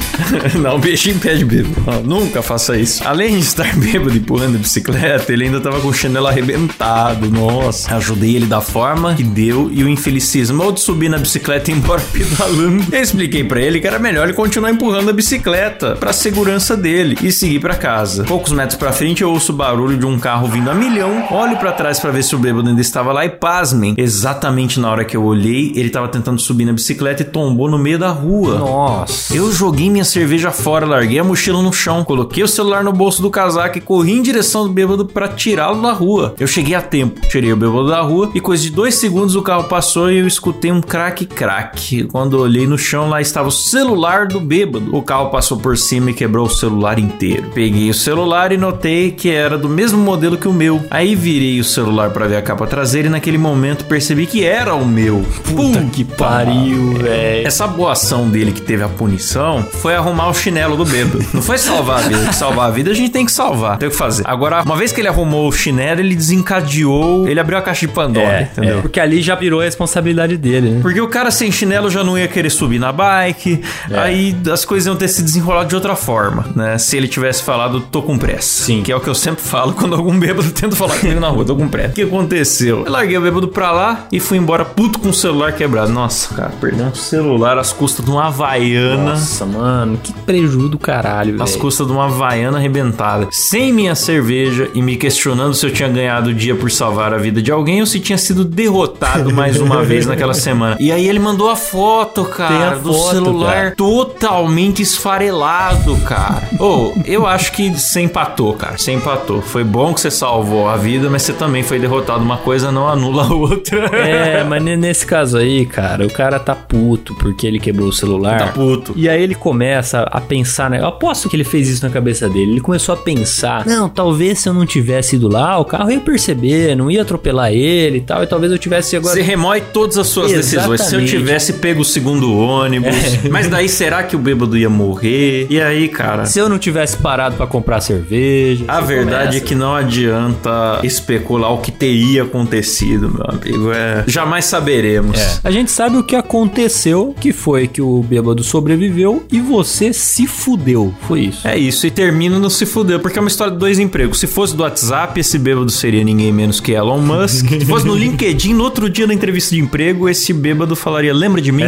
não 0.61 0.79
mexa 0.79 1.11
em 1.11 1.19
pé 1.19 1.35
de 1.35 1.45
bêbado. 1.45 2.03
Nunca 2.05 2.43
faça 2.43 2.77
isso. 2.77 3.07
Além 3.07 3.39
de 3.39 3.45
estar 3.45 3.75
bêbado 3.77 4.17
empurrando 4.17 4.57
a 4.57 4.59
bicicleta, 4.59 5.33
ele 5.33 5.45
ainda 5.45 5.61
tava 5.61 5.81
com 5.81 5.89
o 5.89 5.95
chinelo 5.95 6.27
arrebentado. 6.27 7.31
Nossa. 7.31 7.95
Ajudei 7.97 8.37
ele 8.37 8.47
da 8.47 8.61
forma 8.61 9.15
que 9.15 9.23
deu 9.23 9.71
e 9.73 9.85
o 9.85 9.89
infeliz 9.89 10.25
cismou 10.25 10.73
de 10.73 10.81
subir 10.81 11.09
na 11.09 11.19
bicicleta 11.19 11.71
e 11.71 11.75
ir 11.75 11.77
embora 11.77 12.03
pedalando. 12.13 12.85
Eu 12.93 13.01
expliquei 13.03 13.45
pra 13.45 13.61
ele 13.61 13.81
que 13.81 13.87
era 13.87 13.99
melhor 13.99 14.25
ele 14.25 14.33
continuar 14.33 14.71
empurrando 14.71 15.11
a 15.11 15.13
bicicleta 15.13 15.95
pra 15.97 16.13
segurança 16.13 16.77
dele 16.77 17.17
e 17.23 17.31
seguir 17.31 17.61
pra 17.61 17.75
casa. 17.77 18.25
Poucos 18.25 18.53
metros 18.53 18.79
pra 18.79 18.93
frente 18.93 19.14
eu 19.23 19.31
ouço 19.31 19.53
o 19.53 19.57
barulho 19.57 19.97
de 19.97 20.07
um 20.07 20.19
carro 20.19 20.49
vindo 20.49 20.71
a 20.71 20.75
milhão. 20.75 21.25
Olho 21.31 21.57
pra 21.57 21.73
trás 21.73 22.01
pra 22.01 22.11
ver 22.11 22.23
se 22.23 22.35
o 22.35 22.39
bêbado 22.39 22.69
ainda 22.69 22.81
estava 22.81 23.13
lá 23.13 23.25
e 23.25 23.31
pasmem. 23.31 23.95
Exatamente 23.97 24.81
na 24.81 24.91
hora 24.91 25.05
que 25.05 25.17
eu 25.17 25.25
olhei, 25.25 25.73
ele 25.75 25.91
tava 25.91 26.09
tentando 26.09 26.41
subir 26.41 26.65
na 26.65 26.73
bicicleta 26.73 27.23
e 27.23 27.25
tombou 27.25 27.69
no 27.71 27.79
meio 27.79 27.99
da 27.99 28.11
rua. 28.11 28.59
Nossa. 28.59 29.35
Eu 29.35 29.53
joguei 29.53 29.91
minha 29.91 30.05
cerveja 30.05 30.51
fora, 30.51 30.87
larguei 30.87 31.19
a 31.19 31.25
mochila 31.25 31.63
no 31.63 31.73
chão, 31.73 32.05
coloquei 32.05 32.43
o 32.43 32.49
celular 32.49 32.83
no 32.83 32.93
bolso 32.93 33.23
do 33.23 33.31
casaco 33.31 33.79
e 33.79 33.81
corri 33.81 34.13
em 34.13 34.23
direção 34.23 34.67
do 34.67 34.73
bêbado 34.73 35.07
pra 35.07 35.29
tirá-lo 35.29 35.81
da 35.81 35.93
rua. 35.93 36.35
Eu 36.39 36.47
cheguei 36.47 36.75
a 36.75 36.83
tempo, 36.83 37.21
tirei 37.29 37.53
o 37.53 37.57
bêbado 37.57 37.89
da 37.89 38.01
rua 38.01 38.31
e 38.35 38.41
coisa 38.41 38.63
de 38.63 38.71
dois 38.71 38.95
segundos 38.95 39.35
o 39.37 39.43
carro 39.43 39.65
passou 39.65 40.11
e 40.11 40.19
eu 40.19 40.27
escutei 40.27 40.73
um 40.73 40.81
craque-craque. 40.81 42.05
Quando 42.05 42.37
eu 42.37 42.43
olhei 42.43 42.67
no 42.67 42.79
chão, 42.79 43.09
lá 43.09 43.21
estava 43.21 43.49
o 43.49 43.53
celular 43.53 44.27
do 44.27 44.41
bêbado. 44.41 44.95
O 44.97 45.03
carro 45.03 45.31
passou 45.31 45.59
por 45.59 45.77
cima 45.77 46.11
e 46.11 46.15
quebrou 46.15 46.47
o 46.47 46.51
celular 46.51 46.99
inteiro. 46.99 47.51
Peguei 47.55 47.91
o 47.91 47.95
celular 47.95 48.53
e 48.53 48.57
notei 48.57 49.04
que 49.11 49.31
era 49.31 49.57
do 49.59 49.69
mesmo 49.69 49.99
modelo 49.99 50.37
que 50.37 50.49
o 50.49 50.53
meu. 50.53 50.83
Aí 50.91 51.15
virei 51.15 51.61
o 51.61 51.65
celular 51.65 52.11
pra 52.11 52.27
ver 52.27 52.37
a 52.37 52.43
capa 52.43 52.67
traseira 52.67 53.09
e 53.09 53.11
naquele 53.11 53.39
momento 53.39 53.85
percebi 53.85 54.27
que 54.27 54.45
era 54.45 54.75
o 54.75 54.85
meu. 54.87 55.25
Puta 55.45 55.83
que 55.93 56.05
pariu, 56.05 56.95
velho. 56.95 57.47
Essa 57.47 57.67
boa 57.67 57.93
ação 57.93 58.29
dele 58.29 58.53
que 58.53 58.61
teve 58.61 58.83
a 58.83 58.89
punição 58.89 59.63
foi 59.81 59.95
arrumar 59.95 60.29
o 60.29 60.35
chinelo 60.35 60.77
do 60.77 60.85
bêbado. 60.85 61.25
Não 61.33 61.43
foi 61.43 61.59
salvar 61.59 61.99
a 62.01 62.09
vida. 62.09 62.33
Salvar 62.33 62.69
a 62.69 62.71
vida 62.71 62.91
a 62.91 62.95
gente 62.95 63.11
tem 63.11 63.25
que 63.27 63.33
salvar. 63.33 63.79
Tem 63.79 63.89
o 63.89 63.91
que 63.93 63.97
fazer. 63.97 64.23
Agora, 64.27 64.63
uma 64.63 64.77
vez 64.77 64.93
que 64.93 65.01
ele 65.01 65.09
arrumou 65.09 65.49
o 65.49 65.53
chinelo, 65.53 66.01
ele 66.01 66.15
desencadeou. 66.15 67.27
Ele 67.29 67.39
abriu 67.41 67.59
a 67.59 67.63
caixa 67.63 67.87
de 67.87 67.93
Pandora, 67.93 68.27
É, 68.27 68.43
entendeu? 68.43 68.79
é, 68.79 68.81
porque 68.83 68.99
ali 69.01 69.21
já 69.23 69.35
virou 69.35 69.61
a 69.61 69.65
responsabilidade 69.65 70.37
dele, 70.37 70.71
né? 70.71 70.79
Porque 70.83 71.01
o 71.01 71.09
cara 71.09 71.31
sem 71.31 71.51
chinelo 71.53 71.91
já 71.91 72.03
não 72.03 72.19
ia 72.19 72.27
querer 72.29 72.51
subir 72.51 72.79
na 72.79 72.93
bike, 72.93 73.61
É. 73.91 73.99
aí 73.99 74.37
as 74.53 74.65
coisas 74.65 74.87
iam 74.87 74.97
ter 74.97 75.09
se 75.09 75.23
desenrolado 75.23 75.69
de 75.69 75.75
outra 75.75 75.95
forma, 75.97 76.47
né? 76.55 76.79
Se 76.79 76.97
ele 76.97 77.09
tivesse 77.09 77.43
falado, 77.43 77.81
tô 77.81 78.03
com 78.03 78.17
pressa. 78.19 78.65
Sim. 78.65 78.83
Que 78.83 78.93
é 78.95 78.97
o 78.97 79.01
que 79.01 79.09
eu 79.09 79.15
sempre 79.15 79.43
falo 79.43 79.73
quando 79.77 79.95
algum 79.95 80.19
bêbado 80.19 80.51
tenta 80.51 80.77
falar 80.77 80.97
comigo 80.99 81.21
na 81.21 81.29
rua, 81.29 81.45
tô 81.45 81.57
com 81.57 81.69
pressa. 81.69 81.91
O 81.91 81.93
que 81.95 82.03
aconteceu? 82.03 82.85
Eu 82.87 82.93
larguei 82.93 83.19
o 83.19 83.21
bêbado 83.21 83.49
pra 83.49 83.71
lá 83.73 84.07
e 84.11 84.21
fui 84.21 84.39
embora 84.39 84.65
puto 84.65 84.99
com 84.99 85.09
o 85.09 85.15
celular 85.15 85.53
quebrado. 85.53 85.93
Nossa, 85.93 86.35
cara, 86.35 86.53
perdeu 86.61 86.87
um 86.87 86.95
celular 86.95 87.59
às 87.59 87.73
custas 87.73 88.05
de 88.05 88.11
uma 88.11 88.27
Havaiana. 88.27 89.11
Nossa, 89.11 89.45
mano, 89.45 89.99
que 90.03 90.13
prejuízo 90.13 90.69
do 90.69 90.79
caralho, 90.79 91.43
Às 91.43 91.57
custas 91.57 91.87
de 91.87 91.93
uma 91.93 92.05
Havaiana 92.05 92.59
arrebentada. 92.59 93.29
Sem 93.31 93.73
minha 93.73 93.95
cerveja 93.95 94.71
e 94.75 94.81
me 94.81 94.97
questionando 94.97 95.55
se 95.55 95.67
eu 95.67 95.73
tinha 95.73 95.89
ganhado 95.89 96.31
o 96.31 96.35
dia 96.35 96.55
por 96.55 96.71
salvar 96.71 97.13
a 97.13 97.19
vida 97.19 97.43
de 97.43 97.51
alguém 97.51 97.81
ou 97.81 97.87
se 97.87 97.99
tinha 98.01 98.17
sido 98.17 98.45
derrotado 98.45 99.33
mais 99.33 99.61
uma 99.61 99.83
vez 99.85 100.07
naquela 100.07 100.35
semana. 100.35 100.77
E 100.79 100.93
aí 100.93 101.09
ele 101.09 101.19
mandou 101.19 101.51
a 101.51 101.57
foto, 101.57 102.25
cara, 102.25 102.73
a 102.73 102.75
do 102.77 102.93
foto, 102.93 103.11
celular 103.11 103.55
cara. 103.55 103.75
totalmente 103.77 104.83
esfarelado, 104.83 105.97
cara. 105.99 106.49
Ô, 106.59 106.93
eu 107.05 107.27
acho 107.27 107.53
que 107.53 107.71
você 107.71 108.01
empatou, 108.01 108.55
cara. 108.55 108.79
Você 108.85 108.93
empatou. 108.93 109.41
Foi 109.41 109.65
bom 109.65 109.95
que 109.95 110.01
você 110.03 110.11
salvou 110.11 110.69
a 110.69 110.77
vida, 110.77 111.09
mas 111.09 111.23
você 111.23 111.33
também 111.33 111.63
foi 111.63 111.79
derrotado. 111.79 112.23
Uma 112.23 112.37
coisa 112.37 112.71
não 112.71 112.87
anula 112.87 113.25
a 113.25 113.33
outra. 113.33 113.79
É, 113.97 114.45
mas 114.45 114.63
ne- 114.63 114.77
nesse 114.77 115.07
caso 115.07 115.39
aí, 115.39 115.65
cara, 115.65 116.05
o 116.07 116.11
cara 116.13 116.39
tá 116.39 116.55
puto 116.55 117.15
porque 117.15 117.47
ele 117.47 117.59
quebrou 117.59 117.89
o 117.89 117.93
celular. 117.93 118.39
Tá 118.39 118.47
puto. 118.49 118.93
E 118.95 119.09
aí 119.09 119.23
ele 119.23 119.35
começa 119.35 120.03
a 120.03 120.21
pensar, 120.21 120.69
né? 120.69 120.81
Eu 120.81 120.87
aposto 120.87 121.31
que 121.31 121.37
ele 121.37 121.45
fez 121.45 121.67
isso 121.67 121.83
na 121.83 121.91
cabeça 121.91 122.29
dele. 122.29 122.53
Ele 122.53 122.61
começou 122.61 122.95
a 122.95 122.99
pensar: 122.99 123.65
não, 123.65 123.89
talvez 123.89 124.41
se 124.41 124.51
eu 124.51 124.53
não 124.53 124.67
tivesse 124.67 125.17
ido 125.17 125.29
lá, 125.29 125.59
o 125.59 125.65
carro 125.65 125.91
ia 125.91 126.01
perceber, 126.01 126.77
não 126.77 126.91
ia 126.91 127.01
atropelar 127.01 127.53
ele 127.53 127.99
e 127.99 128.03
tal, 128.03 128.23
e 128.23 128.27
talvez 128.27 128.53
eu 128.53 128.59
tivesse 128.59 128.97
agora. 128.97 129.15
Você 129.15 129.23
remói 129.23 129.63
todas 129.63 129.97
as 129.97 130.09
suas 130.09 130.31
decisões. 130.31 130.83
Se 130.83 130.95
eu 130.95 131.01
Exatamente. 131.01 131.11
tivesse 131.11 131.53
pego 131.55 131.81
o 131.81 131.85
segundo 131.87 132.37
ônibus, 132.39 132.95
mas 133.31 133.49
daí 133.49 133.67
será 133.67 134.03
que 134.03 134.15
o 134.15 134.19
bêbado 134.19 134.59
ia 134.59 134.69
morrer? 134.69 135.47
E 135.49 135.59
aí, 135.59 135.89
cara? 135.89 136.27
Se 136.27 136.39
eu 136.39 136.51
não 136.51 136.59
tivesse 136.59 136.99
parado 136.99 137.35
pra 137.37 137.47
comprar 137.47 137.81
cerveja. 137.81 138.74
A 138.77 138.81
verdade 138.81 139.27
começa. 139.27 139.37
é 139.39 139.41
que 139.41 139.55
não 139.55 139.75
adianta 139.75 140.81
especular 140.83 141.53
o 141.53 141.59
que 141.59 141.71
teria 141.73 142.23
acontecido, 142.25 143.11
meu 143.11 143.25
amigo. 143.29 143.73
É, 143.73 144.05
jamais 144.07 144.45
saberemos. 144.45 145.19
É. 145.19 145.39
A 145.45 145.51
gente 145.51 145.71
sabe 145.71 145.97
o 145.97 146.03
que 146.05 146.15
aconteceu, 146.17 147.15
que 147.21 147.33
foi 147.33 147.67
que 147.69 147.81
o 147.83 148.03
bêbado 148.03 148.43
sobreviveu 148.43 149.25
e 149.31 149.41
você 149.41 149.93
se 149.93 150.27
fudeu. 150.27 150.93
Foi 151.07 151.21
isso. 151.21 151.47
É 151.47 151.57
isso, 151.57 151.87
e 151.87 151.91
termina 151.91 152.39
no 152.39 152.51
se 152.51 152.67
fudeu, 152.67 153.01
porque 153.01 153.19
é 153.19 153.23
uma 153.23 153.29
história 153.29 153.53
de 153.53 153.59
dois 153.59 153.79
empregos. 153.79 154.19
Se 154.21 154.27
fosse 154.27 154.55
do 154.57 154.63
WhatsApp, 154.63 155.19
esse 155.19 155.39
bêbado 155.39 155.71
seria 155.71 156.05
ninguém 156.05 156.33
menos 156.33 156.61
que 156.61 156.73
Elon 156.73 156.99
Musk. 157.01 157.49
Se 157.49 157.65
fosse 157.67 157.87
no 157.87 157.95
LinkedIn, 157.95 158.55
no 158.55 158.65
outro 158.65 158.89
dia 158.89 159.07
da 159.07 159.15
entrevista 159.15 159.55
de 159.55 159.61
emprego, 159.61 160.09
esse 160.09 160.33
bêbado 160.33 160.75
falaria: 160.77 161.13
Lembra 161.13 161.41
de 161.41 161.51
mim? 161.53 161.65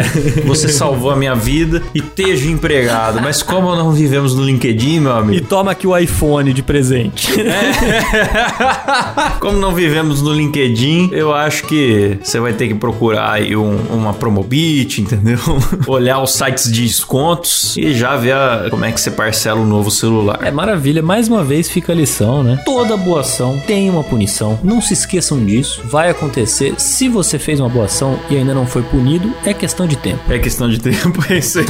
Você 0.47 0.69
salvou 0.69 1.11
a 1.11 1.17
minha 1.17 1.35
vida 1.35 1.83
e 1.95 1.99
esteja 1.99 2.49
empregado. 2.49 3.21
Mas 3.21 3.43
como 3.43 3.75
não 3.75 3.93
vivemos 3.93 4.35
no 4.35 4.45
LinkedIn, 4.45 5.01
meu 5.01 5.13
E 5.13 5.19
amigo? 5.19 5.47
toma 5.47 5.73
aqui 5.73 5.87
o 5.87 5.97
iPhone 5.97 6.53
de 6.53 6.63
presente. 6.63 6.86
Como 9.41 9.59
não 9.59 9.75
vivemos 9.75 10.23
no 10.23 10.33
LinkedIn, 10.33 11.11
eu 11.13 11.35
acho 11.35 11.65
que 11.65 12.19
você 12.23 12.39
vai 12.41 12.53
ter 12.53 12.69
que 12.69 12.75
procurar 12.75 13.33
aí 13.33 13.57
um- 13.57 13.77
uma 13.91 14.13
Promobit, 14.15 15.01
entendeu? 15.03 15.39
Olhar 15.87 16.21
os 16.21 16.33
sites 16.33 16.71
de 16.71 16.83
descontos 16.83 17.77
e 17.77 17.95
já 17.95 18.17
ver 18.17 18.33
a- 18.33 18.67
como 18.71 18.85
é 18.85 18.93
que 18.93 19.01
você 19.01 19.11
parcela 19.11 19.61
o 19.61 19.67
novo 19.67 19.91
celular. 19.91 20.39
É 20.43 20.51
maravilha, 20.51 21.03
mais 21.03 21.29
uma 21.29 21.45
vez 21.45 21.69
fica 21.69 21.93
a 21.93 21.95
lição, 21.95 22.43
né? 22.43 22.61
Toda 22.65 22.97
boa 22.97 23.21
ação 23.21 23.61
tem 23.67 23.89
uma 23.91 24.03
punição. 24.05 24.59
Não 24.63 24.81
se 24.81 24.95
esqueçam 24.95 25.45
disso. 25.45 25.81
Vai 25.85 26.11
acontecer. 26.11 26.75
Se 26.79 27.09
você 27.09 27.39
fez 27.39 27.61
uma 27.61 27.69
boa 27.69 27.87
ação 27.87 28.19
e 28.31 28.37
ainda 28.37 28.55
não 28.55 28.67
foi 28.67 28.83
punido, 28.83 29.33
é 29.45 29.53
questão 29.55 29.87
de 29.87 29.97
tempo. 29.97 30.21
É 30.33 30.39
questão 30.39 30.69
de 30.69 30.79
tempo, 30.79 31.23
é 31.31 31.39
isso 31.39 31.59
aí. 31.61 31.67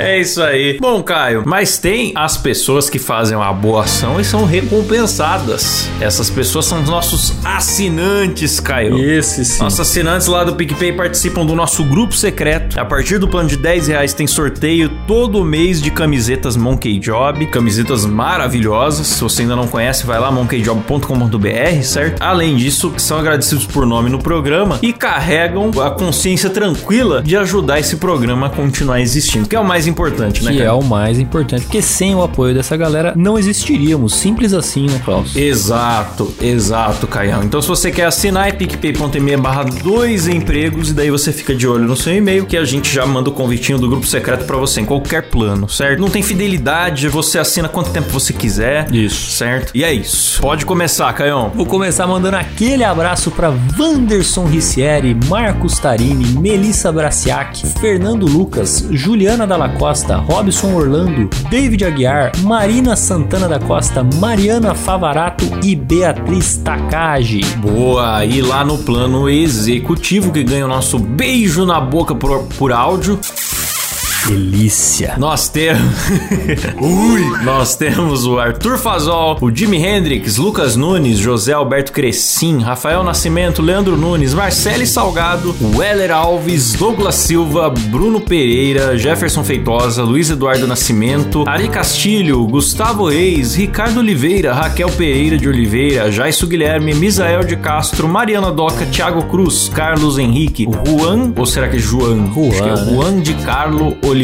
É 0.00 0.20
isso 0.20 0.40
aí. 0.40 0.78
Bom, 0.80 1.02
Caio, 1.02 1.42
mas 1.44 1.76
tem 1.76 2.12
as 2.14 2.36
pessoas 2.36 2.88
que 2.88 3.00
fazem 3.00 3.36
uma 3.36 3.52
boa 3.52 3.82
ação 3.82 4.20
e 4.20 4.24
são 4.24 4.44
recompensadas. 4.44 5.90
Essas 6.00 6.30
pessoas 6.30 6.66
são 6.66 6.82
os 6.82 6.88
nossos 6.88 7.34
assinantes, 7.44 8.60
Caio. 8.60 8.96
Esse 8.96 9.44
sim. 9.44 9.60
Nossos 9.60 9.80
assinantes 9.80 10.28
lá 10.28 10.44
do 10.44 10.54
PicPay 10.54 10.92
participam 10.92 11.44
do 11.44 11.56
nosso 11.56 11.82
grupo 11.82 12.14
secreto. 12.14 12.78
A 12.78 12.84
partir 12.84 13.18
do 13.18 13.26
plano 13.26 13.48
de 13.48 13.56
10 13.56 13.88
reais 13.88 14.14
tem 14.14 14.28
sorteio 14.28 14.88
todo 15.08 15.44
mês 15.44 15.82
de 15.82 15.90
camisetas 15.90 16.56
Monkey 16.56 17.00
Job. 17.00 17.44
Camisetas 17.46 18.06
maravilhosas. 18.06 19.08
Se 19.08 19.20
você 19.20 19.42
ainda 19.42 19.56
não 19.56 19.66
conhece, 19.66 20.06
vai 20.06 20.20
lá 20.20 20.30
monkeyjob.com.br, 20.30 21.82
certo? 21.82 22.22
Além 22.22 22.54
disso, 22.54 22.94
são 22.98 23.18
agradecidos 23.18 23.66
por 23.66 23.84
nome 23.84 24.08
no 24.08 24.20
programa 24.20 24.78
e 24.80 24.92
carregam 24.92 25.72
a 25.84 25.90
consciência 25.90 26.50
tranquila 26.50 27.20
de 27.20 27.36
ajudar 27.36 27.80
esse 27.80 27.96
programa 27.96 28.46
a 28.46 28.50
continuar 28.50 29.00
existindo, 29.00 29.48
que 29.48 29.56
é 29.56 29.60
o 29.60 29.64
mais 29.64 29.87
importante, 29.88 30.44
né, 30.44 30.52
Que 30.52 30.58
é 30.58 30.64
cara? 30.66 30.74
o 30.76 30.84
mais 30.84 31.18
importante, 31.18 31.62
porque 31.62 31.82
sem 31.82 32.14
o 32.14 32.22
apoio 32.22 32.54
dessa 32.54 32.76
galera 32.76 33.12
não 33.16 33.38
existiríamos. 33.38 34.14
Simples 34.14 34.52
assim, 34.52 34.86
né, 34.86 35.00
Klaus? 35.04 35.34
Exato, 35.36 36.32
exato, 36.40 37.06
Caião. 37.06 37.42
Então, 37.42 37.60
se 37.60 37.68
você 37.68 37.90
quer 37.90 38.06
assinar, 38.06 38.48
é 38.48 38.52
picpay.me 38.52 39.36
barra 39.36 39.64
dois 39.64 40.26
empregos, 40.28 40.90
e 40.90 40.92
daí 40.92 41.10
você 41.10 41.32
fica 41.32 41.54
de 41.54 41.66
olho 41.66 41.84
no 41.86 41.96
seu 41.96 42.14
e-mail, 42.14 42.46
que 42.46 42.56
a 42.56 42.64
gente 42.64 42.92
já 42.92 43.06
manda 43.06 43.28
o 43.30 43.32
convitinho 43.32 43.78
do 43.78 43.88
grupo 43.88 44.06
secreto 44.06 44.44
pra 44.44 44.56
você 44.56 44.80
em 44.80 44.84
qualquer 44.84 45.22
plano, 45.30 45.68
certo? 45.68 46.00
Não 46.00 46.08
tem 46.10 46.22
fidelidade, 46.22 47.08
você 47.08 47.38
assina 47.38 47.68
quanto 47.68 47.90
tempo 47.90 48.08
você 48.10 48.32
quiser. 48.32 48.92
Isso. 48.94 49.30
Certo? 49.32 49.72
E 49.74 49.84
é 49.84 49.92
isso. 49.92 50.40
Pode 50.40 50.64
começar, 50.66 51.12
Caião. 51.12 51.50
Vou 51.54 51.66
começar 51.66 52.06
mandando 52.06 52.36
aquele 52.36 52.84
abraço 52.84 53.30
para 53.30 53.52
Wanderson 53.78 54.44
Ricieri, 54.46 55.14
Marcos 55.28 55.78
Tarini, 55.78 56.38
Melissa 56.38 56.90
Braciac, 56.92 57.66
Fernando 57.80 58.26
Lucas, 58.26 58.86
Juliana 58.90 59.46
Dalla 59.46 59.68
Costa, 59.78 60.16
Robson 60.16 60.74
Orlando, 60.74 61.30
David 61.48 61.84
Aguiar, 61.84 62.32
Marina 62.40 62.96
Santana 62.96 63.48
da 63.48 63.60
Costa, 63.60 64.04
Mariana 64.16 64.74
Favarato 64.74 65.44
e 65.62 65.76
Beatriz 65.76 66.56
Takagi. 66.56 67.40
Boa, 67.58 68.24
e 68.24 68.42
lá 68.42 68.64
no 68.64 68.78
plano 68.78 69.28
executivo 69.28 70.32
que 70.32 70.42
ganha 70.42 70.64
o 70.64 70.68
nosso 70.68 70.98
beijo 70.98 71.64
na 71.64 71.80
boca 71.80 72.12
por, 72.12 72.42
por 72.58 72.72
áudio, 72.72 73.20
Delícia. 74.28 75.14
nós 75.16 75.48
temos. 75.48 75.80
Ui! 76.78 77.44
Nós 77.44 77.74
temos 77.76 78.26
o 78.26 78.38
Arthur 78.38 78.76
Fazol, 78.76 79.38
o 79.40 79.50
Jimi 79.50 79.78
Hendrix, 79.82 80.36
Lucas 80.36 80.76
Nunes, 80.76 81.18
José 81.18 81.54
Alberto 81.54 81.92
Crescim, 81.92 82.58
Rafael 82.58 83.02
Nascimento, 83.02 83.62
Leandro 83.62 83.96
Nunes, 83.96 84.34
Marcele 84.34 84.86
Salgado, 84.86 85.54
Weller 85.74 86.10
Alves, 86.10 86.74
Douglas 86.74 87.14
Silva, 87.14 87.70
Bruno 87.70 88.20
Pereira, 88.20 88.98
Jefferson 88.98 89.42
Feitosa, 89.42 90.02
Luiz 90.02 90.28
Eduardo 90.28 90.66
Nascimento, 90.66 91.44
Ari 91.48 91.68
Castilho, 91.70 92.44
Gustavo 92.46 93.08
Reis, 93.08 93.54
Ricardo 93.54 94.00
Oliveira, 94.00 94.52
Raquel 94.52 94.90
Pereira 94.90 95.38
de 95.38 95.48
Oliveira, 95.48 96.12
Jaisso 96.12 96.46
Guilherme, 96.46 96.92
Misael 96.92 97.44
de 97.44 97.56
Castro, 97.56 98.06
Mariana 98.06 98.52
Doca, 98.52 98.84
Thiago 98.86 99.22
Cruz, 99.22 99.70
Carlos 99.74 100.18
Henrique, 100.18 100.66
Juan, 100.86 101.32
ou 101.34 101.46
será 101.46 101.66
que 101.68 101.76
é 101.76 101.80
Juan? 101.80 102.30
Juan, 102.34 102.48
Acho 102.50 102.62
que 102.62 102.68
é 102.68 102.74
né? 102.74 102.92
Juan 102.92 103.20
de 103.20 103.34
Carlo 103.34 103.96
Oliveira, 104.04 104.17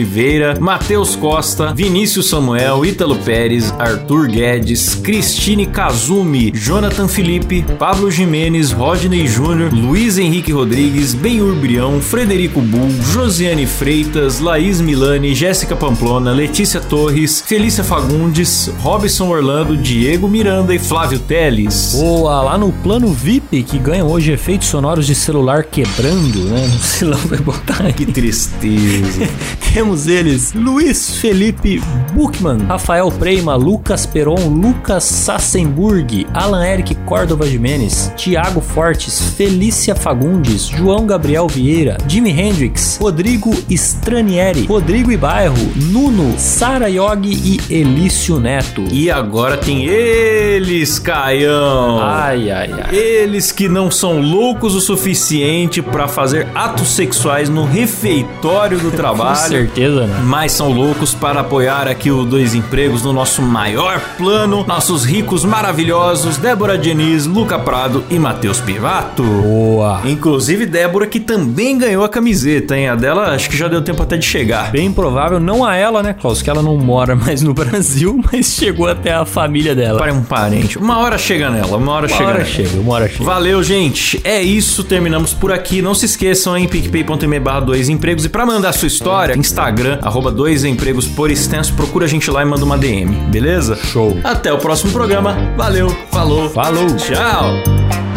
Matheus 0.61 1.15
Costa, 1.15 1.73
Vinícius 1.75 2.29
Samuel, 2.29 2.85
Ítalo 2.85 3.17
Pérez, 3.17 3.73
Arthur 3.79 4.27
Guedes, 4.27 4.95
Cristine 4.97 5.67
Kazumi, 5.67 6.51
Jonathan 6.51 7.07
Felipe, 7.07 7.65
Pablo 7.79 8.11
Jimenez, 8.11 8.73
Rodney 8.73 9.27
Júnior, 9.27 9.73
Luiz 9.73 10.19
Henrique 10.19 10.53
Rodrigues, 10.53 11.15
Benhur 11.15 11.55
Brião, 11.55 12.01
Frederico 12.01 12.61
Bull, 12.61 12.91
Josiane 13.13 13.67
Freitas, 13.67 14.41
Laís 14.41 14.81
Milani, 14.81 15.35
Jéssica 15.35 15.77
Pamplona, 15.77 16.33
Letícia 16.33 16.81
Torres, 16.81 17.41
Felícia 17.47 17.85
Fagundes, 17.85 18.71
Robson 18.81 19.29
Orlando, 19.29 19.77
Diego 19.77 20.29
Miranda 20.29 20.75
e 20.75 20.79
Flávio 20.79 21.19
Teles. 21.19 21.93
Boa, 21.97 22.43
lá 22.43 22.59
no 22.59 22.73
plano 22.73 23.09
VIP, 23.13 23.63
que 23.63 23.79
ganham 23.79 24.09
hoje 24.09 24.33
efeitos 24.33 24.69
sonoros 24.69 25.07
de 25.07 25.15
celular 25.15 25.65
quebrando, 25.65 26.41
né? 26.45 26.67
Não 26.73 26.79
sei 26.79 27.09
lá 27.09 27.17
vai 27.27 27.39
botar 27.39 27.77
Que 27.93 28.03
aqui. 28.03 28.07
tristeza. 28.07 29.29
Temos 29.85 30.07
eles: 30.09 30.55
Luiz 30.55 31.16
Felipe 31.18 31.78
Buchmann, 32.14 32.64
Rafael 32.66 33.11
Preima, 33.11 33.55
Lucas 33.55 34.07
Peron, 34.07 34.49
Lucas 34.49 35.05
Sassenburg, 35.05 36.26
Alan 36.32 36.64
Eric 36.64 36.95
Córdova 37.05 37.47
Jimenez, 37.47 38.11
Tiago 38.16 38.62
Fortes, 38.62 39.35
Felícia 39.37 39.95
Fagundes, 39.95 40.68
João 40.68 41.05
Gabriel 41.07 41.47
Vieira, 41.47 41.99
Jimi 42.09 42.30
Hendrix, 42.30 42.97
Rodrigo 42.99 43.55
Stranieri, 43.68 44.64
Rodrigo 44.64 45.12
Ibairro, 45.12 45.55
Nuno, 45.76 46.35
Sara 46.39 46.89
Yogi 46.89 47.61
e 47.68 47.74
Elício 47.74 48.41
Neto. 48.41 48.85
E 48.91 49.11
agora 49.11 49.59
tem 49.59 49.85
eles, 49.85 50.99
Caião. 50.99 52.01
Ai, 52.01 52.51
ai, 52.51 52.70
ai. 52.72 52.97
Eles 52.97 53.53
que 53.53 53.68
não 53.68 53.91
são 53.91 54.22
loucos 54.22 54.74
o 54.74 54.80
suficiente 54.80 55.82
pra 55.82 56.09
fazer 56.09 56.47
atos 56.55 56.89
sexuais 56.89 57.51
no 57.51 57.66
refeitório 57.66 58.78
do 58.78 58.91
trabalho. 58.97 59.74
Certeza, 59.75 60.07
né? 60.07 60.20
Mas 60.25 60.53
são 60.53 60.70
loucos 60.70 61.14
para 61.14 61.41
apoiar 61.41 61.89
aqui 61.89 62.11
o 62.11 62.25
Dois 62.25 62.55
Empregos 62.55 63.03
no 63.03 63.12
nosso 63.12 63.43
maior 63.43 64.01
plano. 64.16 64.64
Nossos 64.66 65.05
ricos 65.05 65.45
maravilhosos, 65.45 66.37
Débora 66.37 66.79
Diniz, 66.79 67.27
Luca 67.27 67.59
Prado 67.59 68.05
e 68.09 68.18
Matheus 68.18 68.61
Pivato. 68.61 69.22
Boa. 69.22 70.01
Inclusive 70.05 70.66
Débora 70.66 71.07
que 71.07 71.18
também 71.18 71.77
ganhou 71.77 72.05
a 72.05 72.09
camiseta, 72.09 72.77
hein? 72.77 72.89
A 72.89 72.95
dela 72.95 73.35
acho 73.35 73.51
que 73.51 73.57
já 73.57 73.66
deu 73.68 73.83
tempo 73.83 74.03
até 74.03 74.16
de 74.16 74.25
chegar. 74.25 74.70
Bem 74.70 74.93
provável, 74.93 75.41
não 75.41 75.64
a 75.64 75.75
ela, 75.75 76.03
né, 76.03 76.12
Klaus? 76.14 76.41
Que 76.41 76.49
ela 76.51 76.62
não 76.62 76.77
mora 76.77 77.16
mais 77.16 77.43
no 77.43 77.53
Brasil, 77.55 78.20
mas 78.33 78.47
chegou 78.47 78.89
até 78.89 79.12
a 79.12 79.25
família 79.25 79.75
dela. 79.75 79.99
Para 79.99 80.12
um 80.12 80.22
parente. 80.22 80.79
Uma 80.79 80.99
hora 80.99 81.18
chega 81.18 81.51
nela, 81.51 81.77
uma 81.77 81.93
hora 81.93 82.07
Uma 82.07 82.16
chega 82.16 82.29
hora 82.29 82.39
nela. 82.39 82.51
chega, 82.51 82.81
uma 82.81 82.95
hora 82.95 83.09
chega. 83.09 83.25
Valeu, 83.25 83.62
gente. 83.62 84.20
É 84.22 84.41
isso, 84.41 84.85
terminamos 84.85 85.33
por 85.33 85.53
aqui. 85.53 85.83
Não 85.83 85.95
se 85.95 86.07
esqueçam 86.07 86.57
em 86.57 86.68
picpay.me 86.68 87.41
barra 87.41 87.61
dois 87.61 87.89
empregos. 87.89 88.25
E 88.25 88.29
pra 88.29 88.47
mandar 88.47 88.72
sua 88.72 88.87
história, 88.89 89.37
Instagram, 89.55 90.01
arroba 90.03 90.33
dois 90.33 90.65
empregos 90.65 91.07
por 91.07 91.31
extenso, 91.31 91.75
procura 91.75 92.07
a 92.07 92.09
gente 92.09 92.29
lá 92.29 92.43
e 92.43 92.45
manda 92.45 92.65
uma 92.65 92.77
DM, 92.77 93.15
beleza? 93.31 93.77
Show. 93.77 94.19
Até 94.25 94.53
o 94.53 94.59
próximo 94.59 94.91
programa. 94.93 95.37
Valeu, 95.57 95.89
falou, 96.11 96.51
Falou. 96.51 96.97
tchau. 96.97 98.14